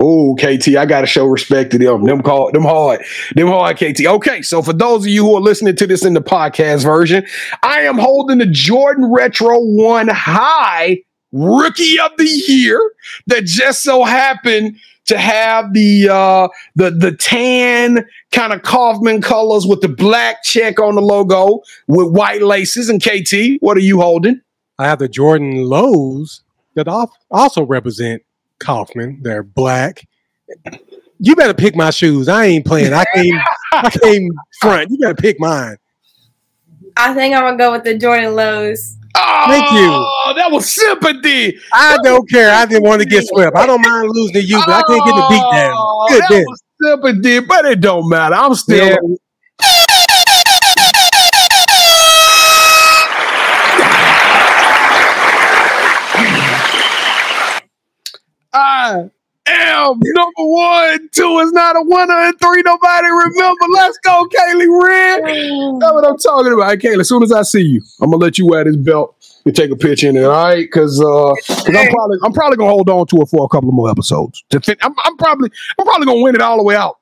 Oh, 0.00 0.34
KT, 0.36 0.76
I 0.76 0.86
gotta 0.86 1.06
show 1.06 1.26
respect 1.26 1.70
to 1.72 1.78
them. 1.78 2.04
Them 2.04 2.22
call 2.22 2.50
them 2.52 2.62
hard. 2.64 3.04
Them 3.34 3.48
hard, 3.48 3.76
KT. 3.76 4.06
Okay, 4.06 4.42
so 4.42 4.60
for 4.62 4.72
those 4.72 5.04
of 5.04 5.08
you 5.08 5.24
who 5.24 5.36
are 5.36 5.40
listening 5.40 5.76
to 5.76 5.86
this 5.86 6.04
in 6.04 6.14
the 6.14 6.20
podcast 6.20 6.82
version, 6.82 7.24
I 7.62 7.80
am 7.82 7.98
holding 7.98 8.38
the 8.38 8.46
Jordan 8.46 9.10
Retro 9.10 9.60
One 9.60 10.08
High 10.08 11.02
Rookie 11.32 11.98
of 12.00 12.12
the 12.16 12.24
Year 12.26 12.80
that 13.28 13.44
just 13.44 13.82
so 13.82 14.04
happened 14.04 14.78
to 15.08 15.18
have 15.18 15.72
the 15.72 16.08
uh 16.10 16.48
the 16.76 16.90
the 16.90 17.12
tan 17.12 18.06
kind 18.30 18.52
of 18.52 18.62
Kaufman 18.62 19.20
colors 19.20 19.66
with 19.66 19.80
the 19.80 19.88
black 19.88 20.44
check 20.44 20.78
on 20.78 20.94
the 20.94 21.00
logo 21.00 21.62
with 21.86 22.12
white 22.12 22.42
laces. 22.42 22.88
And 22.88 23.02
KT, 23.02 23.60
what 23.60 23.76
are 23.76 23.80
you 23.80 24.00
holding? 24.00 24.40
I 24.78 24.86
have 24.86 24.98
the 24.98 25.08
Jordan 25.08 25.64
lows 25.64 26.42
that 26.74 26.86
also 27.30 27.64
represent 27.64 28.22
Kaufman. 28.60 29.18
They're 29.22 29.42
black. 29.42 30.06
You 31.18 31.34
better 31.34 31.54
pick 31.54 31.74
my 31.74 31.90
shoes. 31.90 32.28
I 32.28 32.44
ain't 32.44 32.66
playing. 32.66 32.92
I 32.92 33.04
came. 33.14 33.34
I 33.72 33.90
came 33.90 34.30
front. 34.60 34.90
You 34.90 34.98
better 34.98 35.14
pick 35.14 35.40
mine. 35.40 35.78
I 36.96 37.14
think 37.14 37.34
I'm 37.34 37.42
gonna 37.42 37.56
go 37.56 37.72
with 37.72 37.84
the 37.84 37.96
Jordan 37.96 38.34
lows. 38.34 38.97
Oh, 39.20 39.44
Thank 39.48 39.70
you. 39.72 39.88
Oh, 39.90 40.32
that 40.36 40.50
was 40.52 40.72
sympathy. 40.72 41.58
I 41.72 41.98
don't 42.02 42.28
care. 42.30 42.52
I 42.54 42.66
didn't 42.66 42.84
want 42.84 43.02
to 43.02 43.08
get 43.08 43.24
swept. 43.26 43.56
I 43.56 43.66
don't 43.66 43.82
mind 43.82 44.08
losing 44.10 44.34
to 44.34 44.42
you, 44.42 44.58
but 44.58 44.68
I 44.70 44.82
can't 44.86 45.04
get 45.04 45.14
the 45.14 45.26
beat 45.28 45.46
down. 45.52 45.74
Oh, 45.76 46.06
Good 46.08 46.22
that 46.22 46.28
then. 46.30 46.44
was 46.46 46.62
sympathy, 46.80 47.40
but 47.40 47.64
it 47.64 47.80
don't 47.80 48.08
matter. 48.08 48.34
I'm 48.36 48.54
still. 48.54 48.86
Yeah. 48.86 48.96
I 58.52 58.52
ah. 58.52 59.17
Am 59.48 59.98
number 60.02 60.32
one. 60.36 61.08
Two 61.12 61.38
is 61.40 61.52
not 61.52 61.76
a 61.76 61.82
winner, 61.84 62.12
and 62.14 62.38
three 62.40 62.62
nobody 62.62 63.06
remember. 63.08 63.64
Let's 63.72 63.98
go, 63.98 64.26
Kaylee 64.28 64.82
Wrenn. 64.82 65.78
That's 65.78 65.92
what 65.92 66.04
I'm 66.08 66.18
talking 66.18 66.52
about. 66.52 66.70
Hey, 66.70 66.76
Kaylee, 66.76 67.00
as 67.00 67.08
soon 67.08 67.22
as 67.22 67.32
I 67.32 67.42
see 67.42 67.62
you, 67.62 67.82
I'm 68.00 68.10
gonna 68.10 68.22
let 68.22 68.38
you 68.38 68.46
wear 68.46 68.64
this 68.64 68.76
belt 68.76 69.14
and 69.44 69.54
take 69.54 69.70
a 69.70 69.76
picture 69.76 70.08
in 70.08 70.16
it. 70.16 70.24
All 70.24 70.30
right, 70.30 70.64
because 70.66 71.00
uh, 71.00 71.04
'cause 71.04 71.66
I'm 71.66 71.88
probably 71.88 72.18
I'm 72.24 72.32
probably 72.32 72.56
gonna 72.56 72.70
hold 72.70 72.88
on 72.90 73.06
to 73.08 73.16
it 73.22 73.28
for 73.28 73.44
a 73.44 73.48
couple 73.48 73.68
of 73.68 73.74
more 73.74 73.90
episodes. 73.90 74.42
To 74.50 74.60
fin- 74.60 74.76
I'm, 74.82 74.94
I'm 75.04 75.16
probably 75.16 75.50
I'm 75.78 75.84
probably 75.86 76.06
gonna 76.06 76.20
win 76.22 76.34
it 76.34 76.40
all 76.40 76.56
the 76.58 76.64
way 76.64 76.76
out. 76.76 76.96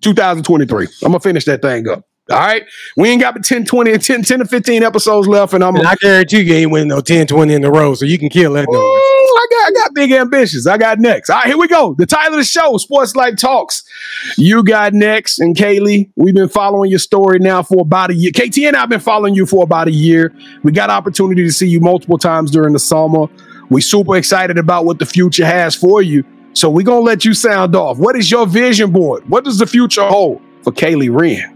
2023. 0.00 0.86
I'm 1.04 1.12
gonna 1.12 1.20
finish 1.20 1.44
that 1.44 1.62
thing 1.62 1.88
up. 1.88 2.04
All 2.30 2.38
right, 2.38 2.64
we 2.96 3.08
ain't 3.08 3.20
got 3.20 3.34
but 3.34 3.42
10, 3.42 3.64
20, 3.64 3.98
10, 3.98 4.22
10 4.22 4.38
to 4.38 4.44
15 4.44 4.84
episodes 4.84 5.26
left, 5.26 5.54
and 5.54 5.64
I'm 5.64 5.74
And 5.74 5.88
I 5.88 5.96
guarantee 5.96 6.38
you, 6.38 6.44
you 6.44 6.54
ain't 6.54 6.70
winning 6.70 6.88
no 6.88 7.00
10, 7.00 7.26
20 7.26 7.52
in 7.52 7.64
a 7.64 7.70
row, 7.70 7.94
so 7.94 8.04
you 8.04 8.16
can 8.16 8.28
kill 8.28 8.52
that 8.52 8.68
noise. 8.70 8.76
I 8.76 9.46
got, 9.50 9.66
I 9.66 9.70
got 9.72 9.94
big 9.94 10.12
ambitions. 10.12 10.68
I 10.68 10.78
got 10.78 11.00
next. 11.00 11.30
All 11.30 11.38
right, 11.38 11.46
here 11.46 11.58
we 11.58 11.66
go. 11.66 11.94
The 11.98 12.06
title 12.06 12.34
of 12.34 12.38
the 12.38 12.44
show, 12.44 12.76
Sports 12.76 13.16
Life 13.16 13.36
Talks. 13.36 13.82
You 14.38 14.62
got 14.62 14.92
next. 14.92 15.40
And 15.40 15.56
Kaylee, 15.56 16.10
we've 16.14 16.34
been 16.34 16.48
following 16.48 16.90
your 16.90 17.00
story 17.00 17.40
now 17.40 17.62
for 17.62 17.80
about 17.80 18.10
a 18.10 18.14
year. 18.14 18.30
KT 18.30 18.58
and 18.58 18.76
I've 18.76 18.88
been 18.88 19.00
following 19.00 19.34
you 19.34 19.44
for 19.44 19.64
about 19.64 19.88
a 19.88 19.92
year. 19.92 20.32
We 20.62 20.70
got 20.70 20.90
opportunity 20.90 21.42
to 21.42 21.52
see 21.52 21.66
you 21.66 21.80
multiple 21.80 22.18
times 22.18 22.52
during 22.52 22.72
the 22.72 22.78
summer. 22.78 23.26
We 23.68 23.80
super 23.80 24.16
excited 24.16 24.58
about 24.58 24.84
what 24.84 25.00
the 25.00 25.06
future 25.06 25.44
has 25.46 25.74
for 25.74 26.02
you. 26.02 26.24
So 26.54 26.70
we're 26.70 26.86
gonna 26.86 27.00
let 27.00 27.24
you 27.24 27.34
sound 27.34 27.74
off. 27.74 27.98
What 27.98 28.14
is 28.14 28.30
your 28.30 28.46
vision 28.46 28.92
board? 28.92 29.28
What 29.28 29.44
does 29.44 29.58
the 29.58 29.66
future 29.66 30.06
hold 30.06 30.40
for 30.62 30.72
Kaylee 30.72 31.12
Wrenn? 31.12 31.51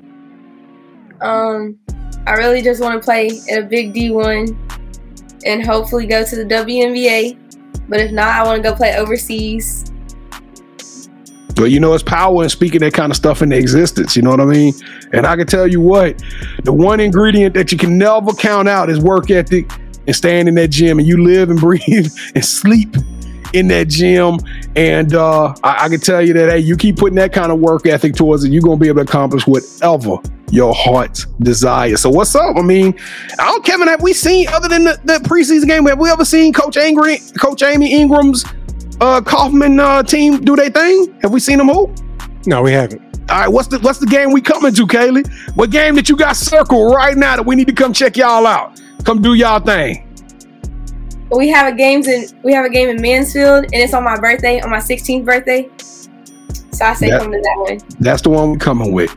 Um, 1.21 1.79
I 2.27 2.33
really 2.35 2.63
just 2.63 2.81
want 2.81 3.01
to 3.01 3.05
play 3.05 3.31
in 3.49 3.59
a 3.59 3.67
big 3.67 3.95
D1 3.95 4.57
and 5.47 5.65
hopefully 5.65 6.07
go 6.07 6.25
to 6.25 6.37
the 6.37 6.45
WNBA. 6.45 7.39
But 7.89 8.01
if 8.01 8.11
not, 8.11 8.29
I 8.29 8.43
want 8.45 8.63
to 8.63 8.69
go 8.69 8.75
play 8.75 8.97
overseas. 8.97 9.93
But 11.55 11.71
you 11.71 11.81
know, 11.81 11.95
it's 11.95 12.03
power 12.03 12.43
in 12.43 12.51
speaking 12.51 12.81
that 12.81 12.93
kind 12.93 13.11
of 13.11 13.17
stuff 13.17 13.41
into 13.43 13.57
existence. 13.57 14.15
You 14.15 14.23
know 14.23 14.31
what 14.31 14.41
I 14.41 14.45
mean? 14.45 14.75
And 15.13 15.27
I 15.27 15.37
can 15.37 15.47
tell 15.47 15.67
you 15.67 15.81
what, 15.81 16.23
the 16.65 16.73
one 16.73 17.01
ingredient 17.01 17.55
that 17.55 17.73
you 17.73 17.79
can 17.79 17.97
never 17.97 18.33
count 18.33 18.69
out 18.69 18.91
is 18.91 19.01
work 19.01 19.31
ethic 19.31 19.71
and 20.07 20.15
staying 20.15 20.49
in 20.49 20.55
that 20.57 20.69
gym. 20.69 20.99
And 20.99 21.09
you 21.09 21.25
live 21.25 21.49
and 21.49 21.59
breathe 21.59 22.13
and 22.35 22.45
sleep 22.45 22.95
in 23.53 23.69
that 23.69 23.89
gym. 23.89 24.39
And 24.75 25.15
uh, 25.15 25.55
I, 25.63 25.85
I 25.85 25.89
can 25.89 26.01
tell 26.01 26.23
you 26.23 26.33
that, 26.35 26.51
hey, 26.51 26.59
you 26.59 26.77
keep 26.77 26.97
putting 26.97 27.17
that 27.17 27.33
kind 27.33 27.53
of 27.53 27.61
work 27.61 27.87
ethic 27.87 28.15
towards 28.15 28.45
it, 28.45 28.53
you're 28.53 28.63
going 28.63 28.79
to 28.79 28.83
be 28.83 28.89
able 28.89 29.05
to 29.05 29.09
accomplish 29.09 29.47
whatever 29.47 30.17
your 30.51 30.75
heart 30.75 31.25
desires. 31.41 32.01
So 32.01 32.11
what's 32.11 32.35
up? 32.35 32.57
I 32.57 32.63
mean, 32.63 32.99
I 33.39 33.47
don't, 33.47 33.65
Kevin, 33.65 33.89
have 33.89 34.03
we 34.03 34.13
seen, 34.13 34.49
other 34.49 34.69
than 34.69 34.85
the, 34.85 35.01
the 35.05 35.15
preseason 35.29 35.67
game, 35.67 35.87
have 35.87 35.99
we 35.99 36.11
ever 36.11 36.25
seen 36.25 36.53
Coach 36.53 36.77
Angry, 36.77 37.19
Coach 37.41 37.63
Amy 37.63 37.93
Ingram's 37.93 38.45
uh, 39.01 39.21
Kaufman 39.21 39.81
uh, 39.81 40.03
team 40.03 40.41
do 40.41 40.57
their 40.57 40.71
thing? 40.71 41.19
Have 41.23 41.33
we 41.33 41.41
seen 41.41 41.59
them 41.59 41.69
hoop? 41.69 41.91
No, 42.47 42.63
we 42.63 42.73
haven't. 42.73 43.03
All 43.29 43.41
right, 43.41 43.49
what's 43.49 43.67
the 43.67 43.81
what's 43.81 43.99
the 43.99 44.07
game 44.07 44.31
we 44.31 44.41
coming 44.41 44.73
to, 44.73 44.87
Kaylee? 44.87 45.29
What 45.57 45.71
game 45.71 45.97
that 45.97 46.09
you 46.09 46.17
got 46.17 46.37
circled 46.37 46.95
right 46.95 47.17
now 47.17 47.35
that 47.35 47.45
we 47.45 47.57
need 47.57 47.67
to 47.67 47.73
come 47.73 47.93
check 47.93 48.17
y'all 48.17 48.47
out? 48.47 48.81
Come 49.03 49.21
do 49.21 49.35
y'all 49.35 49.59
thing. 49.59 50.06
We 51.31 51.49
have 51.49 51.73
a 51.73 51.77
games 51.77 52.07
in 52.07 52.27
we 52.43 52.53
have 52.53 52.65
a 52.65 52.71
game 52.71 52.89
in 52.89 53.01
Mansfield, 53.01 53.65
and 53.65 53.75
it's 53.75 53.95
on 53.95 54.05
my 54.05 54.19
birthday, 54.19 54.61
on 54.61 54.71
my 54.71 54.79
16th 54.79 55.25
birthday. 55.25 55.69
So 56.73 56.85
I 56.85 56.95
say 56.95 57.09
Yeah. 57.09 57.19
come 57.19 57.33
to 57.33 57.41
that 57.43 57.57
one. 57.57 57.81
That's 58.01 58.23
the 58.23 58.31
one 58.31 58.51
we're 58.53 58.59
coming 58.59 58.93
with. 58.93 59.15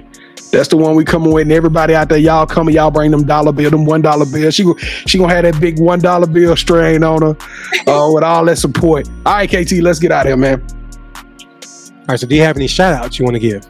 That's 0.51 0.69
the 0.69 0.77
one 0.77 0.95
we 0.95 1.05
coming 1.05 1.31
with. 1.31 1.43
And 1.43 1.51
everybody 1.51 1.93
out 1.93 2.09
there, 2.09 2.17
y'all 2.17 2.47
coming, 2.47 2.73
y'all 2.73 2.89
bring 2.89 3.11
them 3.11 3.23
dollar 3.23 3.51
bill, 3.51 3.69
them 3.69 3.85
one 3.85 4.01
dollar 4.01 4.25
bill. 4.25 4.49
She 4.49 4.65
she 5.05 5.17
gonna 5.19 5.33
have 5.33 5.43
that 5.43 5.59
big 5.59 5.79
one 5.79 5.99
dollar 5.99 6.25
bill 6.25 6.55
strain 6.55 7.03
on 7.03 7.21
her 7.21 7.37
uh, 7.87 8.09
with 8.13 8.23
all 8.23 8.45
that 8.45 8.57
support. 8.57 9.07
All 9.25 9.33
right, 9.35 9.47
KT, 9.49 9.73
let's 9.81 9.99
get 9.99 10.11
out 10.11 10.25
of 10.25 10.29
here, 10.29 10.37
man. 10.37 10.65
All 11.63 12.05
right, 12.13 12.19
so 12.19 12.25
do 12.25 12.35
you 12.35 12.41
have 12.41 12.55
any 12.55 12.67
shout 12.67 12.93
outs 12.93 13.19
you 13.19 13.25
want 13.25 13.35
to 13.35 13.39
give? 13.39 13.63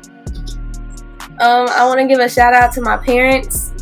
Um, 1.41 1.67
I 1.69 1.85
want 1.85 1.99
to 1.99 2.07
give 2.07 2.19
a 2.19 2.29
shout 2.29 2.53
out 2.53 2.71
to 2.73 2.81
my 2.81 2.97
parents 2.97 3.73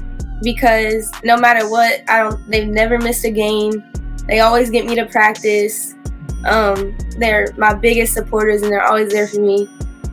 because 0.42 1.12
no 1.24 1.38
matter 1.38 1.70
what, 1.70 2.02
I 2.10 2.20
don't. 2.24 2.50
They've 2.50 2.68
never 2.68 2.98
missed 2.98 3.26
a 3.26 3.32
game. 3.32 3.84
They 4.28 4.40
always 4.40 4.70
get 4.70 4.86
me 4.86 4.96
to 4.96 5.06
practice. 5.06 5.96
Um, 6.46 6.98
they're 7.18 7.54
my 7.58 7.74
biggest 7.74 8.14
supporters, 8.14 8.62
and 8.62 8.72
they're 8.72 8.86
always 8.86 9.12
there 9.12 9.28
for 9.28 9.40
me. 9.40 9.68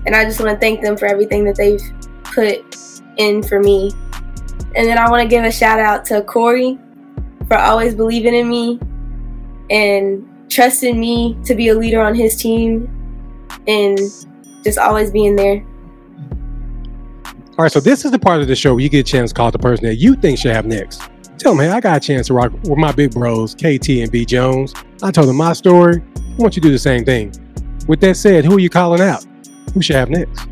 And 0.06 0.14
I 0.14 0.24
just 0.24 0.40
want 0.40 0.52
to 0.52 0.58
thank 0.58 0.82
them 0.82 0.96
for 0.96 1.06
everything 1.06 1.44
that 1.44 1.56
they've 1.56 1.82
put 2.22 2.76
in 3.16 3.42
for 3.42 3.60
me. 3.60 3.92
And 4.76 4.86
then 4.88 4.98
I 4.98 5.08
want 5.10 5.22
to 5.22 5.28
give 5.28 5.44
a 5.44 5.52
shout 5.52 5.78
out 5.78 6.04
to 6.06 6.22
Corey 6.22 6.78
for 7.48 7.56
always 7.56 7.94
believing 7.94 8.34
in 8.34 8.48
me 8.48 8.80
and 9.70 10.28
trusting 10.50 10.98
me 10.98 11.36
to 11.44 11.54
be 11.54 11.68
a 11.68 11.74
leader 11.74 12.00
on 12.00 12.14
his 12.14 12.36
team, 12.36 12.88
and 13.66 13.98
just 14.62 14.78
always 14.78 15.10
being 15.10 15.36
there. 15.36 15.64
All 17.56 17.62
right, 17.62 17.72
so 17.72 17.80
this 17.80 18.04
is 18.04 18.10
the 18.10 18.18
part 18.18 18.40
of 18.40 18.48
the 18.48 18.56
show 18.56 18.74
where 18.74 18.82
you 18.82 18.88
get 18.88 19.00
a 19.00 19.10
chance 19.10 19.30
to 19.30 19.34
call 19.34 19.50
the 19.50 19.58
person 19.58 19.84
that 19.86 19.96
you 19.96 20.16
think 20.16 20.38
should 20.38 20.52
have 20.52 20.66
next. 20.66 21.02
Tell 21.38 21.54
them, 21.54 21.64
hey, 21.64 21.70
I 21.70 21.80
got 21.80 21.96
a 21.96 22.00
chance 22.00 22.28
to 22.28 22.34
rock 22.34 22.52
with 22.52 22.78
my 22.78 22.92
big 22.92 23.12
bros, 23.12 23.54
KT 23.54 23.88
and 23.90 24.10
B 24.10 24.24
Jones. 24.24 24.72
I 25.02 25.10
told 25.10 25.28
them 25.28 25.36
my 25.36 25.52
story. 25.52 26.02
I 26.16 26.36
want 26.36 26.56
you 26.56 26.62
to 26.62 26.68
do 26.68 26.72
the 26.72 26.78
same 26.78 27.04
thing. 27.04 27.32
With 27.86 28.00
that 28.00 28.16
said, 28.16 28.44
who 28.44 28.56
are 28.56 28.60
you 28.60 28.70
calling 28.70 29.00
out? 29.00 29.26
Who 29.74 29.82
should 29.82 29.96
have 29.96 30.10
next? 30.10 30.46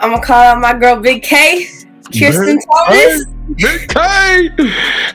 I'm 0.00 0.10
gonna 0.10 0.22
call 0.22 0.42
out 0.42 0.60
my 0.60 0.74
girl 0.78 0.96
Big 1.00 1.22
K, 1.22 1.66
Kirsten 2.12 2.58
Thomas. 2.60 3.24
Big 3.56 3.88
K. 3.88 4.50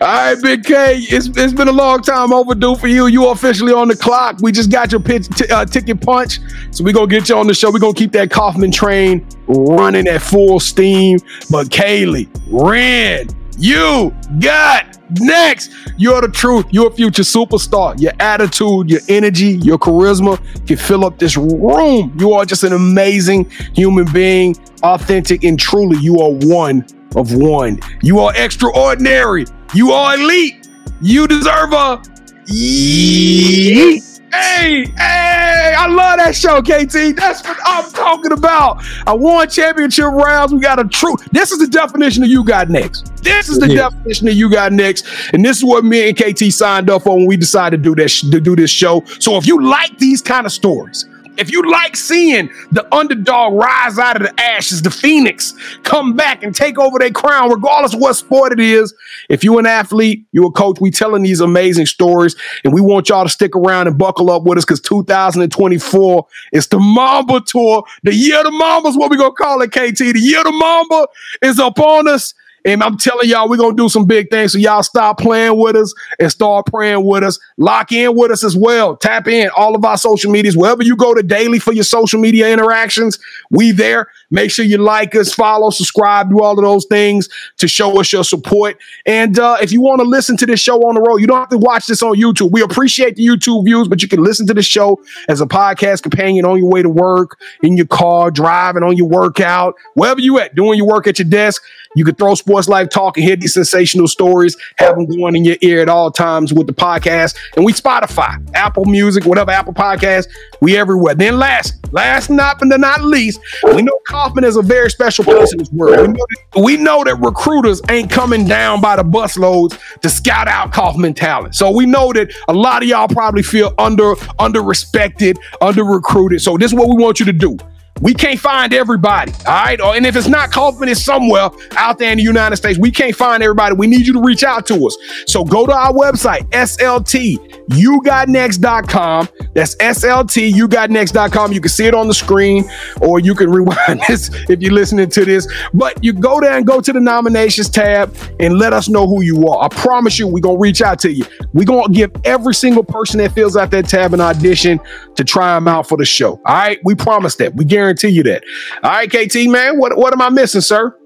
All 0.02 0.08
right, 0.08 0.36
Big 0.42 0.63
K. 0.63 0.98
It's, 0.98 1.28
it's 1.28 1.54
been 1.54 1.68
a 1.68 1.74
long 1.74 2.02
time 2.02 2.34
overdue 2.34 2.76
for 2.76 2.88
you. 2.88 3.08
You 3.08 3.30
officially 3.30 3.74
on 3.74 3.88
the 3.88 3.96
clock. 3.96 4.38
We 4.42 4.52
just 4.52 4.72
got 4.72 4.92
your 4.92 5.02
pitch, 5.02 5.28
t- 5.30 5.52
uh, 5.52 5.66
ticket 5.66 6.02
punch. 6.02 6.39
So 6.72 6.84
we're 6.84 6.94
going 6.94 7.10
to 7.10 7.16
get 7.16 7.30
you 7.30 7.38
on 7.38 7.46
the 7.46 7.54
show. 7.54 7.72
We're 7.72 7.80
going 7.80 7.94
to 7.94 8.00
keep 8.00 8.12
that 8.13 8.32
Kaufman 8.32 8.72
train 8.72 9.26
running 9.48 10.08
at 10.08 10.22
full 10.22 10.60
steam. 10.60 11.20
But 11.52 11.68
Kaylee, 11.68 12.28
Ren, 12.50 13.28
you 13.63 14.13
got 14.41 14.97
next. 15.21 15.71
You're 15.95 16.19
the 16.19 16.28
truth. 16.28 16.65
You're 16.71 16.89
a 16.89 16.93
future 16.93 17.23
superstar. 17.23 17.97
Your 17.97 18.12
attitude, 18.19 18.89
your 18.89 18.99
energy, 19.08 19.58
your 19.63 19.80
charisma 19.80 20.38
can 20.67 20.76
fill 20.76 21.06
up 21.06 21.17
this 21.17 21.38
room. 21.38 22.13
You 22.19 22.34
are 22.34 22.43
just 22.43 22.65
an 22.65 22.73
amazing 22.73 23.49
human 23.73 24.12
being, 24.12 24.58
authentic 24.84 25.45
and 25.45 25.58
truly. 25.58 25.97
You 25.99 26.19
are 26.19 26.32
one 26.45 26.86
of 27.15 27.34
one. 27.34 27.80
You 28.02 28.19
are 28.19 28.34
extraordinary. 28.36 29.45
You 29.73 29.93
are 29.93 30.15
elite. 30.15 30.67
You 31.02 31.26
deserve 31.26 31.71
a 31.71 32.02
yeet. 32.47 34.12
Hey, 34.34 34.86
hey, 34.97 35.75
I 35.77 35.86
love 35.88 36.17
that 36.17 36.36
show, 36.36 36.59
KT. 36.59 37.15
That's 37.15 37.43
what 37.43 37.55
I'm 37.63 37.91
talking 37.91 38.31
about. 38.31 38.84
I 39.05 39.13
won 39.13 39.47
championship 39.47 40.05
rounds. 40.05 40.51
We 40.51 40.59
got 40.59 40.79
a 40.79 40.86
true. 40.86 41.15
This 41.31 41.51
is 41.51 41.59
the 41.59 41.67
definition 41.67 42.23
of 42.23 42.29
you 42.29 42.43
got 42.43 42.67
next. 42.67 43.11
This 43.23 43.47
is 43.47 43.59
the 43.59 43.67
Yeah. 43.69 43.89
definition 43.89 44.27
of 44.29 44.34
you 44.34 44.49
got 44.49 44.73
next. 44.73 45.05
And 45.34 45.45
this 45.45 45.57
is 45.57 45.63
what 45.63 45.86
me 45.86 46.09
and 46.09 46.17
KT 46.17 46.49
signed 46.49 46.89
up 46.89 47.03
for 47.03 47.15
when 47.15 47.27
we 47.27 47.38
decided 47.38 47.84
to 47.84 47.89
do 47.89 47.95
this 47.95 48.21
to 48.21 48.39
do 48.41 48.55
this 48.55 48.71
show. 48.71 49.03
So 49.19 49.38
if 49.38 49.45
you 49.45 49.61
like 49.63 49.99
these 49.99 50.21
kind 50.21 50.47
of 50.47 50.51
stories, 50.51 51.05
if 51.38 51.51
you 51.51 51.69
like 51.69 51.95
seeing 51.95 52.49
the 52.71 52.88
underdog 52.93 53.53
rise 53.53 53.97
out 53.97 54.21
of 54.21 54.23
the 54.23 54.41
ashes, 54.41 54.81
the 54.81 54.91
phoenix 54.91 55.53
come 55.84 56.15
back 56.15 56.43
and 56.43 56.55
take 56.55 56.77
over 56.77 56.99
their 56.99 57.11
crown, 57.11 57.49
regardless 57.49 57.93
of 57.93 57.99
what 57.99 58.13
sport 58.13 58.51
it 58.51 58.59
is, 58.59 58.93
if 59.29 59.43
you're 59.43 59.59
an 59.59 59.65
athlete, 59.65 60.25
you're 60.31 60.47
a 60.47 60.51
coach, 60.51 60.77
we 60.79 60.91
telling 60.91 61.23
these 61.23 61.39
amazing 61.39 61.86
stories, 61.86 62.36
and 62.63 62.73
we 62.73 62.81
want 62.81 63.09
y'all 63.09 63.23
to 63.23 63.29
stick 63.29 63.55
around 63.55 63.88
and 63.88 63.97
buckle 63.97 64.29
up 64.29 64.43
with 64.43 64.57
us 64.57 64.65
because 64.65 64.81
2024 64.81 66.27
is 66.51 66.67
the 66.67 66.79
Mamba 66.79 67.41
Tour. 67.41 67.84
The 68.03 68.13
year 68.13 68.39
of 68.39 68.45
the 68.45 68.51
Mamba 68.51 68.89
is 68.89 68.97
what 68.97 69.09
we 69.09 69.17
gonna 69.17 69.31
call 69.31 69.61
it, 69.61 69.71
KT. 69.71 69.97
The 69.97 70.19
year 70.19 70.39
of 70.39 70.45
the 70.45 70.51
Mamba 70.51 71.07
is 71.41 71.59
upon 71.59 72.07
us. 72.07 72.34
And 72.66 72.82
I'm 72.82 72.97
telling 72.97 73.30
y'all, 73.30 73.49
we're 73.49 73.57
gonna 73.57 73.76
do 73.76 73.89
some 73.89 74.05
big 74.05 74.30
things. 74.30 74.53
So 74.53 74.57
y'all 74.57 74.84
stop 74.84 75.20
playing 75.20 75.57
with 75.57 75.76
us 75.76 75.93
and 76.20 76.32
start 76.32 76.66
praying 76.68 77.05
with 77.05 77.24
us. 77.24 77.39
Lock 77.57 77.91
in 77.91 78.16
with 78.16 78.32
us 78.32 78.43
as 78.43 78.55
well. 78.55 78.95
Tap 78.95 79.28
in 79.28 79.49
all 79.55 79.76
of 79.76 79.84
our 79.84 79.97
social 79.97 80.32
medias, 80.32 80.55
wherever 80.55 80.84
you 80.84 80.95
go 80.95 81.14
to 81.14 81.24
daily 81.24 81.59
for 81.59 81.74
your 81.74 81.84
social 81.84 82.20
media 82.20 82.51
interactions. 82.51 83.20
We 83.49 83.72
there. 83.72 84.07
Make 84.32 84.49
sure 84.49 84.66
you 84.66 84.80
like 84.80 85.16
us, 85.16 85.32
follow, 85.32 85.70
subscribe, 85.70 86.32
do 86.32 86.41
all 86.41 86.57
of 86.57 86.64
those 86.64 86.86
things 86.86 87.30
to 87.57 87.68
show 87.68 87.99
us 87.99 88.11
your 88.11 88.24
support. 88.24 88.78
And 89.05 89.38
uh, 89.38 89.57
if 89.61 89.72
you 89.72 89.80
want 89.80 90.01
to 90.01 90.07
listen 90.07 90.38
to 90.38 90.45
this 90.47 90.59
show 90.59 90.80
on 90.88 90.95
the 90.95 91.01
road, 91.01 91.18
you 91.18 91.28
don't 91.28 91.38
have 91.38 91.49
to 91.49 91.57
watch 91.57 91.86
this 91.86 92.01
on 92.01 92.16
YouTube. 92.16 92.51
We 92.51 92.64
appreciate 92.64 93.16
the 93.16 93.26
YouTube 93.26 93.66
views, 93.66 93.88
but 93.88 94.01
you 94.01 94.07
can 94.07 94.24
listen 94.24 94.47
to 94.47 94.53
the 94.53 94.64
show 94.64 94.99
as 95.28 95.39
a 95.39 95.45
podcast 95.45 96.01
companion 96.01 96.45
on 96.45 96.57
your 96.57 96.70
way 96.70 96.82
to 96.82 96.89
work, 96.89 97.39
in 97.61 97.78
your 97.78 97.86
car, 97.86 98.32
driving, 98.32 98.82
on 98.82 98.97
your 98.97 99.07
workout, 99.07 99.76
wherever 99.93 100.20
you 100.20 100.39
at, 100.39 100.55
doing 100.55 100.78
your 100.78 100.88
work 100.88 101.05
at 101.05 101.20
your 101.20 101.30
desk. 101.30 101.61
You 101.96 102.06
can 102.06 102.16
throw 102.16 102.36
Sports 102.36 102.68
Life 102.68 102.89
Talk 102.89 103.18
and 103.18 103.26
hear 103.26 103.36
these 103.36 103.54
sensational 103.54 104.08
stories, 104.08 104.58
have 104.78 104.96
them 104.96 105.06
going 105.06 105.36
in 105.36 105.44
your 105.44 105.58
ear 105.62 105.82
at 105.82 105.89
all 105.89 106.12
times 106.12 106.54
with 106.54 106.68
the 106.68 106.74
podcast. 106.74 107.36
And 107.56 107.66
we 107.66 107.74
Spotify, 107.74 108.44
Apple 108.56 108.86
Music, 108.86 109.26
whatever 109.26 109.52
Apple 109.52 109.74
Podcast, 109.74 110.28
we 110.62 110.78
everywhere. 110.78 111.16
Then 111.16 111.38
last, 111.38 111.76
last 111.94 112.30
not 112.30 112.60
but 112.60 112.68
not 112.80 113.02
least, 113.04 113.39
we 113.64 113.82
know 113.82 113.98
Kaufman 114.08 114.44
is 114.44 114.56
a 114.56 114.62
very 114.62 114.89
special 114.89 115.24
place 115.24 115.52
in 115.52 115.60
this 115.60 115.72
world. 115.72 116.00
We 116.00 116.08
know, 116.08 116.14
that, 116.14 116.64
we 116.64 116.78
know 116.78 117.04
that 117.04 117.16
recruiters 117.16 117.82
ain't 117.89 118.10
coming 118.10 118.46
down 118.46 118.82
by 118.82 118.96
the 118.96 119.04
busloads 119.04 119.80
to 120.00 120.10
scout 120.10 120.48
out 120.48 120.72
Kaufman 120.74 121.14
talent. 121.14 121.56
So 121.56 121.72
we 121.72 121.86
know 121.86 122.12
that 122.14 122.34
a 122.48 122.54
lot 122.54 122.82
of 122.82 122.89
y'all 122.89 123.08
probably 123.08 123.44
feel 123.44 123.74
under 123.78 124.16
under 124.39 124.62
respected, 124.62 125.38
under 125.62 125.84
recruited. 125.84 126.41
So 126.41 126.58
this 126.58 126.72
is 126.72 126.78
what 126.78 126.88
we 126.89 127.02
want 127.02 127.20
you 127.20 127.26
to 127.26 127.34
do. 127.34 127.58
We 128.02 128.14
can't 128.14 128.39
find 128.39 128.74
everybody, 128.74 129.32
all 129.48 129.54
right? 129.54 129.80
And 129.80 130.06
if 130.06 130.16
it's 130.16 130.28
not 130.28 130.52
Kaufman, 130.52 130.89
it's 130.89 131.04
somewhere 131.06 131.50
out 131.78 131.98
there 132.00 132.12
in 132.12 132.18
the 132.18 132.24
United 132.24 132.58
States. 132.58 132.78
We 132.78 132.91
can't 132.91 133.16
find 133.16 133.41
everybody. 133.41 133.76
We 133.76 133.88
need 133.88 134.06
you 134.06 134.12
to 134.14 134.22
reach 134.22 134.44
out 134.44 134.66
to 134.68 134.86
us. 134.88 134.98
So 135.26 135.46
go 135.46 135.66
to 135.66 135.72
our 135.72 135.94
website, 135.94 136.41
sltugotnext.com. 136.50 139.30
That's 139.54 139.76
sltugotnext.com. 139.76 141.54
You 141.54 141.62
can 141.62 141.70
see 141.70 141.86
it 141.86 141.94
on 141.94 142.08
the 142.08 142.14
screen, 142.14 142.70
or 143.00 143.20
you 143.20 143.36
can 143.36 143.50
rewind 143.50 144.02
this 144.08 144.30
if 144.50 144.62
you're 144.62 144.74
listening 144.74 145.10
to 145.12 145.24
this. 145.24 145.48
But 145.74 146.04
you 146.04 146.12
go 146.14 146.41
there 146.41 146.58
and 146.58 146.68
go 146.68 146.82
to 146.82 146.91
the 146.91 147.00
nominations 147.00 147.70
tab 147.70 148.14
and 148.39 148.58
let 148.58 148.74
us 148.74 148.89
know 148.89 149.08
who 149.08 149.22
you 149.22 149.48
are. 149.48 149.64
I 149.64 149.70
promise 149.70 150.20
you, 150.20 150.28
we're 150.28 150.41
going 150.41 150.58
to 150.58 150.62
reach 150.62 150.82
out 150.82 151.00
to 151.00 151.12
you. 151.12 151.24
We're 151.54 151.66
going 151.66 151.88
to 151.88 151.94
give 151.94 152.12
every 152.26 152.56
single 152.56 152.84
person 152.84 153.20
that 153.20 153.32
fills 153.34 153.56
out 153.56 153.72
that 153.72 153.88
tab 153.88 154.14
an 154.14 154.20
audition 154.20 154.82
to 155.16 155.24
try 155.24 155.56
them 155.56 155.68
out 155.68 155.88
for 155.88 155.98
the 155.98 156.06
show. 156.06 156.41
All 156.46 156.56
right? 156.56 156.80
We 156.84 156.96
promise 156.96 157.36
that. 157.36 157.54
We 157.56 157.64
guarantee 157.64 157.93
guarantee 157.94 158.16
you 158.16 158.24
that. 158.24 158.44
All 158.84 158.91
right, 158.91 159.10
KT, 159.10 159.50
man, 159.50 159.78
what, 159.78 159.98
what 159.98 160.14
am 160.14 160.22
I 160.22 160.30
missing, 160.30 160.62
sir? 160.62 160.98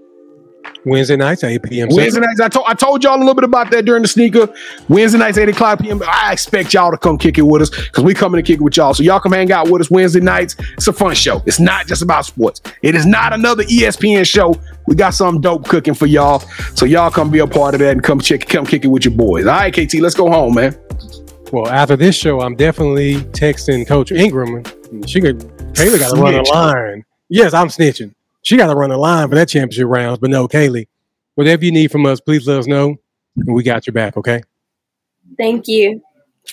Wednesday 0.86 1.16
nights, 1.16 1.44
8 1.44 1.64
p.m. 1.64 1.90
Wednesday 1.92 2.20
nights. 2.20 2.40
I 2.40 2.50
told 2.50 2.66
I 2.68 2.74
told 2.74 3.04
y'all 3.04 3.18
a 3.18 3.20
little 3.20 3.34
bit 3.34 3.44
about 3.46 3.72
that 3.72 3.86
during 3.86 4.02
the 4.02 4.08
sneaker. 4.08 4.54
Wednesday 4.90 5.18
nights, 5.18 5.38
8 5.38 5.50
o'clock 5.50 5.80
p.m. 5.80 6.02
I 6.06 6.32
expect 6.32 6.74
y'all 6.74 6.92
to 6.92 6.98
come 6.98 7.18
kick 7.18 7.38
it 7.38 7.42
with 7.42 7.62
us 7.62 7.70
because 7.70 8.04
we 8.04 8.14
coming 8.14 8.42
to 8.42 8.46
kick 8.46 8.60
it 8.60 8.64
with 8.64 8.76
y'all. 8.76 8.94
So 8.94 9.04
y'all 9.04 9.20
come 9.20 9.32
hang 9.32 9.52
out 9.52 9.70
with 9.70 9.82
us 9.82 9.90
Wednesday 9.90 10.20
nights. 10.20 10.56
It's 10.74 10.88
a 10.88 10.94
fun 10.94 11.16
show. 11.16 11.42
It's 11.46 11.60
not 11.60 11.88
just 11.88 12.02
about 12.02 12.26
sports. 12.26 12.62
It 12.82 12.96
is 12.96 13.06
not 13.06 13.34
another 13.34 13.64
ESPN 13.64 14.26
show. 14.26 14.56
We 14.88 14.96
got 14.96 15.14
something 15.14 15.42
dope 15.42 15.68
cooking 15.68 15.94
for 15.94 16.06
y'all. 16.06 16.40
So 16.76 16.86
y'all 16.86 17.12
come 17.12 17.32
be 17.32 17.40
a 17.40 17.48
part 17.48 17.74
of 17.74 17.80
that 17.80 17.92
and 17.92 18.04
come 18.04 18.20
check 18.20 18.48
come 18.48 18.66
kick 18.66 18.84
it 18.84 18.90
with 18.90 19.06
your 19.06 19.14
boys. 19.14 19.46
All 19.46 19.54
right, 19.54 19.74
KT, 19.74 19.96
let's 19.96 20.16
go 20.16 20.30
home, 20.30 20.56
man. 20.56 20.78
Well, 21.52 21.70
after 21.70 21.96
this 21.96 22.16
show, 22.16 22.42
I'm 22.42 22.56
definitely 22.56 23.16
texting 23.32 23.88
Coach 23.88 24.12
Ingram. 24.12 24.64
She 25.06 25.22
could 25.22 25.57
Taylor 25.78 25.98
got 26.00 26.16
to 26.16 26.22
run 26.22 26.34
a 26.34 26.44
line. 26.44 27.06
Yes, 27.30 27.54
I'm 27.54 27.68
snitching. 27.68 28.14
She 28.42 28.58
got 28.58 28.68
to 28.68 28.76
run 28.76 28.92
a 28.92 28.98
line 28.98 29.30
for 29.30 29.36
that 29.36 29.50
championship 29.50 29.88
rounds. 29.88 30.20
But 30.20 30.30
no, 30.30 30.48
Kaylee, 30.48 30.88
whatever 31.36 31.66
you 31.66 31.72
need 31.72 31.92
from 31.92 32.06
us, 32.06 32.20
please 32.20 32.48
let 32.48 32.58
us 32.58 32.68
know, 32.68 32.96
and 33.36 33.54
we 33.54 33.64
got 33.64 33.86
your 33.86 33.94
back. 33.94 34.18
Okay. 34.18 34.42
Thank 35.38 35.68
you. 35.68 36.02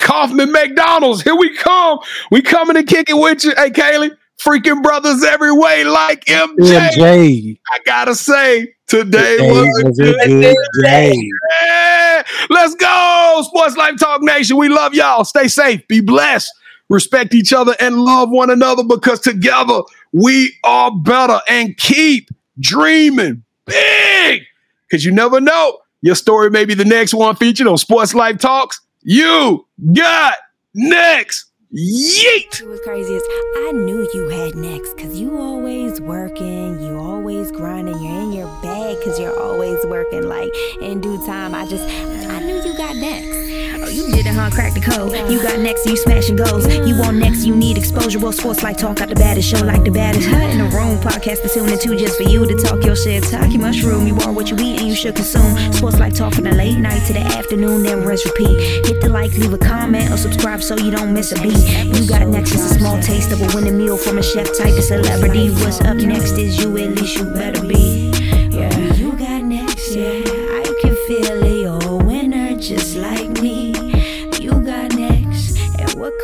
Kaufman 0.01 0.51
McDonald's, 0.51 1.23
here 1.23 1.37
we 1.37 1.57
come. 1.57 2.01
We 2.31 2.43
coming 2.43 2.75
to 2.75 2.83
kick 2.83 3.09
it 3.09 3.15
with 3.15 3.45
you. 3.45 3.55
Hey, 3.57 3.71
Kaylee, 3.71 4.17
freaking 4.41 4.83
brothers 4.83 5.23
every 5.23 5.53
way, 5.53 5.85
like 5.85 6.25
MJ. 6.25 6.91
MJ. 6.91 7.59
I 7.73 7.79
gotta 7.87 8.15
say, 8.15 8.75
today, 8.87 9.37
Today 9.37 9.51
was, 9.51 9.85
was 9.85 9.99
a 10.01 10.03
a 10.03 10.27
good 10.27 10.41
good 10.43 10.57
day. 10.83 11.31
Yeah. 11.63 12.23
Let's 12.51 12.75
go, 12.75 13.43
Sports 13.45 13.77
Life 13.77 13.97
Talk 13.99 14.23
Nation. 14.23 14.57
We 14.57 14.69
love 14.69 14.95
y'all. 14.95 15.25
Stay 15.25 15.49
safe, 15.49 15.87
be 15.89 16.01
blessed, 16.01 16.53
respect 16.89 17.35
each 17.35 17.53
other, 17.53 17.75
and 17.81 18.01
love 18.01 18.31
one 18.31 18.51
another 18.51 18.85
because 18.85 19.21
together 19.21 19.81
we 20.13 20.55
are 20.65 20.91
better. 20.95 21.41
And 21.49 21.77
keep 21.77 22.31
dreaming 22.61 23.43
big 23.67 24.43
because 24.89 25.05
you 25.05 25.13
never 25.13 25.41
know. 25.41 25.79
Your 26.03 26.15
story 26.15 26.51
may 26.51 26.65
be 26.67 26.75
the 26.75 26.85
next 26.85 27.15
one 27.15 27.35
featured 27.37 27.67
on 27.67 27.79
Sports 27.79 28.15
Life 28.15 28.39
Talks. 28.39 28.81
You 29.03 29.67
got 29.95 30.37
next. 30.75 31.47
Yeet. 31.75 32.61
It 32.61 32.69
was 32.69 32.81
crazy 32.85 33.15
is 33.15 33.23
I 33.57 33.73
knew 33.73 34.09
you 34.15 34.29
had 34.29 34.55
next 34.55 34.97
cause 34.97 35.19
you 35.19 35.37
always 35.37 36.01
working, 36.01 36.81
you 36.81 36.97
always 36.97 37.51
grinding, 37.51 38.01
you're 38.01 38.23
in 38.23 38.33
your 38.45 38.63
bag 38.63 39.03
cause 39.03 39.19
you're 39.19 39.39
always 39.41 39.85
working. 39.87 40.25
Like 40.25 40.53
in 40.81 41.01
due 41.01 41.25
time, 41.27 41.55
I 41.55 41.67
just 41.67 41.85
I 41.85 42.41
knew 42.41 42.57
you 42.57 42.77
got 42.77 42.97
next. 42.97 43.45
Oh, 43.85 43.89
you 43.89 44.07
did 44.07 44.27
it, 44.27 44.35
huh? 44.35 44.51
Crack 44.51 44.75
the 44.75 44.81
code. 44.81 45.13
You 45.31 45.43
got 45.43 45.59
next, 45.61 45.87
you 45.87 45.97
smashing 45.97 46.37
goals. 46.37 46.67
You 46.67 46.99
want 46.99 47.17
next, 47.17 47.45
you 47.45 47.55
need 47.55 47.77
exposure. 47.77 48.19
Well, 48.19 48.33
Sports 48.33 48.63
Life 48.63 48.79
Talk 48.79 48.97
got 48.97 49.09
the 49.09 49.15
baddest 49.15 49.49
show, 49.49 49.65
like 49.65 49.85
the 49.85 49.91
baddest. 49.91 50.29
Huh? 50.29 50.37
In 50.37 50.59
the 50.59 50.65
room, 50.65 50.99
podcast 50.99 51.43
to 51.43 51.49
tune 51.49 51.69
into 51.69 51.97
just 51.97 52.17
for 52.17 52.25
you 52.25 52.47
to 52.47 52.55
talk 52.57 52.85
your 52.85 52.97
shit. 52.97 53.25
Talk 53.25 53.51
your 53.51 53.61
mushroom. 53.61 54.07
You 54.07 54.17
are 54.21 54.33
what 54.33 54.51
you 54.51 54.57
eat 54.59 54.81
and 54.81 54.89
you 54.89 54.95
should 54.95 55.17
consume. 55.17 55.57
Sports 55.73 55.99
Life 55.99 56.15
Talk 56.15 56.35
from 56.35 56.45
the 56.45 56.53
late 56.53 56.79
night 56.79 57.07
to 57.07 57.13
the 57.13 57.21
afternoon, 57.21 57.83
then 57.83 58.05
rest 58.05 58.25
repeat. 58.25 58.87
Hit 58.87 59.01
the 59.01 59.09
like, 59.09 59.33
leave 59.33 59.53
a 59.53 59.59
comment, 59.59 60.11
or 60.11 60.17
subscribe 60.17 60.63
so 60.63 60.77
you 60.77 60.91
don't 60.91 61.13
miss 61.13 61.33
a 61.33 61.41
beat. 61.41 61.65
You 61.97 62.07
got 62.07 62.27
next 62.29 62.53
it's 62.53 62.71
a 62.73 62.79
small 62.79 63.01
taste 63.01 63.33
of 63.33 63.41
a 63.41 63.57
winning 63.57 63.79
meal 63.79 63.97
from 63.97 64.19
a 64.19 64.23
chef 64.23 64.49
type 64.57 64.77
of 64.77 64.85
celebrity. 64.85 65.51
What's 65.51 65.81
up 65.81 65.97
next 65.97 66.33
is 66.33 66.59
you, 66.63 66.77
at 66.79 66.99
least 66.99 67.17
you 67.17 67.25
better 67.25 67.61
be. 67.67 68.04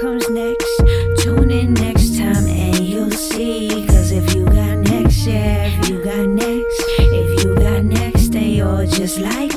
Comes 0.01 0.31
next? 0.31 0.83
Tune 1.19 1.51
in 1.51 1.75
next 1.75 2.17
time 2.17 2.47
and 2.47 2.79
you'll 2.79 3.11
see. 3.11 3.87
Cause 3.87 4.13
if 4.13 4.35
you 4.35 4.47
got 4.47 4.79
next, 4.79 5.27
yeah, 5.27 5.67
if 5.67 5.89
you 5.91 6.03
got 6.03 6.27
next, 6.27 6.83
if 6.99 7.45
you 7.45 7.55
got 7.55 7.85
next, 7.85 8.29
then 8.33 8.49
you're 8.51 8.87
just 8.87 9.19
like 9.19 9.50